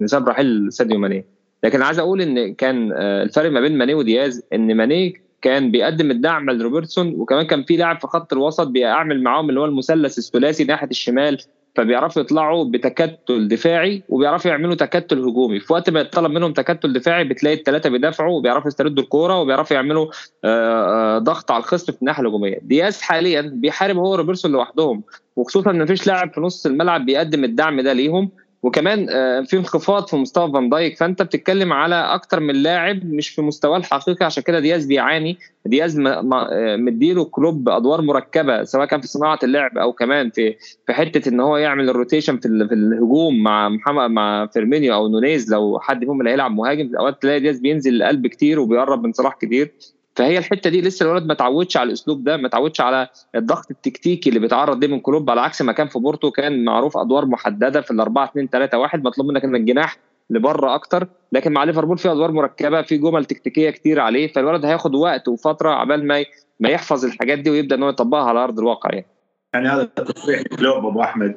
[0.00, 1.26] بسبب رحيل ساديو ماني.
[1.64, 6.10] لكن عايز أقول إن كان آه، الفرق ما بين ماني ودياز إن ماني كان بيقدم
[6.10, 10.64] الدعم لروبرتسون وكمان كان في لاعب في خط الوسط بيعمل معاهم اللي هو المثلث الثلاثي
[10.64, 11.38] ناحية الشمال
[11.76, 15.60] فبيعرفوا يطلعوا بتكتل دفاعي وبيعرفوا يعملوا تكتل هجومي.
[15.60, 20.06] في وقت ما يطلب منهم تكتل دفاعي بتلاقي الثلاثه بيدافعوا وبيعرفوا يستردوا الكورة وبيعرفوا يعملوا
[20.44, 22.58] آه، آه، ضغط على الخصم في الناحية الهجومية.
[22.62, 25.02] دياز حاليا بيحارب هو وروبرتسون لوحدهم
[25.36, 28.30] وخصوصا إن مفيش لاعب في نص الملعب بيقدم الدعم ده ليهم.
[28.64, 33.28] وكمان آه، في انخفاض في مستوى فان دايك فأنت بتتكلم على أكتر من لاعب مش
[33.28, 35.38] في مستواه الحقيقي عشان كده دياز بيعاني.
[35.66, 40.92] دياز آه، مديله كلوب أدوار مركبة سواء كان في صناعة اللعب أو كمان في في
[40.92, 45.52] حتة إن هو يعمل ال rotation في في الهجوم مع محمد مع فيرمينو أو نونيز
[45.52, 49.34] لو حد فيهم اللي هيلعب مهاجم أوقات تلاقي دياز بينزل القلب كتير وبيقرب من صلاح
[49.34, 49.72] كتير.
[50.16, 54.28] فهي الحتة دي لسه الولد ما تعودش على الأسلوب ده ما تعودش على الضغط التكتيكي
[54.28, 57.80] اللي بيتعرض ليه من كلوب على عكس ما كان في بورتو كان معروف أدوار محددة
[57.80, 59.98] في الأربعة 2 3 1 مطلوب منك إنك الجناح
[60.30, 64.94] لبره أكتر لكن مع ليفربول في أدوار مركبة في جمل تكتيكية كتير عليه فالولد هياخد
[64.94, 66.24] وقت وفترة عبال ما
[66.60, 69.06] ما يحفظ الحاجات دي ويبدأ إن هو يطبقها على أرض الواقع يعني.
[69.54, 71.36] يعني هذا تصريح كلوب أبو أحمد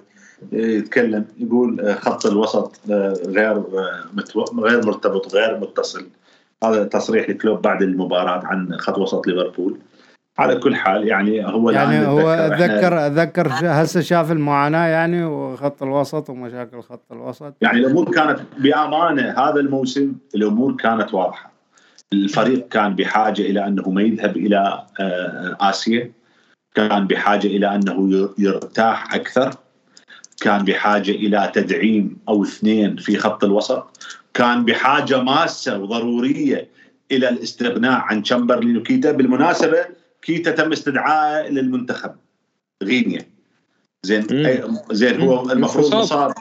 [0.51, 4.05] يتكلم يقول آه، خط الوسط آه، غير آه،
[4.59, 6.07] غير مرتبط غير متصل.
[6.63, 9.79] هذا تصريح لكلوب بعد المباراة عن خط وسط ليفربول.
[10.37, 16.29] على كل حال يعني هو يعني هو ذكر ذكر هسه شاف المعاناة يعني وخط الوسط
[16.29, 17.53] ومشاكل خط الوسط.
[17.61, 21.51] يعني الأمور كانت بأمانة هذا الموسم الأمور كانت واضحة.
[22.13, 24.83] الفريق كان بحاجة إلى أنه ما يذهب إلى
[25.61, 26.11] آسيا.
[26.75, 29.51] كان بحاجة إلى أنه يرتاح أكثر.
[30.41, 34.07] كان بحاجة إلى تدعيم أو اثنين في خط الوسط.
[34.37, 36.69] كان بحاجة ماسة وضرورية
[37.11, 38.77] إلى الاستغناء عن تشامبرلين.
[38.77, 39.85] وكيتا بالمناسبة
[40.21, 42.11] كيتا تم استدعائه للمنتخب.
[42.83, 43.25] غينيا.
[44.03, 44.27] زين
[44.91, 46.33] زين هو المفروض مصاب.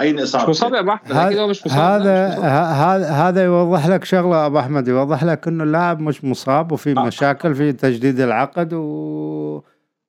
[0.00, 1.78] أين اصابه؟ مصاب يا أبو أحمد هذا مش مصاب.
[1.78, 2.28] هذا
[2.72, 4.88] هذا هذا يوضح لك شغلة أبو أحمد.
[4.88, 7.06] يوضح لك إنه اللاعب مش مصاب وفي آه.
[7.06, 9.62] مشاكل في تجديد العقد و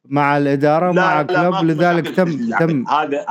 [0.05, 2.87] مع الإدارة ومع كلوب لذلك تم تم.
[2.87, 3.25] هذا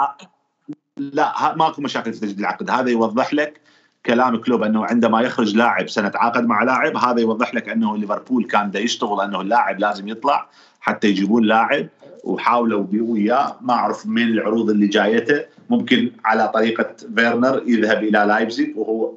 [0.97, 2.71] لا ماكو مشاكل في تجديد العقد.
[2.71, 3.61] هذا يوضح لك
[4.09, 8.71] كلام كلوب أنه عندما يخرج لاعب سنتعاقد مع لاعب هذا يوضح لك أنه ليفربول كان
[8.71, 10.49] دا يشتغل أنه اللاعب لازم يطلع
[10.81, 11.87] حتى يجيبون لاعب
[12.25, 13.57] وحاولوا وياه.
[13.61, 15.45] ما أعرف من العروض اللي جايته.
[15.71, 19.13] ممكن على طريقة فيرنر يذهب إلى لايبزيج وهو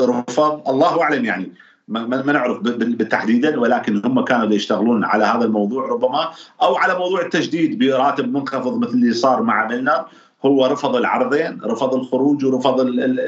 [0.00, 0.68] رفض.
[0.68, 1.52] الله أعلم يعني.
[1.88, 6.30] ما نعرف بالتحديد ولكن هم كانوا يشتغلون على هذا الموضوع ربما
[6.62, 10.04] أو على موضوع التجديد براتب منخفض مثل اللي صار مع ميلنر.
[10.46, 13.20] هو رفض العرضين رفض الخروج ورفض ال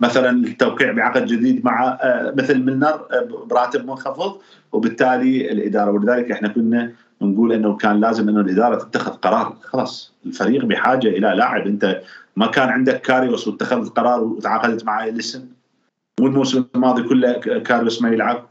[0.00, 1.98] مثلا التوقيع بعقد جديد مع
[2.36, 3.00] مثل ميلنر
[3.50, 4.40] براتب منخفض
[4.72, 6.92] وبالتالي الإدارة ولذلك إحنا كنا
[7.22, 12.00] نقول إنه كان لازم إنه الإدارة تتخذ قرار خلاص الفريق بحاجة إلى لاعب أنت
[12.36, 15.46] ما كان عندك كاريوس واتخذت قرار وتعاقدت مع اليسن
[16.20, 18.44] والموسم الماضي كله كارلوس ما يلعب.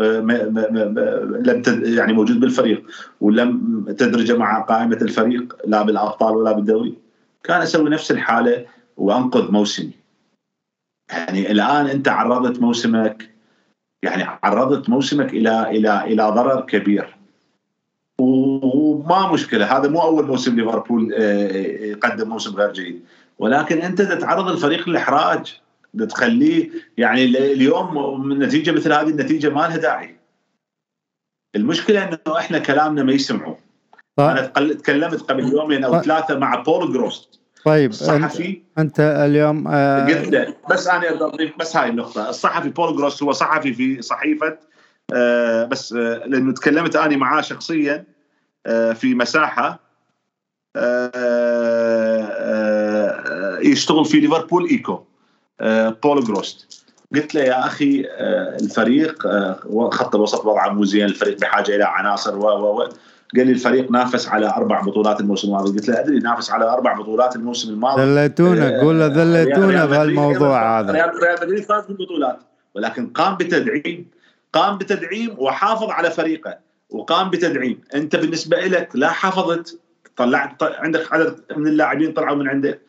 [0.00, 2.86] آه، لم يعني موجود بالفريق
[3.20, 6.94] ولم تدرج مع قائمة الفريق لا بالأبطال ولا بالدوري.
[7.44, 8.66] كان أسوي نفس الحالة
[8.96, 9.90] وأنقذ موسمي.
[11.10, 13.30] يعني الآن أنت عرضت موسمك
[14.02, 17.16] يعني عرضت موسمك إلى إلى إلى ضرر كبير.
[18.20, 21.52] وما مشكلة هذا مو أول موسم ليفربول آه،
[21.84, 23.00] يقدم موسم غير جيد.
[23.38, 25.60] ولكن أنت تتعرض الفريق للاحراج
[26.08, 30.16] تخليه يعني اليوم نتيجة مثل هذه النتيجة ما لها داعي.
[31.56, 33.56] المشكلة إنه إحنا كلامنا ما يسمعوا
[34.16, 34.50] طيب.
[34.56, 36.02] أنا تكلمت قبل يومين أو طيب.
[36.02, 38.62] ثلاثة مع بول جورست طيب الصحفي.
[38.78, 42.28] أنت اليوم آه قلت له بس أنا اضيف بس هاي النقطة.
[42.28, 44.58] الصحفي بول جورست هو صحفي في صحيفة
[45.12, 48.04] آه بس آه لأنه تكلمت أنا معاه شخصيا
[48.66, 49.80] آه في مساحة
[50.76, 51.10] آه
[52.34, 55.04] آه يشتغل في ليفربول إيكو.
[56.02, 56.84] بول جورست.
[57.14, 61.84] قلت له يا أخي آه، الفريق آه، خط الوسط وضعه مو زين الفريق بحاجة إلى
[61.84, 62.88] عناصر و و
[63.36, 65.78] قال لي الفريق نافس على أربع بطولات الموسم الماضي.
[65.78, 68.02] قلت له أدري نافس على أربع بطولات الموسم الماضي.
[68.02, 70.92] ذليتونا قول له ذليتونا بهالموضوع هذا.
[70.92, 72.38] ريال مدريد فاز بالبطولات.
[72.74, 74.10] ولكن قام بتدعيم
[74.52, 76.58] قام بتدعيم وحافظ على فريقه.
[76.90, 77.80] وقام بتدعيم.
[77.94, 79.80] أنت بالنسبة لك لا حافظت
[80.16, 82.80] طلعت عندك عدد من اللاعبين طلعوا من عندك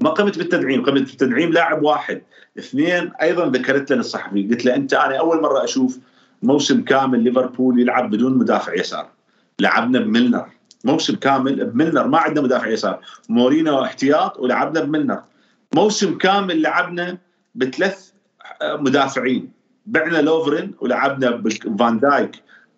[0.00, 2.22] ما قمت بالتدعيم قمت بالتدعيم لاعب واحد.
[2.58, 5.98] اثنين أيضا ذكرت له الصحفي قلت له أنت أنا أول مرة أشوف
[6.42, 9.08] موسم كامل ليفربول يلعب بدون مدافع يسار.
[9.60, 10.46] لعبنا بميلنر.
[10.84, 13.00] موسم كامل بميلنر ما عندنا مدافع يسار.
[13.28, 15.22] مورينو احتياط ولعبنا بميلنر.
[15.74, 17.18] موسم كامل لعبنا
[17.54, 18.10] بثلاث
[18.62, 19.52] مدافعين.
[19.86, 21.42] بعنا لوفرين ولعبنا
[21.78, 22.30] فان دايك.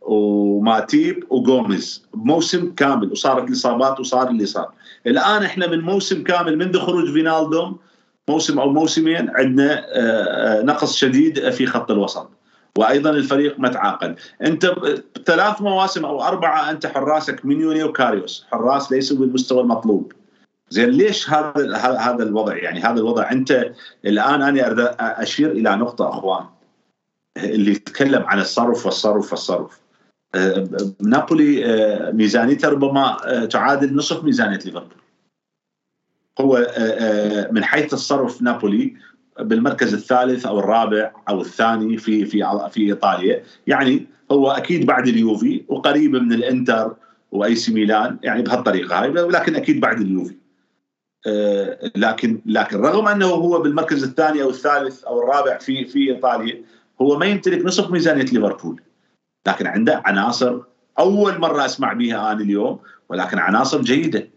[0.07, 2.05] وماتيب وجوميز.
[2.15, 4.73] بموسم كامل وصارت الإصابات وصار اللي صار.
[5.07, 7.79] الآن إحنا من موسم كامل منذ خروج فينالدوم
[8.29, 12.31] موسم أو موسمين عندنا آه، آه، نقص شديد في خط الوسط.
[12.79, 14.75] وأيضا الفريق ما تعاقد انت
[15.27, 18.47] ثلاث مواسم أو أربعة أنت حراسك مينيوليه وكاريوس.
[18.51, 20.13] حراس ليسوا بالمستوى المطلوب.
[20.71, 23.33] زين ليش هذا هذا الوضع؟ يعني هذا الوضع.
[23.33, 23.73] أنت
[24.05, 26.45] الآن أنا أشير إلى نقطة أخوان
[27.37, 29.86] اللي يتكلم عن الصرف والصرف والصرف.
[31.01, 34.97] نابولي آه، ميزانيته ربما آه، تعادل نصف ميزانية ليفربول.
[36.41, 38.97] هو آه، من حيث الصرف نابولي
[39.41, 43.43] بالمركز الثالث أو الرابع أو الثاني في في في إيطاليا.
[43.67, 46.97] يعني هو أكيد بعد اليوفي وقريب من الإنتر
[47.33, 50.37] وأي سي ميلان يعني بهالطريقة هاي ولكن أكيد بعد اليوفي.
[51.97, 56.63] لكن لكن رغم أنه هو بالمركز الثاني أو الثالث أو الرابع في في إيطاليا
[57.03, 58.81] هو ما يمتلك نصف ميزانية ليفربول.
[59.47, 60.61] لكن عنده عناصر
[60.99, 62.79] أول مرة أسمع بها أنا اليوم
[63.09, 64.29] ولكن عناصر جيدة.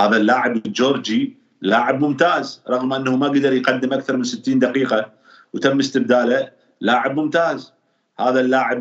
[0.00, 5.10] هذا اللاعب الجورجي لاعب ممتاز رغم أنه ما قدر يقدم أكثر من 60 دقيقة
[5.52, 6.48] وتم استبداله
[6.80, 7.72] لاعب ممتاز.
[8.20, 8.78] هذا اللاعب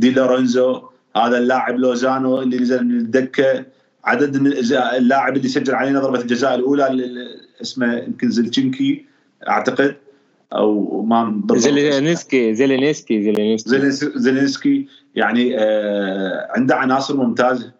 [0.00, 0.82] دي لورنزو
[1.16, 3.64] هذا اللاعب لوزانو اللي نزل من الدكة.
[4.04, 7.10] عدد من اللاعب اللي سجل علينا ضربة الجزاء الأولى
[7.62, 9.06] اسمه يمكن زلتشنكي
[9.48, 9.96] أعتقد.
[10.52, 14.18] أو ما زيلينسكي زيلينسكي زيلينسكي.
[14.18, 17.72] زيلينسكي يعني آه عنده عناصر ممتازة.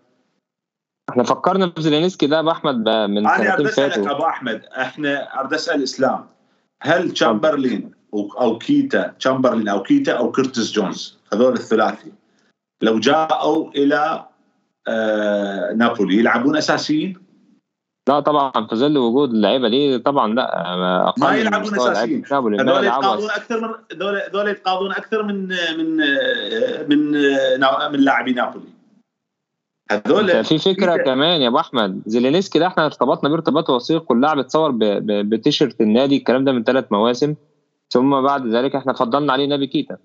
[1.11, 5.55] إحنا فكرنا في زيلينسكي ده أبو أحمد من أنا أريد أسألك أبو أحمد إحنا أريد
[5.55, 6.27] أسأل إسلام.
[6.83, 12.13] هل تشامبرلين أو كيتا تشامبرلين أو كيتا أو كيرتس جونز هذول الثلاثي
[12.83, 14.27] لو جاءوا إلى
[14.89, 17.26] آه نابولي يلعبون أساسيين؟
[18.09, 22.25] لا طبعا في ظل وجود اللعيبة دي طبعا لا ما يلعبون أساسيين.
[22.33, 22.55] هذول
[22.85, 23.75] يتقاضون أكثر من
[24.33, 25.97] هذول يتقاضون أكثر من من
[26.89, 27.13] من
[27.93, 28.69] من لاعبي نابولي.
[29.91, 34.39] هذول في فكرة كمان يا أبو أحمد زيلينسكي ده إحنا ارتبطنا بيه ارتباط وثيق واللاعب
[34.39, 34.71] اتصور
[35.03, 37.35] بتيشيرت النادي الكلام ده من ثلاث مواسم.
[37.91, 39.97] ثم بعد ذلك إحنا فضلنا عليه نابي كيتا.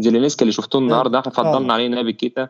[0.00, 2.48] زيلينسكي اللي شفتوه النهارده إحنا فضلنا عليه نابي كيتا.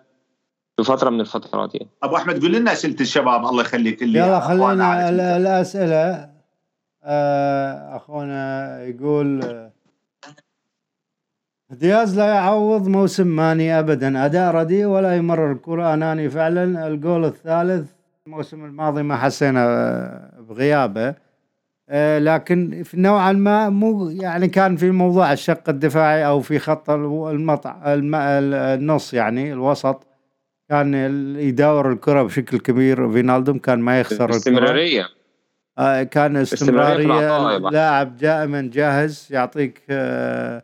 [0.77, 1.89] في فترة من الفترات يعني.
[2.03, 6.31] أبو أحمد قول لنا أسئلة الشباب الله يخليك اللي يلا خلينا الأسئلة.
[7.05, 9.41] آه، أخونا يقول
[11.71, 14.25] دياز لا يعوض موسم ماني ابدا.
[14.25, 15.53] أداء رديء ولا يمرر.
[15.53, 16.87] الكره اناني فعلا.
[16.87, 17.91] الجول الثالث
[18.27, 21.15] الموسم الماضي ما حسينا بغيابه.
[21.89, 26.91] آه، لكن في نوعا ما مو يعني كان في موضوع الشق الدفاعي أو في خط
[26.91, 30.06] المطع النص يعني الوسط.
[30.69, 30.95] كان
[31.39, 33.13] يداور الكرة بشكل كبير.
[33.13, 35.09] فينالدوم كان ما يخسر استمراريه
[35.79, 37.59] آه كان استمرارية.
[37.59, 40.63] لاعب دائما جاهز يعطيك آه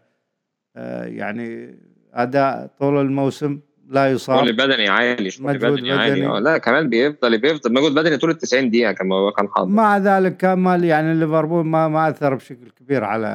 [0.77, 1.79] آه يعني
[2.15, 4.43] أداء طول الموسم لا يصاب.
[4.43, 6.27] مجهود بدني عالي مجهود بدني عالي.
[6.27, 9.69] آه، لا كمان بيفضل بيفضل مجهود بدني طول ال 90 دقيقة كما هو كان حاضر.
[9.69, 13.27] مع ذلك كان يعني ليفربول ما ما أثر بشكل كبير على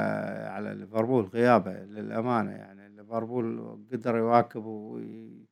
[0.52, 2.52] على ليفربول غيابه للأمانة.
[2.52, 5.48] يعني ليفربول قدر يواكب وي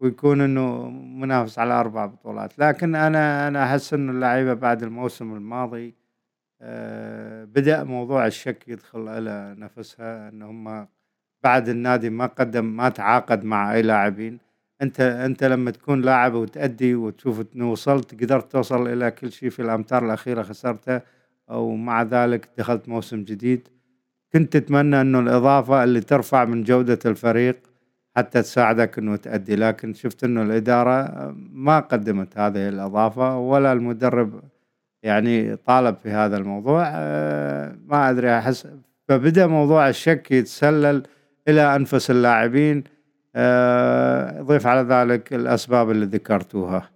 [0.00, 2.58] ويكون إنه منافس على أربع بطولات.
[2.58, 5.94] لكن أنا أنا أحس إنه اللعيبة بعد الموسم الماضي
[6.62, 10.88] آه، بدأ موضوع الشك يدخل على نفسها إن هم
[11.42, 14.38] بعد النادي ما قدم ما تعاقد مع أي لاعبين.
[14.82, 19.62] أنت أنت لما تكون لاعب وتأدي وتشوف انه وصلت قدرت توصل إلى كل شيء في
[19.62, 21.00] الأمتار الأخيرة خسرته
[21.48, 23.68] ومع ذلك دخلت موسم جديد
[24.32, 27.56] كنت تتمنى إنه الإضافة اللي ترفع من جودة الفريق
[28.16, 29.56] حتى تساعدك إنه تأدي.
[29.56, 34.40] لكن شفت إنه الإدارة ما قدمت هذه الإضافة ولا المدرب
[35.02, 36.84] يعني طالب في هذا الموضوع.
[36.86, 38.68] آه، ما أدري أحس
[39.08, 41.02] فبدأ موضوع الشك يتسلل
[41.48, 42.84] إلى أنفس اللاعبين.
[43.36, 46.90] آه، ضيف على ذلك الأسباب اللي ذكرتوها.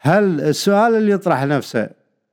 [0.00, 1.88] هل السؤال اللي يطرح نفسه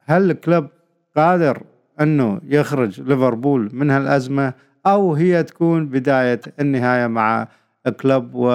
[0.05, 0.67] هل الكلب
[1.15, 1.63] قادر
[2.01, 4.53] إنه يخرج ليفربول من هالأزمة
[4.85, 7.47] أو هي تكون بداية النهاية مع
[7.89, 8.49] كلوب و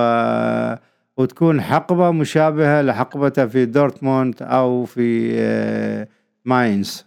[1.17, 6.09] وتكون حقبة مشابهة لحقبته في دورتموند أو في آه،
[6.45, 7.07] ماينز.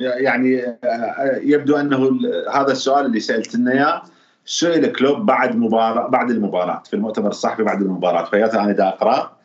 [0.00, 2.18] يعني آه، يبدو أنه
[2.54, 4.02] هذا السؤال اللي سألتنا إياه
[4.44, 8.24] سئل كلوب بعد مباراة بعد المباراة في المؤتمر الصحفي بعد المباراة.
[8.24, 9.36] فيا أنا دا أقرأ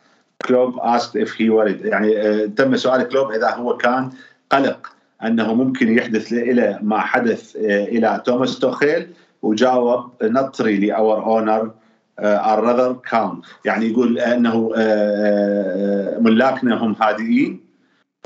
[0.46, 1.86] كلوب asked if he worried.
[1.86, 4.10] يعني آه، تم سؤال كلوب إذا هو كان
[4.50, 4.92] قلق
[5.24, 9.08] أنه ممكن يحدث إلى ما حدث إلى توماس توخيل.
[9.42, 11.70] وجاوب not really our owners
[12.18, 17.60] uh, are rather calm يعني يقول أنه uh, uh, ملاكنا هم هادئين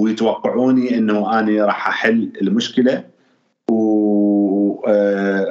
[0.00, 3.04] ويتوقعوني أنه أنا راح أحل المشكلة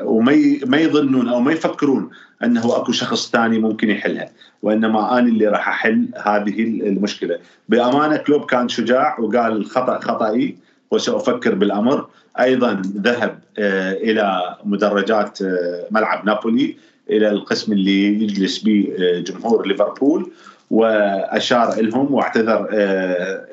[0.06, 2.10] وما ما يظنون أو ما يفكرون
[2.44, 4.30] أنه أكو شخص ثاني ممكن يحلها
[4.62, 7.40] وإنما أنا اللي راح أحل هذه المشكلة.
[7.70, 10.58] بأمانة كلوب كان شجاع وقال الخطا خطأي.
[10.92, 12.08] وسأفكر بالأمر.
[12.40, 16.76] أيضا ذهب آه، إلى مدرجات آه، ملعب نابولي
[17.10, 20.32] إلى القسم اللي يجلس به آه، جمهور ليفربول
[20.72, 22.68] وأشار لهم واعتذر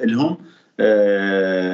[0.04, 0.36] لهم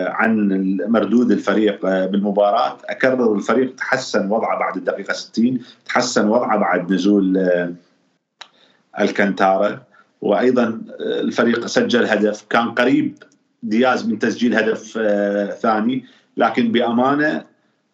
[0.06, 0.48] عن
[0.88, 2.78] مردود الفريق بالمباراة.
[2.84, 7.48] أكرر الفريق تحسن وضعه بعد الدقيقة 60 تحسن وضعه بعد نزول
[9.00, 9.82] الكنتارا
[10.20, 13.14] وأيضا الفريق سجل هدف كان قريب
[13.62, 16.04] دياز من تسجيل هدف آه، ثاني.
[16.36, 17.44] لكن بأمانة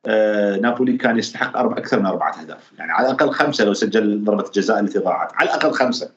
[0.07, 2.73] آه، نابولي كان يستحق أربع أكثر من أربعة أهداف.
[2.79, 6.11] يعني على الأقل خمسة لو سجل ضربة الجزاء التي ضاعت على الأقل خمسة.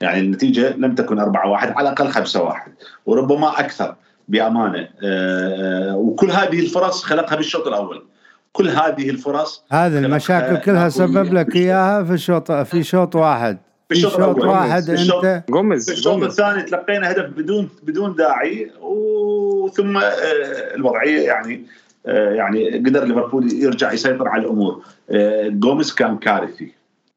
[0.00, 2.72] يعني النتيجة لم تكن أربعة واحد على الأقل خمسة واحد.
[3.06, 3.94] وربما أكثر
[4.28, 4.88] بأمانة.
[5.04, 8.04] آه، وكل هذه الفرص خلقها بالشوط الأول.
[8.52, 13.58] كل هذه الفرص هذه المشاكل كلها سبب لك إياها في شوط في شوط واحد.
[13.88, 15.44] في شوط واحد أنت.
[15.50, 21.66] جوميز في الشوط الثاني تلقينا هدف بدون بدون داعي وثم آه، الوضعية يعني
[22.06, 24.84] آه، يعني قدر ليفربول يرجع يسيطر على الأمور.
[25.10, 26.72] آه، جوميز كان كارثي.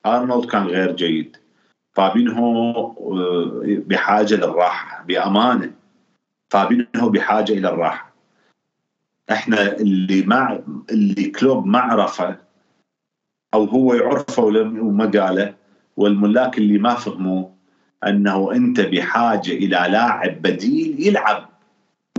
[0.06, 1.38] أرنولد كان غير جيد.
[1.94, 5.72] فابينهو آه، بحاجة للراحة بأمانة.
[6.50, 8.12] فابينهو بحاجة إلى الراحة.
[9.32, 10.60] إحنا اللي مع
[10.92, 12.36] اللي كلوب ما عرفه
[13.54, 15.54] أو هو يعرفه ولم- وما قاله
[15.98, 17.46] والملاك اللي ما فهموا
[18.08, 21.50] أنه أنت بحاجة إلى لاعب بديل يلعب.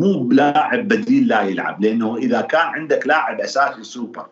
[0.01, 4.27] مو بلاعب بديل لا يلعب لأنه إذا كان عندك لاعب أساسي سوبر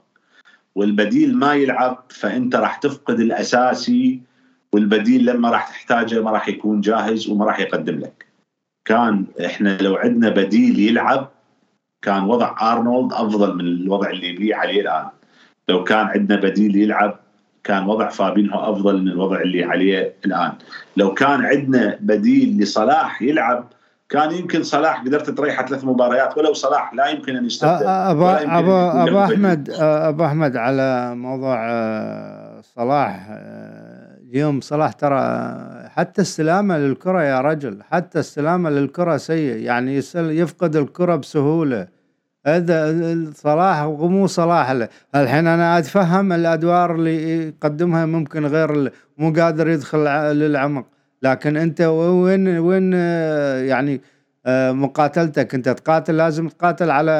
[0.74, 4.20] والبديل ما يلعب فأنت راح تفقد الأساسي
[4.72, 8.26] والبديل لما راح تحتاجه ما راح يكون جاهز وما راح يقدم لك.
[8.84, 11.30] كان إحنا لو عندنا بديل يلعب
[12.02, 15.08] كان وضع أرنولد أفضل من الوضع اللي بيه عليه الآن.
[15.68, 17.20] لو كان عندنا بديل يلعب
[17.64, 20.52] كان وضع فابينهو أفضل من الوضع اللي عليه الآن
[20.96, 23.64] لو كان عندنا بديل لصلاح يلعب
[24.08, 29.04] كان يمكن صلاح قدرت تريحه ثلاث مباريات ولو صلاح لا يمكن أن يستبدل ابو له
[29.04, 29.16] بديل.
[29.16, 31.58] أحمد ابو أحمد على موضوع
[32.60, 33.26] صلاح
[34.30, 35.20] اليوم صلاح ترى
[35.88, 41.99] حتى استلامه للكرة يا رجل حتى استلامه للكرة سيء يعني يفقد الكرة بسهولة
[43.34, 44.70] صلاح ومو صلاح.
[45.14, 49.98] الحين أنا أتفهم الأدوار اللي يقدمها ممكن غير مو قادر يدخل
[50.36, 50.86] للعمق.
[51.22, 52.92] لكن أنت وين وين
[53.68, 54.00] يعني
[54.46, 57.10] آه، مقاتلتك؟ أنت تقاتل لازم تقاتل على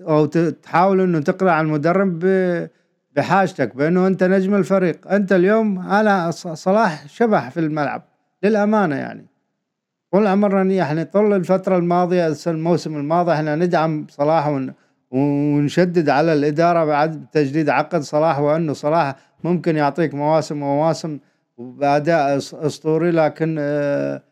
[0.00, 2.68] أو تحاول إنه تقنع المدرب ب-
[3.16, 5.08] بحاجتك بأنه أنت نجم الفريق.
[5.08, 8.02] أنت اليوم أنا صلاح شبح في الملعب
[8.42, 9.26] للأمانة يعني.
[10.14, 14.74] طول عمرنا يعني طول الفترة الماضية الموسم الماضي إحنا ندعم صلاح ون
[15.10, 21.18] ونشدد على الإدارة بعد تجديد عقد صلاح وأنه صلاح ممكن يعطيك مواسم ومواسم
[21.58, 24.22] باداء أسطوري لكن آه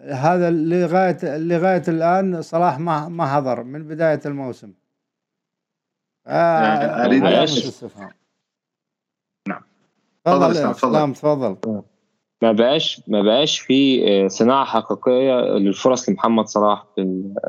[0.00, 4.72] هذا لغايه لغاية الآن صلاح ما ما حضر من بداية الموسم
[6.26, 7.06] آه
[7.46, 8.10] أش- استفهام.
[9.48, 9.62] نعم.
[10.24, 10.50] تفضل.
[10.70, 11.82] إسلام تفضل
[12.42, 17.00] ما بقاش ما بقاش في آه، صناعة حقيقية للفرص لمحمد صلاح في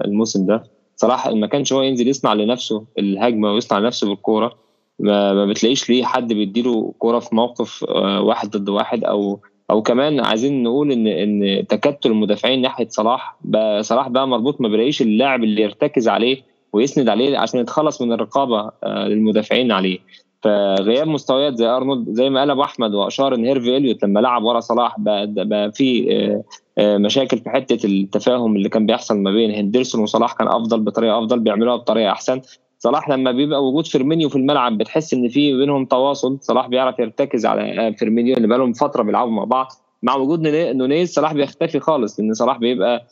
[0.05, 0.63] الموسم ده.
[0.95, 4.55] صلاح ما كانش هو ينزل يصنع لنفسه الهجمة ويصنع لنفسه بالكورة.
[4.99, 9.03] ما, ما بتلاقيش ليه حد بيديله كورة في موقف آه، واحد ضد واحد.
[9.03, 9.39] أو
[9.71, 14.67] أو كمان عايزين نقول ان إن تكتل المدافعين ناحية صلاح بقى صلاح بقى مربوط ما
[14.67, 16.41] بلاقيش اللاعب اللي يرتكز عليه
[16.73, 19.99] ويسند عليه عشان يتخلص من الرقابة آه، للمدافعين عليه.
[20.43, 24.43] فغياب مستويات زي أرنولد زي ما قال ابو أحمد وأشار إن هيرفي إليوت لما لعب
[24.43, 26.43] ورا صلاح بقى, بقى في آه،
[26.77, 31.19] آه، مشاكل في حتة التفاهم اللي كان بيحصل ما بين هندرسون وصلاح كان أفضل بطريقة
[31.19, 32.41] أفضل بيعملوها بطريقة أحسن.
[32.79, 37.45] صلاح لما بيبقى وجود فيرمينيو في الملعب بتحس إن في بينهم تواصل صلاح بيعرف يرتكز
[37.45, 39.67] على آه، فيرمينيو اللي بقالهم فترة بيلعبوا مع بعض.
[40.03, 43.05] مع وجود نوني- نونيز صلاح بيختفي خالص لأن صلاح بيبقى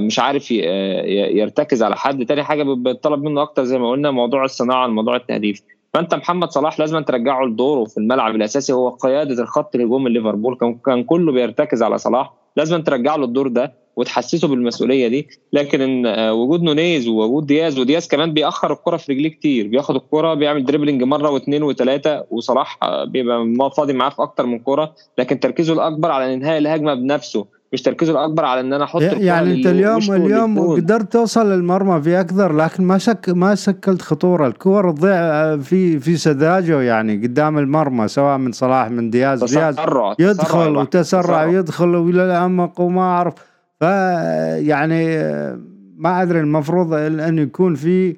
[0.00, 2.26] مش عارف يرتكز على حد.
[2.26, 5.62] تاني حاجة بيطلب منه أكتر زي ما قلنا موضوع الصناعة موضوع التهديف.
[5.94, 10.56] فانت محمد صلاح لازم ترجعه لدوره في الملعب الأساسي هو قيادة الخط الهجوم ليفربول.
[10.56, 12.32] كان كان كله بيرتكز على صلاح.
[12.56, 15.28] لازم ترجع له الدور ده وتحسسه بالمسؤولية دي.
[15.52, 19.66] لكن إن آه، وجود نونيز ووجود دياز ودياز كمان بيأخر الكرة في رجليه كتير.
[19.66, 24.58] بياخد الكرة بيعمل dribbling مرة واثنين وثلاثة وصلاح آه، بيبقى فاضي معاه في أكتر من
[24.58, 24.94] كرة.
[25.18, 27.46] لكن تركيزه الأكبر على إنهاء الهجمة بنفسه.
[27.72, 30.72] مش تركيزه الأكبر على إن أنا أحط يعني أنت اليوم اليوم.
[30.76, 36.16] قدرت توصل للمرمى في أكثر لكن ما شك ما شكلت خطورة الكور تضيع في في
[36.16, 40.80] سذاجة يعني قدام المرمى سواء من صلاح من دياز دياز تسرع يدخل تسرع.
[40.80, 43.34] وتسرع يدخل إلى العمق وما أعرف
[43.80, 45.58] ف يعني آه،
[45.96, 48.16] ما أدري المفروض إن يكون في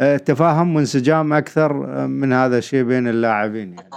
[0.00, 3.90] آه، تفاهم وانسجام أكثر آه، من هذا الشيء بين اللاعبين يعني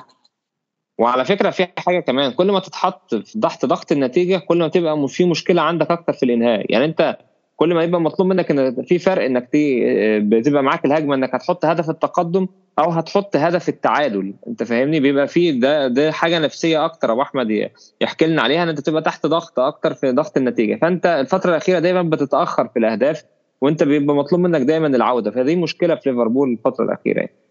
[1.03, 5.25] وعلى فكرة في حاجة كمان كل ما تتحط تحت ضغط النتيجة كل ما تبقى في
[5.25, 6.65] مشكلة عندك أكتر في الإنهاء.
[6.69, 7.17] يعني أنت
[7.55, 9.79] كل ما يبقى مطلوب منك إن في فرق إنك تي
[10.19, 12.47] بتبقى معاك الهجمة إنك هتحط هدف التقدم
[12.79, 14.33] أو هتحط هدف التعادل.
[14.47, 17.69] أنت فاهمني؟ بيبقى في ده ده حاجة نفسية أكتر أبو أحمد
[18.01, 20.75] يحكي لنا عليها إن أنت تبقى تحت ضغط أكتر في ضغط النتيجة.
[20.81, 23.23] فأنت الفترة الأخيرة دايما بتتأخر في الأهداف
[23.61, 25.31] وأنت بيبقى مطلوب منك دايما العودة.
[25.31, 27.17] فدي مشكلة في ليفربول الفترة الأخيرة.
[27.19, 27.42] يعني.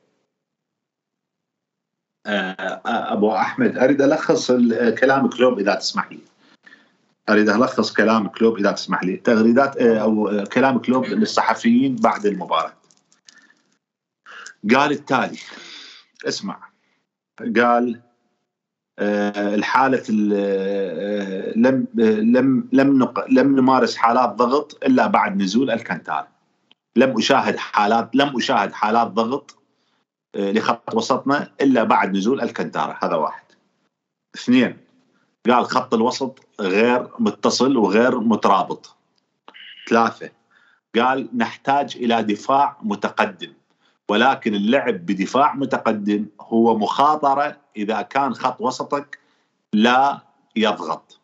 [2.27, 2.81] آه،
[3.13, 6.19] أبو أحمد أريد ألخص ال- كلام كلوب إذا تسمح لي.
[7.29, 9.17] أريد ألخص كلام كلوب إذا تسمح لي.
[9.17, 12.73] تغريدات آه، أو آه، كلام كلوب للصحفيين بعد المباراة.
[14.75, 15.39] قال التالي.
[16.29, 16.69] اسمع.
[17.57, 18.01] قال
[18.99, 26.27] الحالة ال- لم لم لم لم نمارس حالات ضغط إلا بعد نزول الكنتار
[26.97, 29.62] لم أشاهد حالات لم أشاهد حالات ضغط
[30.35, 33.45] لخط وسطنا إلا بعد نزول الكنتارا هذا واحد.
[34.35, 34.79] اثنين
[35.49, 38.97] قال خط الوسط غير متصل وغير مترابط.
[39.89, 40.31] ثلاثة
[40.97, 43.53] قال نحتاج إلى دفاع متقدم
[44.09, 49.19] ولكن اللعب بدفاع متقدم هو مخاطرة إذا كان خط وسطك
[49.73, 50.21] لا
[50.57, 51.21] يضغط.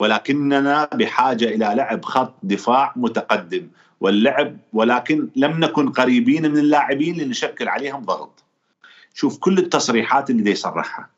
[0.00, 3.68] ولكننا بحاجة إلى لعب خط دفاع متقدم.
[4.02, 8.44] واللعب ولكن لم نكن قريبين من اللاعبين لنشكل عليهم ضغط.
[9.14, 11.08] شوف كل التصريحات اللي يصرحها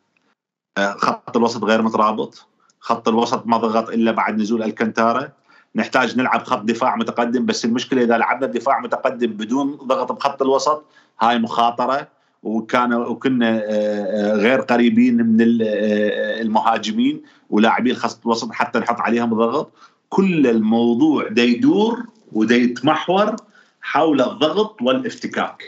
[0.78, 2.46] آه، خط الوسط غير مترابط
[2.80, 5.32] خط الوسط ما ضغط إلا بعد نزول الكنتارا
[5.74, 10.84] نحتاج نلعب خط دفاع متقدم بس المشكلة إذا لعبنا دفاع متقدم بدون ضغط بخط الوسط
[11.20, 12.08] هاي مخاطرة.
[12.42, 19.72] وكان وكنا آه، آه، غير قريبين من المهاجمين ولاعبين خط الوسط حتى نحط عليهم ضغط.
[20.08, 23.36] كل الموضوع دا يدور ودا يتمحور
[23.82, 25.62] حول الضغط والافتكاك.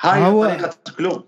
[0.00, 0.44] هاي هو...
[0.44, 1.24] طريقة كلوب.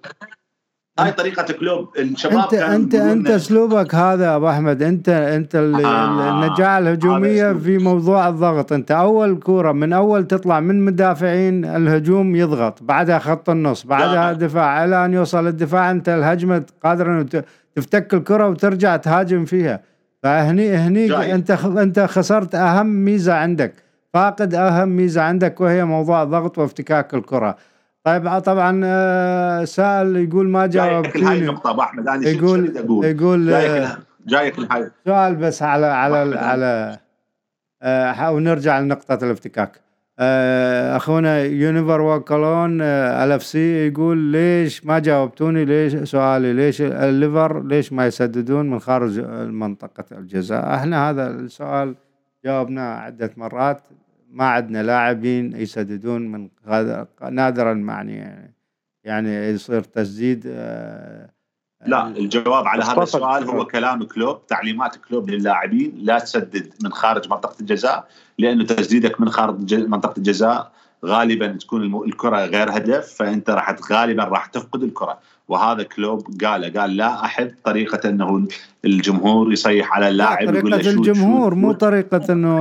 [0.98, 1.88] هاي طريقة كلوب.
[1.98, 4.82] الشباب انت انت أنت أسلوبك هذا أبو أحمد.
[4.82, 8.72] انت أنت آه النجاعه الهجومية في موضوع الضغط.
[8.72, 12.82] أنت أول كورة من أول تطلع من مدافعين الهجوم يضغط.
[12.82, 14.32] بعدها خط النص بعدها.
[14.32, 14.84] دفاع.
[14.84, 17.26] إلى أن يوصل الدفاع أنت الهجمة قادر
[17.74, 19.82] تفتك الكرة وترجع تهاجم فيها.
[20.22, 21.34] فهني هني جاي.
[21.34, 23.74] أنت أنت خسرت أهم ميزة عندك.
[24.12, 27.56] فاقد أهم ميزة عندك وهي موضوع الضغط وافتكاك الكرة.
[28.04, 33.04] طيب طبعا آه، سائل يقول ما جاوبتني هاي النقطه أبو أحمد أنا يقول أقول.
[33.04, 33.88] يقول جايك
[34.26, 36.98] جايك الحي سؤال بس على على على
[37.82, 39.80] آه ونرجع لنقطة الافتكاك.
[40.18, 47.62] آه أخونا يونيفر وكالون آه إف سي يقول ليش ما جاوبتوني؟ ليش سؤالي ليش الليفر
[47.62, 49.20] ليش ما يسددون من خارج
[49.50, 51.94] منطقة الجزاء؟ إحنا هذا السؤال
[52.44, 53.82] جاوبناه عدة مرات.
[54.30, 56.48] ما عندنا لاعبين يسددون من
[57.30, 58.54] نادرا يعني
[59.04, 61.30] يعني يصير تسديد آه،
[61.86, 65.92] لا الجواب على هذا السؤال هو كلام كلوب تعليمات كلوب للاعبين.
[65.96, 68.08] لا تسدد من خارج منطقة الجزاء
[68.38, 70.72] لأنه تسديدك من خارج منطقة الجزاء
[71.06, 75.18] غالبا تكون الكرة غير هدف فأنت راح غالبا راح تفقد الكرة.
[75.48, 78.46] وهذا كلوب قاله قال لا أحب طريقة إنه
[78.84, 82.58] الجمهور يصيح على اللاعب طريقة يقول الجمهور مو طريقة إنه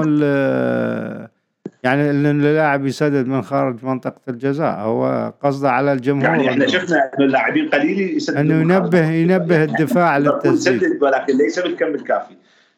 [1.84, 4.80] يعني إن اللاعب يسدد من خارج منطقة الجزاء.
[4.80, 10.18] هو قصده على الجمهور يعني إحنا شفنا إنه اللاعبين قليل يسددون إنه ينبه ينبه الدفاع
[10.18, 11.04] للتسديد.
[11.04, 12.34] ولكن ليس بالكم الكافي.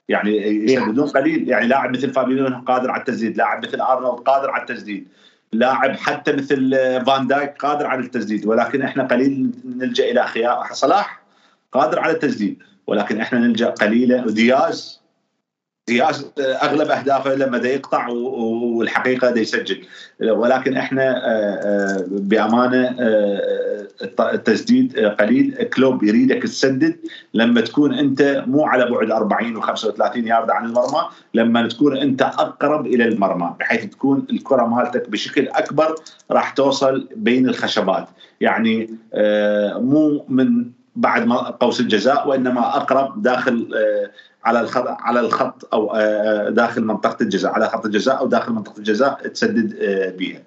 [0.09, 1.49] يعني يسددون قليل.
[1.49, 5.07] يعني لاعب مثل فابينو قادر على التسديد لاعب مثل أرنولد قادر على التسديد.
[5.53, 6.71] لاعب حتى مثل
[7.05, 8.45] فان دايك قادر على التسديد.
[8.45, 11.21] ولكن إحنا قليل نلجأ إلى خيار صلاح
[11.71, 12.63] قادر على التسديد.
[12.87, 14.25] ولكن إحنا نلجأ قليلا.
[14.25, 15.02] ودياز
[15.87, 19.83] دياز أغلب أهدافه لما دا يقطع والحقيقة دا يسجل.
[20.21, 23.87] ولكن إحنا آه، آه، بأمانة آه،
[24.19, 25.63] التسديد قليل.
[25.63, 26.95] كلوب يريدك تسدد.
[27.33, 32.85] لما تكون أنت مو على بعد 40 و35 يارد عن المرمى لما تكون أنت أقرب
[32.85, 35.95] إلى المرمى بحيث تكون الكرة مالتك بشكل أكبر
[36.31, 38.07] راح توصل بين الخشبات.
[38.41, 38.89] يعني
[39.75, 40.65] مو من
[40.95, 43.67] بعد قوس الجزاء وإنما أقرب داخل
[44.45, 48.77] على الخط على الخط أو آه، داخل منطقة الجزاء على خط الجزاء أو داخل منطقة
[48.77, 50.39] الجزاء تسدد آه، بها.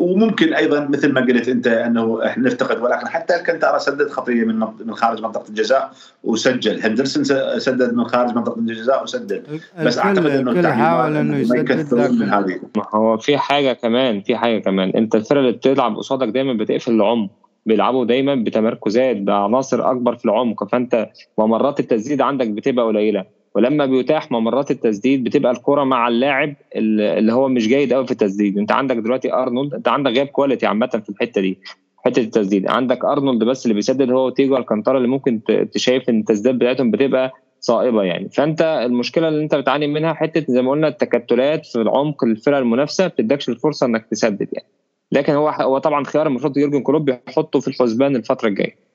[0.00, 4.66] وممكن أيضا مثل ما قلت أنت أنه إحنا نفتقد ولكن حتى الكنتارا سدد خطية من
[4.86, 5.92] من خارج منطقة الجزاء
[6.24, 6.80] وسجل.
[6.82, 7.24] هندرسون
[7.58, 9.60] سدد من خارج منطقة الجزاء وسدد.
[9.82, 12.60] بس أعتقد إنه التعليمات إنه يسدد من هذه.
[12.76, 14.90] ما هو في حاجة كمان في حاجة كمان.
[14.90, 17.30] أنت الفرقة اللي بتلعب قصادك دايما بتقفل العمق.
[17.66, 20.68] بيلعبوا دايما بتمركزات بعناصر أكبر في العمق.
[20.68, 21.08] فأنت
[21.38, 23.41] ممرات التسديد عندك بتبقى قليلة.
[23.54, 28.58] ولما بيتاح ممرات التسديد بتبقى الكرة مع اللاعب اللي هو مش جيد قوي في التسديد.
[28.58, 31.58] أنت عندك دلوقتي أرنولد أنت عندك غياب quality عامة في الحتة دي
[32.04, 32.70] حتة التسديد.
[32.70, 35.40] عندك أرنولد بس اللي بيسدد هو وتياجو ألكانتارا اللي ممكن
[35.74, 38.28] تشايف إن التسديدات بتاعتهم بتبقى صائبة يعني.
[38.28, 43.04] فأنت المشكلة اللي أنت بتعاني منها حتة زي ما قلنا التكتلات في العمق الفرق المنافسة
[43.04, 44.68] ما بتديكش الفرصة إنك تسدد يعني.
[45.12, 48.91] لكن هو هو طبعا خيار المفروض يورجن كلوب يحطه في الحسبان الفترة الجاية.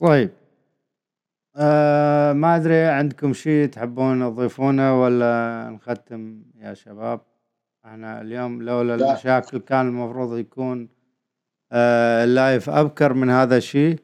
[0.00, 0.30] طيب.
[1.56, 7.20] آه ما أدري عندكم شيء تحبون تضيفونه ولا نختم يا شباب؟
[7.84, 10.88] إحنا اليوم لولا المشاكل كان المفروض يكون
[11.72, 13.98] آه ال live أبكر من هذا الشيء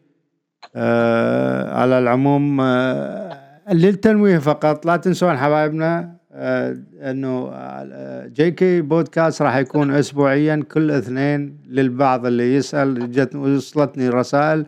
[0.76, 3.38] آه على العموم آه
[3.72, 4.86] للتنويه فقط.
[4.86, 12.54] لا تنسون حبايبنا آه إنه آه، JK Podcast راح يكون اسبوعيا كل اثنين للبعض اللي
[12.54, 14.66] يسأل جت وصلتني رسائل.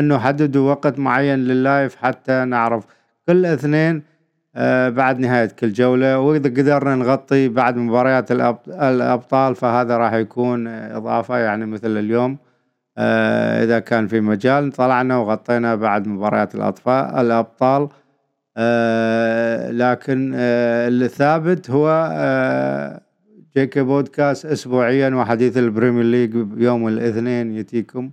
[0.00, 2.84] إنه حددوا وقت معين لل live حتى نعرف.
[3.28, 4.02] كل اثنين
[4.56, 8.32] آه، بعد نهاية كل جولة وإذا قدرنا نغطي بعد مباريات
[8.68, 12.38] الأبطال فهذا راح يكون إضافة يعني مثل اليوم.
[12.98, 17.88] آه، إذا كان في مجال طلعنا وغطينا بعد مباريات الأطفال الأبطال.
[18.56, 22.10] آه، لكن الثابت هو
[23.56, 28.10] JK Podcast أسبوعيا وحديث ال Premier League يوم الاثنين يتيكم.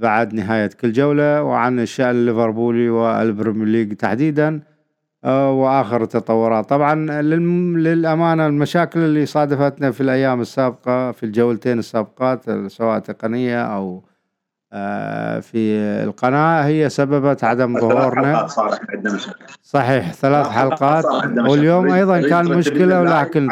[0.00, 4.60] بعد نهاية كل جولة وعن الشأن الليفربولي وال Premier League تحديدا
[5.24, 12.98] آه، وآخر التطورات طبعا للأمانة المشاكل اللي صادفتنا في الأيام السابقة في الجولتين السابقات سواء
[12.98, 14.04] تقنية أو
[14.72, 15.58] آه، في
[16.04, 18.46] القناة هي سببت عدم ظهورنا.
[19.62, 21.04] صحيح ثلاث حلقات
[21.38, 23.48] واليوم أيضا كان مشكلة ولكن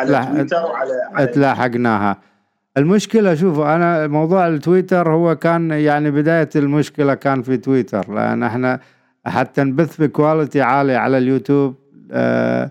[1.33, 2.17] تلاحقناها.
[2.79, 8.81] المشكلة شوفوا أنا موضوع التويتر هو كان يعني بداية المشكلة كان في تويتر لأن إحنا
[9.27, 11.75] حتى نبث ب quality عالية على اليوتيوب
[12.13, 12.71] آآ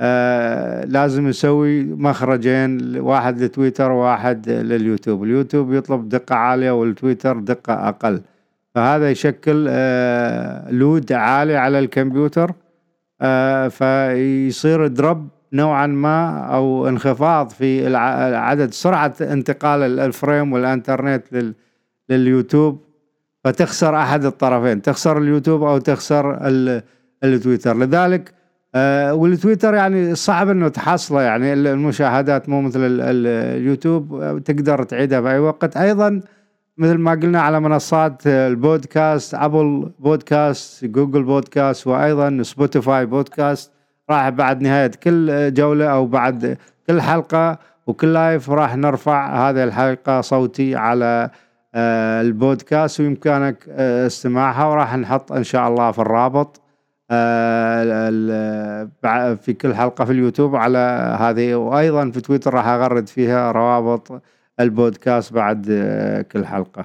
[0.00, 8.20] آآ لازم نسوي مخرجين واحد لتويتر وواحد لليوتيوب اليوتيوب يطلب دقة عالية والتويتر دقة أقل
[8.74, 9.64] فهذا يشكل
[10.78, 12.52] load عالي على الكمبيوتر
[13.70, 17.96] فيصير drop نوعا ما أو انخفاض في
[18.36, 21.54] عدد سرعة انتقال ال frame والإنترنت
[22.08, 22.80] لليوتيوب.
[23.44, 26.38] فتخسر أحد الطرفين تخسر اليوتيوب أو تخسر
[27.24, 27.76] التويتر.
[27.76, 28.32] لذلك
[28.74, 35.76] آه والتويتر يعني صعب إنه تحصله يعني المشاهدات مو مثل اليوتيوب تقدر تعيدها بأي وقت.
[35.76, 36.20] أيضا
[36.78, 43.72] مثل ما قلنا على منصات البودكاست Apple Podcast Google Podcast وأيضا Spotify Podcast.
[44.10, 50.20] راح بعد نهاية كل جولة أو بعد كل حلقة وكل live راح نرفع هذه الحلقة
[50.20, 51.30] صوتي على
[51.74, 56.60] آه، البودكاست ويمكنك آه، استماعها وراح نحط إن شاء الله في الرابط
[57.10, 58.88] آه،
[59.34, 60.78] في كل حلقة في اليوتيوب على
[61.20, 64.22] هذه وأيضا في تويتر راح أغرد فيها روابط
[64.60, 65.66] البودكاست بعد
[66.32, 66.84] كل حلقة.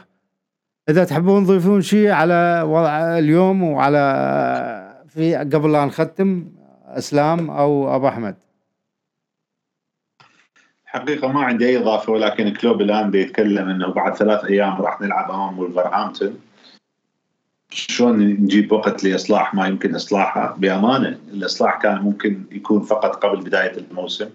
[0.90, 6.46] إذا تحبون تضيفون شيء على وضع اليوم وعلى في قبل لا نختم
[6.88, 8.36] أسلام أو أبو أحمد؟
[10.86, 15.32] حقيقة ما عندي أي إضافة ولكن كلوب الآن بيتكلم أنه بعد ثلاث أيام راح نلعب
[15.32, 16.40] أمام ولفرهامبتون
[17.70, 23.78] شلون نجيب وقت لإصلاح ما يمكن إصلاحه؟ بأمانة الإصلاح كان ممكن يكون فقط قبل بداية
[23.78, 24.30] الموسم.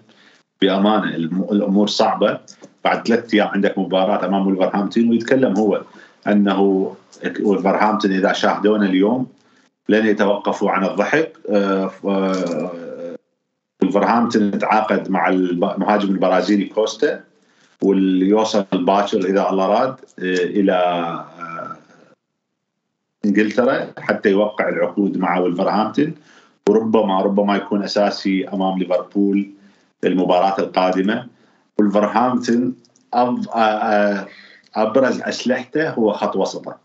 [0.61, 1.15] بأمانة
[1.51, 2.39] الأمور صعبة.
[2.83, 5.81] بعد ثلاث أيام عندك مباراة أمام ولفرهامبتون ويتكلم هو
[6.27, 6.95] أنه
[7.43, 9.27] ولفرهامبتون إذا شاهدونا اليوم
[9.89, 11.37] لن يتوقفوا عن الضحك.
[11.49, 11.91] آه،
[13.83, 17.23] ولفرهامبتون تعاقد مع المهاجم البرازيلي كوستا
[17.81, 20.73] واللي يوصل باكر إذا الله راد آه، إلى
[21.39, 21.77] آه،
[23.25, 26.13] إنجلترا حتى يوقع العقود مع ولفرهامبتون
[26.69, 29.51] وربما ربما يكون أساسي أمام ليفربول
[30.03, 31.27] المباراة القادمة.
[31.79, 32.75] ولفرهامبتون
[33.13, 34.27] آه،
[34.75, 36.77] أبرز أسلحته هو خط وسطه.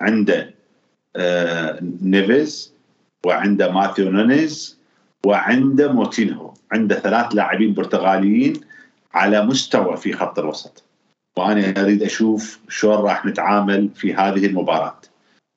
[0.00, 0.55] عنده
[2.02, 2.74] نيفيز
[3.26, 4.78] وعنده ماثيو نونيز
[5.26, 6.54] وعنده موتينهو.
[6.72, 8.60] عنده ثلاث لاعبين برتغاليين
[9.14, 10.84] على مستوى في خط الوسط.
[11.36, 15.00] وأنا أريد أشوف شلون راح نتعامل في هذه المباراة.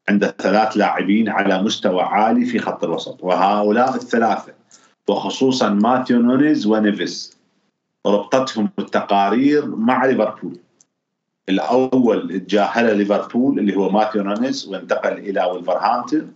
[0.09, 3.23] عنده ثلاث لاعبين على مستوى عالي في خط الوسط.
[3.23, 4.53] وهؤلاء الثلاثة
[5.07, 7.37] وخصوصا ماثيو نونيز ونيفيس
[8.05, 10.59] ربطتهم التقارير مع ليفربول.
[11.49, 16.33] الأول تجاهل ليفربول اللي هو ماثيو نونيز وانتقل إلى ولفرهامبتون.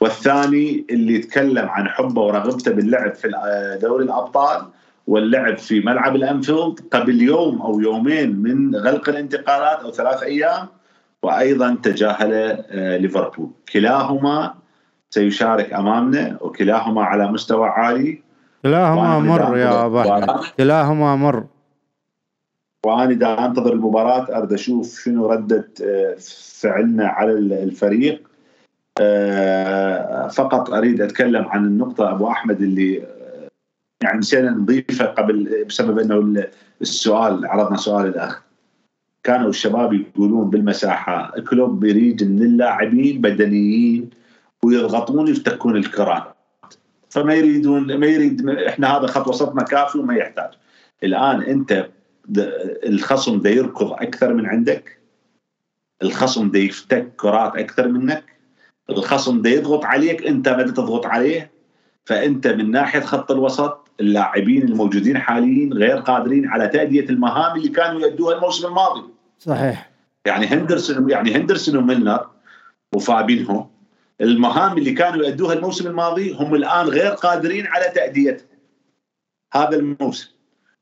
[0.00, 3.28] والثاني اللي يتكلم عن حبه ورغبته باللعب في
[3.82, 4.66] دوري الأبطال
[5.06, 6.80] واللعب في ملعب الأنفيلد.
[6.92, 10.66] قبل يوم أو يومين من غلق الانتقالات أو ثلاث أيام
[11.22, 12.32] وأيضا تجاهل
[12.70, 13.50] آه، ليفربول.
[13.72, 14.54] كلاهما
[15.10, 18.22] سيشارك أمامنا وكلاهما على مستوى عالي.
[18.62, 21.44] كلاهما مر يا ابو احمد كلاهما مر.
[22.86, 26.16] وأنا دا أنتظر المباراة أريد أشوف شنو ردة آه،
[26.60, 28.28] فعلنا على الفريق.
[29.00, 33.48] آه، فقط أريد أتكلم عن النقطة أبو أحمد اللي آه،
[34.02, 36.46] يعني نسينا نضيفه قبل بسبب إنه
[36.80, 38.42] السؤال عرضنا سؤال الاخ
[39.24, 44.10] كانوا الشباب يقولون بالمساحة كلوب يريد إن اللاعبين بدنيين
[44.64, 46.36] ويضغطون يفتكون الكرات.
[47.10, 50.50] فما يريدون ما يريد إحنا هذا خط وسطنا كافي وما يحتاج.
[51.04, 51.88] الآن أنت
[52.86, 54.98] الخصم ده يركض أكثر من عندك.
[56.02, 58.24] الخصم ده يفتك كرات أكثر منك.
[58.90, 61.50] الخصم ده يضغط عليك أنت ما تضغط عليه.
[62.04, 68.00] فأنت من ناحية خط الوسط اللاعبين الموجودين حاليا غير قادرين على تأدية المهام اللي كانوا
[68.00, 69.02] يؤدوها الموسم الماضي.
[69.38, 69.90] صحيح.
[70.26, 72.26] يعني هندرسون يعني هندرسون وميلنر
[72.94, 73.66] وفابينهو
[74.20, 78.46] المهام اللي كانوا يؤدوها الموسم الماضي هم الآن غير قادرين على تأديتها.
[79.54, 80.28] هذا الموسم.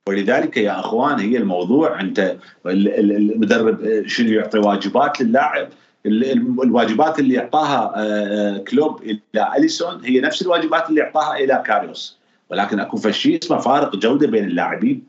[0.08, 2.36] ولذلك يا أخوان هي الموضوع أنت
[2.66, 5.68] المدرب شنو يعطي واجبات للاعب؟
[6.06, 12.18] الواجبات اللي اعطاها آه، كلوب إلى أليسون هي نفس الواجبات اللي اعطاها إلى كاريوس
[12.50, 15.06] ولكن أكو شيء اسمه فارق جودة بين اللاعبين.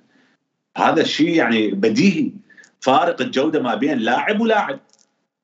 [0.77, 2.31] هذا الشيء يعني بديهي.
[2.79, 4.79] فارق الجودة ما بين لاعب ولاعب.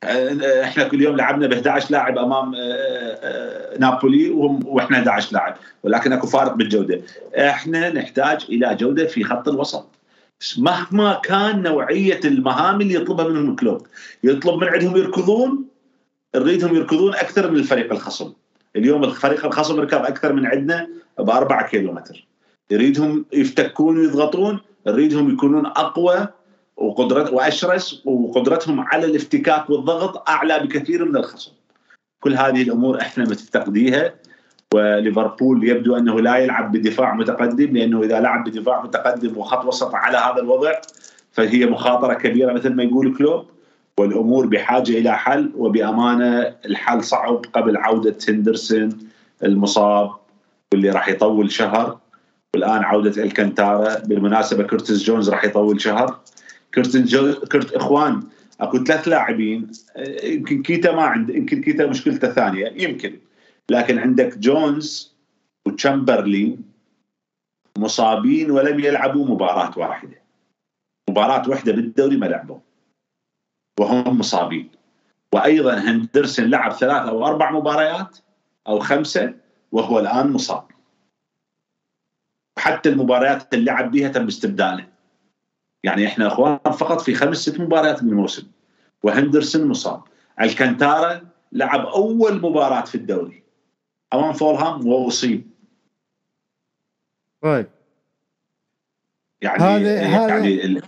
[0.03, 4.30] إحنا كل يوم لعبنا ب 11 لاعب أمام آه، آه، نابولي
[4.65, 7.02] وإحنا 11 لاعب ولكن أكو فارق بالجودة.
[7.36, 9.90] إحنا نحتاج إلى جودة في خط الوسط.
[10.57, 13.88] مهما كان نوعية المهام اللي يطلبها منهم الكلوب
[14.24, 15.65] يطلب من عندهم يركضون
[16.36, 18.34] نريدهم يركضون أكثر من الفريق الخصم.
[18.76, 20.88] اليوم الفريق الخصم ركض أكثر من عندنا
[21.19, 22.28] ب 4 كيلومتر.
[22.72, 26.28] يريدهم يفتكون ويضغطون نريدهم يكونون أقوى
[26.78, 31.52] وقدرت وأشرس وقدرتهم على الافتكاك والضغط أعلى بكثير من الخصم.
[32.20, 34.14] كل هذه الأمور إحنا متفقديها
[34.74, 40.18] وليفربول يبدو أنه لا يلعب بدفاع متقدم لأنه إذا لعب بدفاع متقدم وخط وسط على
[40.18, 40.72] هذا الوضع
[41.32, 43.45] فهي مخاطرة كبيرة مثل ما يقول كلوب
[43.99, 48.90] والأمور بحاجة إلى حل وبأمانة الحل صعب قبل عودة هندرسون
[49.44, 50.12] المصاب
[50.72, 51.98] واللي راح يطول شهر
[52.54, 56.20] والآن عودة الكنتارا بالمناسبة كورتيز جونز راح يطول شهر
[56.78, 58.24] كرتن جو كرت إخوان.
[58.62, 59.72] أكو ثلاث لاعبين.
[60.24, 62.68] يمكن كيتا ما عنده يمكن كيتا مشكلته ثانية.
[62.68, 63.20] يمكن.
[63.70, 65.16] لكن عندك جونز
[65.66, 66.62] وتشامبرلين
[67.78, 70.22] مصابين ولم يلعبوا مباراة واحدة.
[71.10, 72.60] مباراة واحدة بالدوري ما لعبوا.
[73.80, 74.70] وهم مصابين.
[75.34, 78.18] وأيضا هندرسون لعب ثلاث أو أربع مباريات
[78.68, 79.34] أو خمسة
[79.72, 80.64] وهو الآن مصاب.
[82.60, 84.97] حتى المباريات اللي لعب بها تم استبداله
[85.84, 88.48] يعني إحنا إخوان فقط في خمس ست مباريات من الموسم.
[89.04, 90.02] وهندرسون مصاب.
[90.41, 91.22] الكنتارا
[91.52, 93.44] لعب أول مباراة في الدوري.
[94.14, 95.49] أمام فولهام وأصيب.
[97.41, 97.68] طيب.
[99.41, 100.82] يعني هذه يعني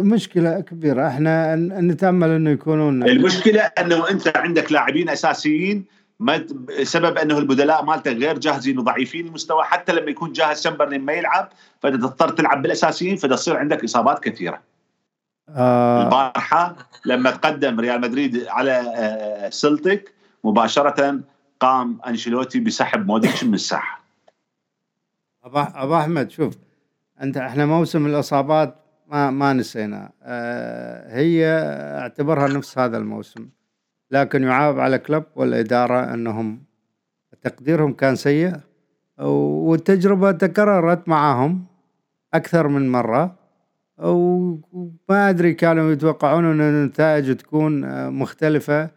[0.00, 1.08] مشكلة كبيرة.
[1.08, 5.84] إحنا نتأمل إنه يكونون المشكلة إنه أنت عندك لاعبين أساسيين
[6.22, 6.46] ما
[6.82, 11.48] سبب أنه البدلاء مالته غير جاهزين وضعيفين المستوى حتى لما يكون جاهز شمبرلين ما يلعب
[11.80, 14.62] فتضطر تلعب بالأساسيين فتصير عندك إصابات كثيرة.
[15.48, 21.20] آه البارحة لما تقدم ريال مدريد على آه سلتك مباشرة
[21.60, 24.02] قام أنشيلوتي بسحب مودريتش من الساحة.
[25.44, 26.56] ابو أحمد شوف
[27.22, 28.76] أنت إحنا موسم الإصابات
[29.08, 31.46] ما ما نسينا آه هي
[32.00, 33.48] أعتبرها نفس هذا الموسم.
[34.12, 36.62] لكن يعاب على كلوب والإدارة أنهم
[37.42, 38.52] تقديرهم كان سيء
[39.18, 41.64] والتجربة تكررت معهم
[42.34, 43.34] أكثر من مرة
[43.98, 47.72] وما أدري كانوا يتوقعون أن النتائج تكون
[48.10, 48.90] مختلفة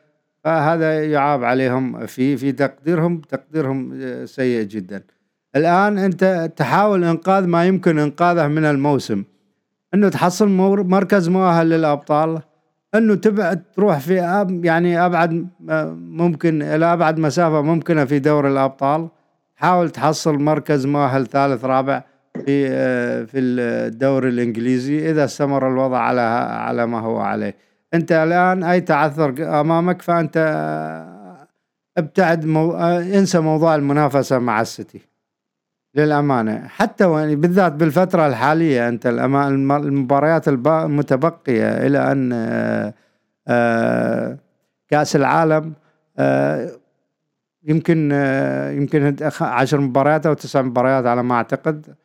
[0.43, 3.93] فهذا يعاب عليهم في في تقديرهم تقديرهم
[4.25, 5.03] سيء جدا.
[5.55, 9.23] الآن أنت تحاول إنقاذ ما يمكن إنقاذه من الموسم.
[9.93, 10.49] أنه تحصل
[10.85, 12.41] مركز مؤهل للأبطال
[12.97, 15.47] انه تبعد تروح في أب يعني أبعد
[15.97, 19.09] ممكن إلى أبعد مسافة ممكنة في دوري الأبطال.
[19.55, 22.03] حاول تحصل مركز مؤهل ثالث رابع
[22.45, 22.67] في
[23.25, 27.55] في الدوري الإنجليزي إذا استمر الوضع على على ما هو عليه.
[27.93, 30.37] أنت الآن أي تعثر أمامك؟ فأنت
[31.97, 32.73] ابتعد مو...
[32.97, 35.14] انسى موضوع المنافسة مع السيتي.
[35.95, 36.67] للأمانة.
[36.67, 42.93] حتى بالذات بالفترة الحالية أنت المباريات المتبقية إلى أن آه،
[43.47, 44.37] آه،
[44.89, 45.73] كأس العالم
[46.17, 46.71] آه،
[47.63, 48.11] يمكن
[48.71, 51.95] يمكن عشر مباريات أو تسع مباريات على ما أعتقد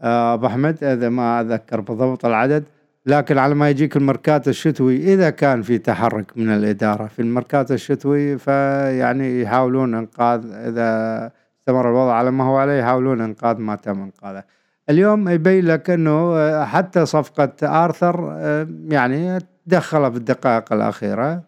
[0.00, 2.64] أبو أحمد إذا ما أذكر بالضبط العدد.
[3.06, 8.38] لكن على ما يجيك المركات الشتوي إذا كان في تحرك من الإدارة في المركات الشتوي
[8.38, 11.30] فيعني يحاولون إنقاذ إذا
[11.70, 14.44] استمر الوضع على ما هو عليه يحاولون إنقاذ ما تم إنقاذه.
[14.90, 21.42] اليوم يبين لك إنه آه، حتى صفقة آرثر آه، يعني دخل في الدقائق الأخيرة.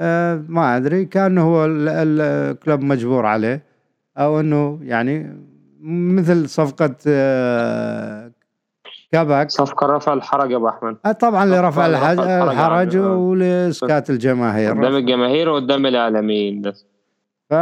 [0.00, 3.62] آه، ما أدري كان هو الكلوب مجبور عليه
[4.18, 5.36] أو إنه يعني
[5.82, 6.94] مثل صفقة
[9.12, 10.96] كاباك صفقة رفع الحرج يا أبو أحمد.
[11.20, 14.70] طبعا لرفع الحرج ولاسكات الجماهير.
[14.70, 16.86] قدام الجماهير وقدام الاعلاميين بس
[17.50, 17.54] ف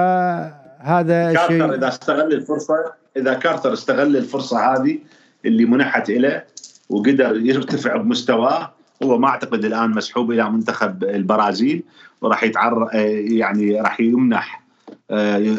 [0.80, 2.74] هذا آرثر شيء إذا استغل الفرصة
[3.16, 4.98] إذا آرثر استغل الفرصة هذه
[5.44, 6.42] اللي منحت له
[6.90, 11.82] وقدر يرتفع بمستواه هو ما أعتقد الآن مسحوب إلى منتخب البرازيل
[12.20, 14.64] وراح يتعر يعني راح يمنح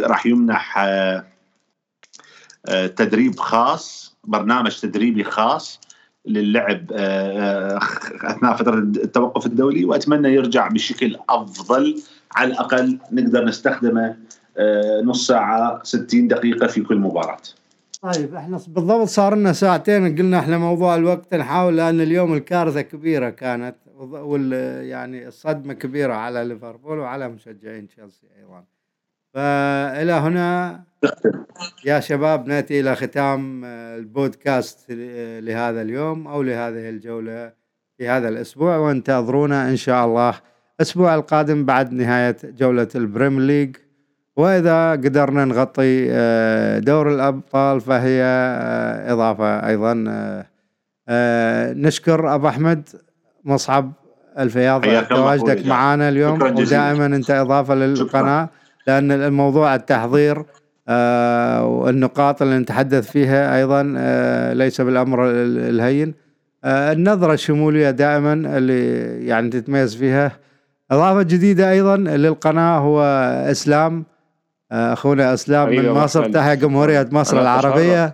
[0.02, 0.88] راح يمنح
[2.95, 5.80] تدريب خاص برنامج تدريبي خاص
[6.26, 6.91] للعب
[8.23, 12.02] أثناء فترة التوقف الدولي وأتمنى يرجع بشكل أفضل
[12.35, 14.15] على الأقل نقدر نستخدمه آه،
[15.03, 17.38] نص ساعة 60 دقيقة في كل مباراة.
[18.02, 23.30] طيب إحنا بالضبط صار لنا ساعتين قلنا إحنا موضوع الوقت نحاول لأن اليوم الكارثة كبيرة
[23.30, 24.53] كانت وال
[24.86, 28.64] يعني الصدمة كبيرة على ليفربول وعلى مشجعين تشيلسي أيضا.
[29.34, 30.82] فإلى هنا
[31.86, 34.91] يا شباب نأتي إلى ختام البودكاست
[35.40, 37.53] لهذا اليوم أو لهذه الجولة
[37.98, 40.34] في هذا الأسبوع وانتظرونا إن شاء الله
[40.80, 43.76] الأسبوع القادم بعد نهاية جولة ال Premier League.
[44.37, 50.05] وإذا قدرنا نغطي آه، دور الأبطال فهي آه، إضافة أيضا
[51.09, 52.89] آه، نشكر أبو أحمد
[53.45, 53.91] مصعب
[54.39, 58.49] الفياض تواجدك معنا اليوم ودائما أنت إضافة للقناة
[58.87, 60.43] لأن الموضوع التحضير
[61.63, 63.83] والنقاط اللي نتحدث فيها أيضا
[64.53, 66.13] ليس بالأمر الهين.
[66.65, 68.95] النظرة الشمولية دائما اللي
[69.27, 70.31] يعني تتميز فيها
[70.91, 73.01] إضافة جديدة أيضا للقناة هو
[73.51, 74.05] إسلام.
[74.72, 78.14] أخونا أسلام من مصر تحيا جمهورية مصر العربية.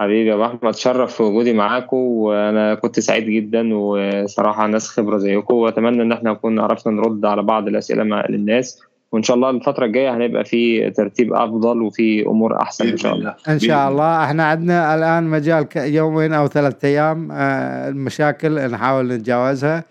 [0.00, 5.18] حبيبي يا أبو أحمد تشرف في وجودي معاكم وأنا كنت سعيد جدا وصراحة ناس خبرة
[5.18, 8.80] زيكم وأتمنى إن إحنا نكون عرفنا نرد على بعض الأسئلة مع للناس.
[9.12, 13.34] وإن شاء الله الفترة الجاية هنبقى في ترتيب أفضل وفي أمور أحسن إن شاء الله.
[13.48, 14.24] إن شاء الله.
[14.24, 19.84] إحنا عندنا الآن مجال يومين أو ثلاثة أيام آه، المشاكل نحاول نتجاوزها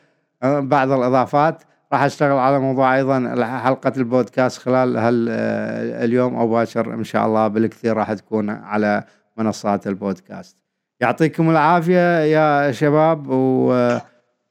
[0.44, 1.64] آه، بعض الإضافات.
[1.94, 7.26] راح أشتغل على موضوع أيضا حلقة البودكاست خلال هال آه، اليوم أو باكر إن شاء
[7.26, 9.04] الله بالكثير راح تكون على
[9.38, 10.58] منصات البودكاست.
[11.00, 13.98] يعطيكم العافية يا شباب و...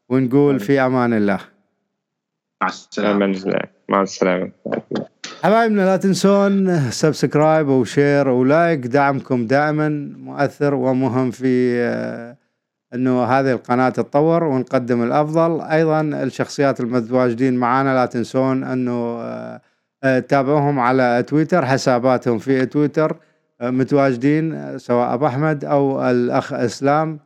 [0.09, 1.39] ونقول في أمان الله.
[2.63, 3.43] مع السلامة.
[3.89, 4.51] مع السلامة.
[5.43, 8.87] حبايبنا لا تنسون subscribe و share و like.
[8.87, 9.89] دعمكم دائما
[10.19, 12.37] مؤثر ومهم في آه،
[12.95, 15.61] إنه هذه القناة تتطور ونقدم الأفضل.
[15.61, 19.61] أيضا الشخصيات المتواجدين معنا لا تنسون إنه آه،
[20.05, 23.17] آه، تابعوهم على تويتر حساباتهم في تويتر
[23.61, 27.19] آه، متواجدين سواء أبو أحمد أو الأخ إسلام.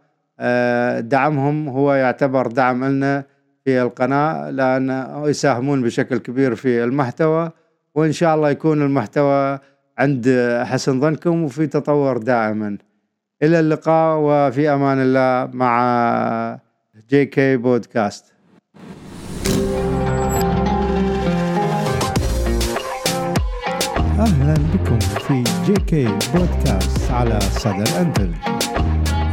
[1.00, 3.24] دعمهم هو يعتبر دعم لنا
[3.64, 7.50] في القناة لأن يساهمون بشكل كبير في المحتوى
[7.94, 9.58] وإن شاء الله يكون المحتوى
[9.98, 10.28] عند
[10.64, 12.78] حسن ظنكم وفي تطور دائما.
[13.42, 16.58] إلى اللقاء وفي أمان الله مع
[17.10, 18.24] JK Podcast.
[24.18, 28.36] أهلا بكم في JK بودكاست على صدى الانترنت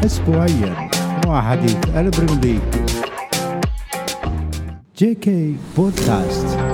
[0.05, 0.89] اسبوعيا
[1.25, 2.61] مع حديث ال Premier
[4.97, 6.68] League JK Podcast.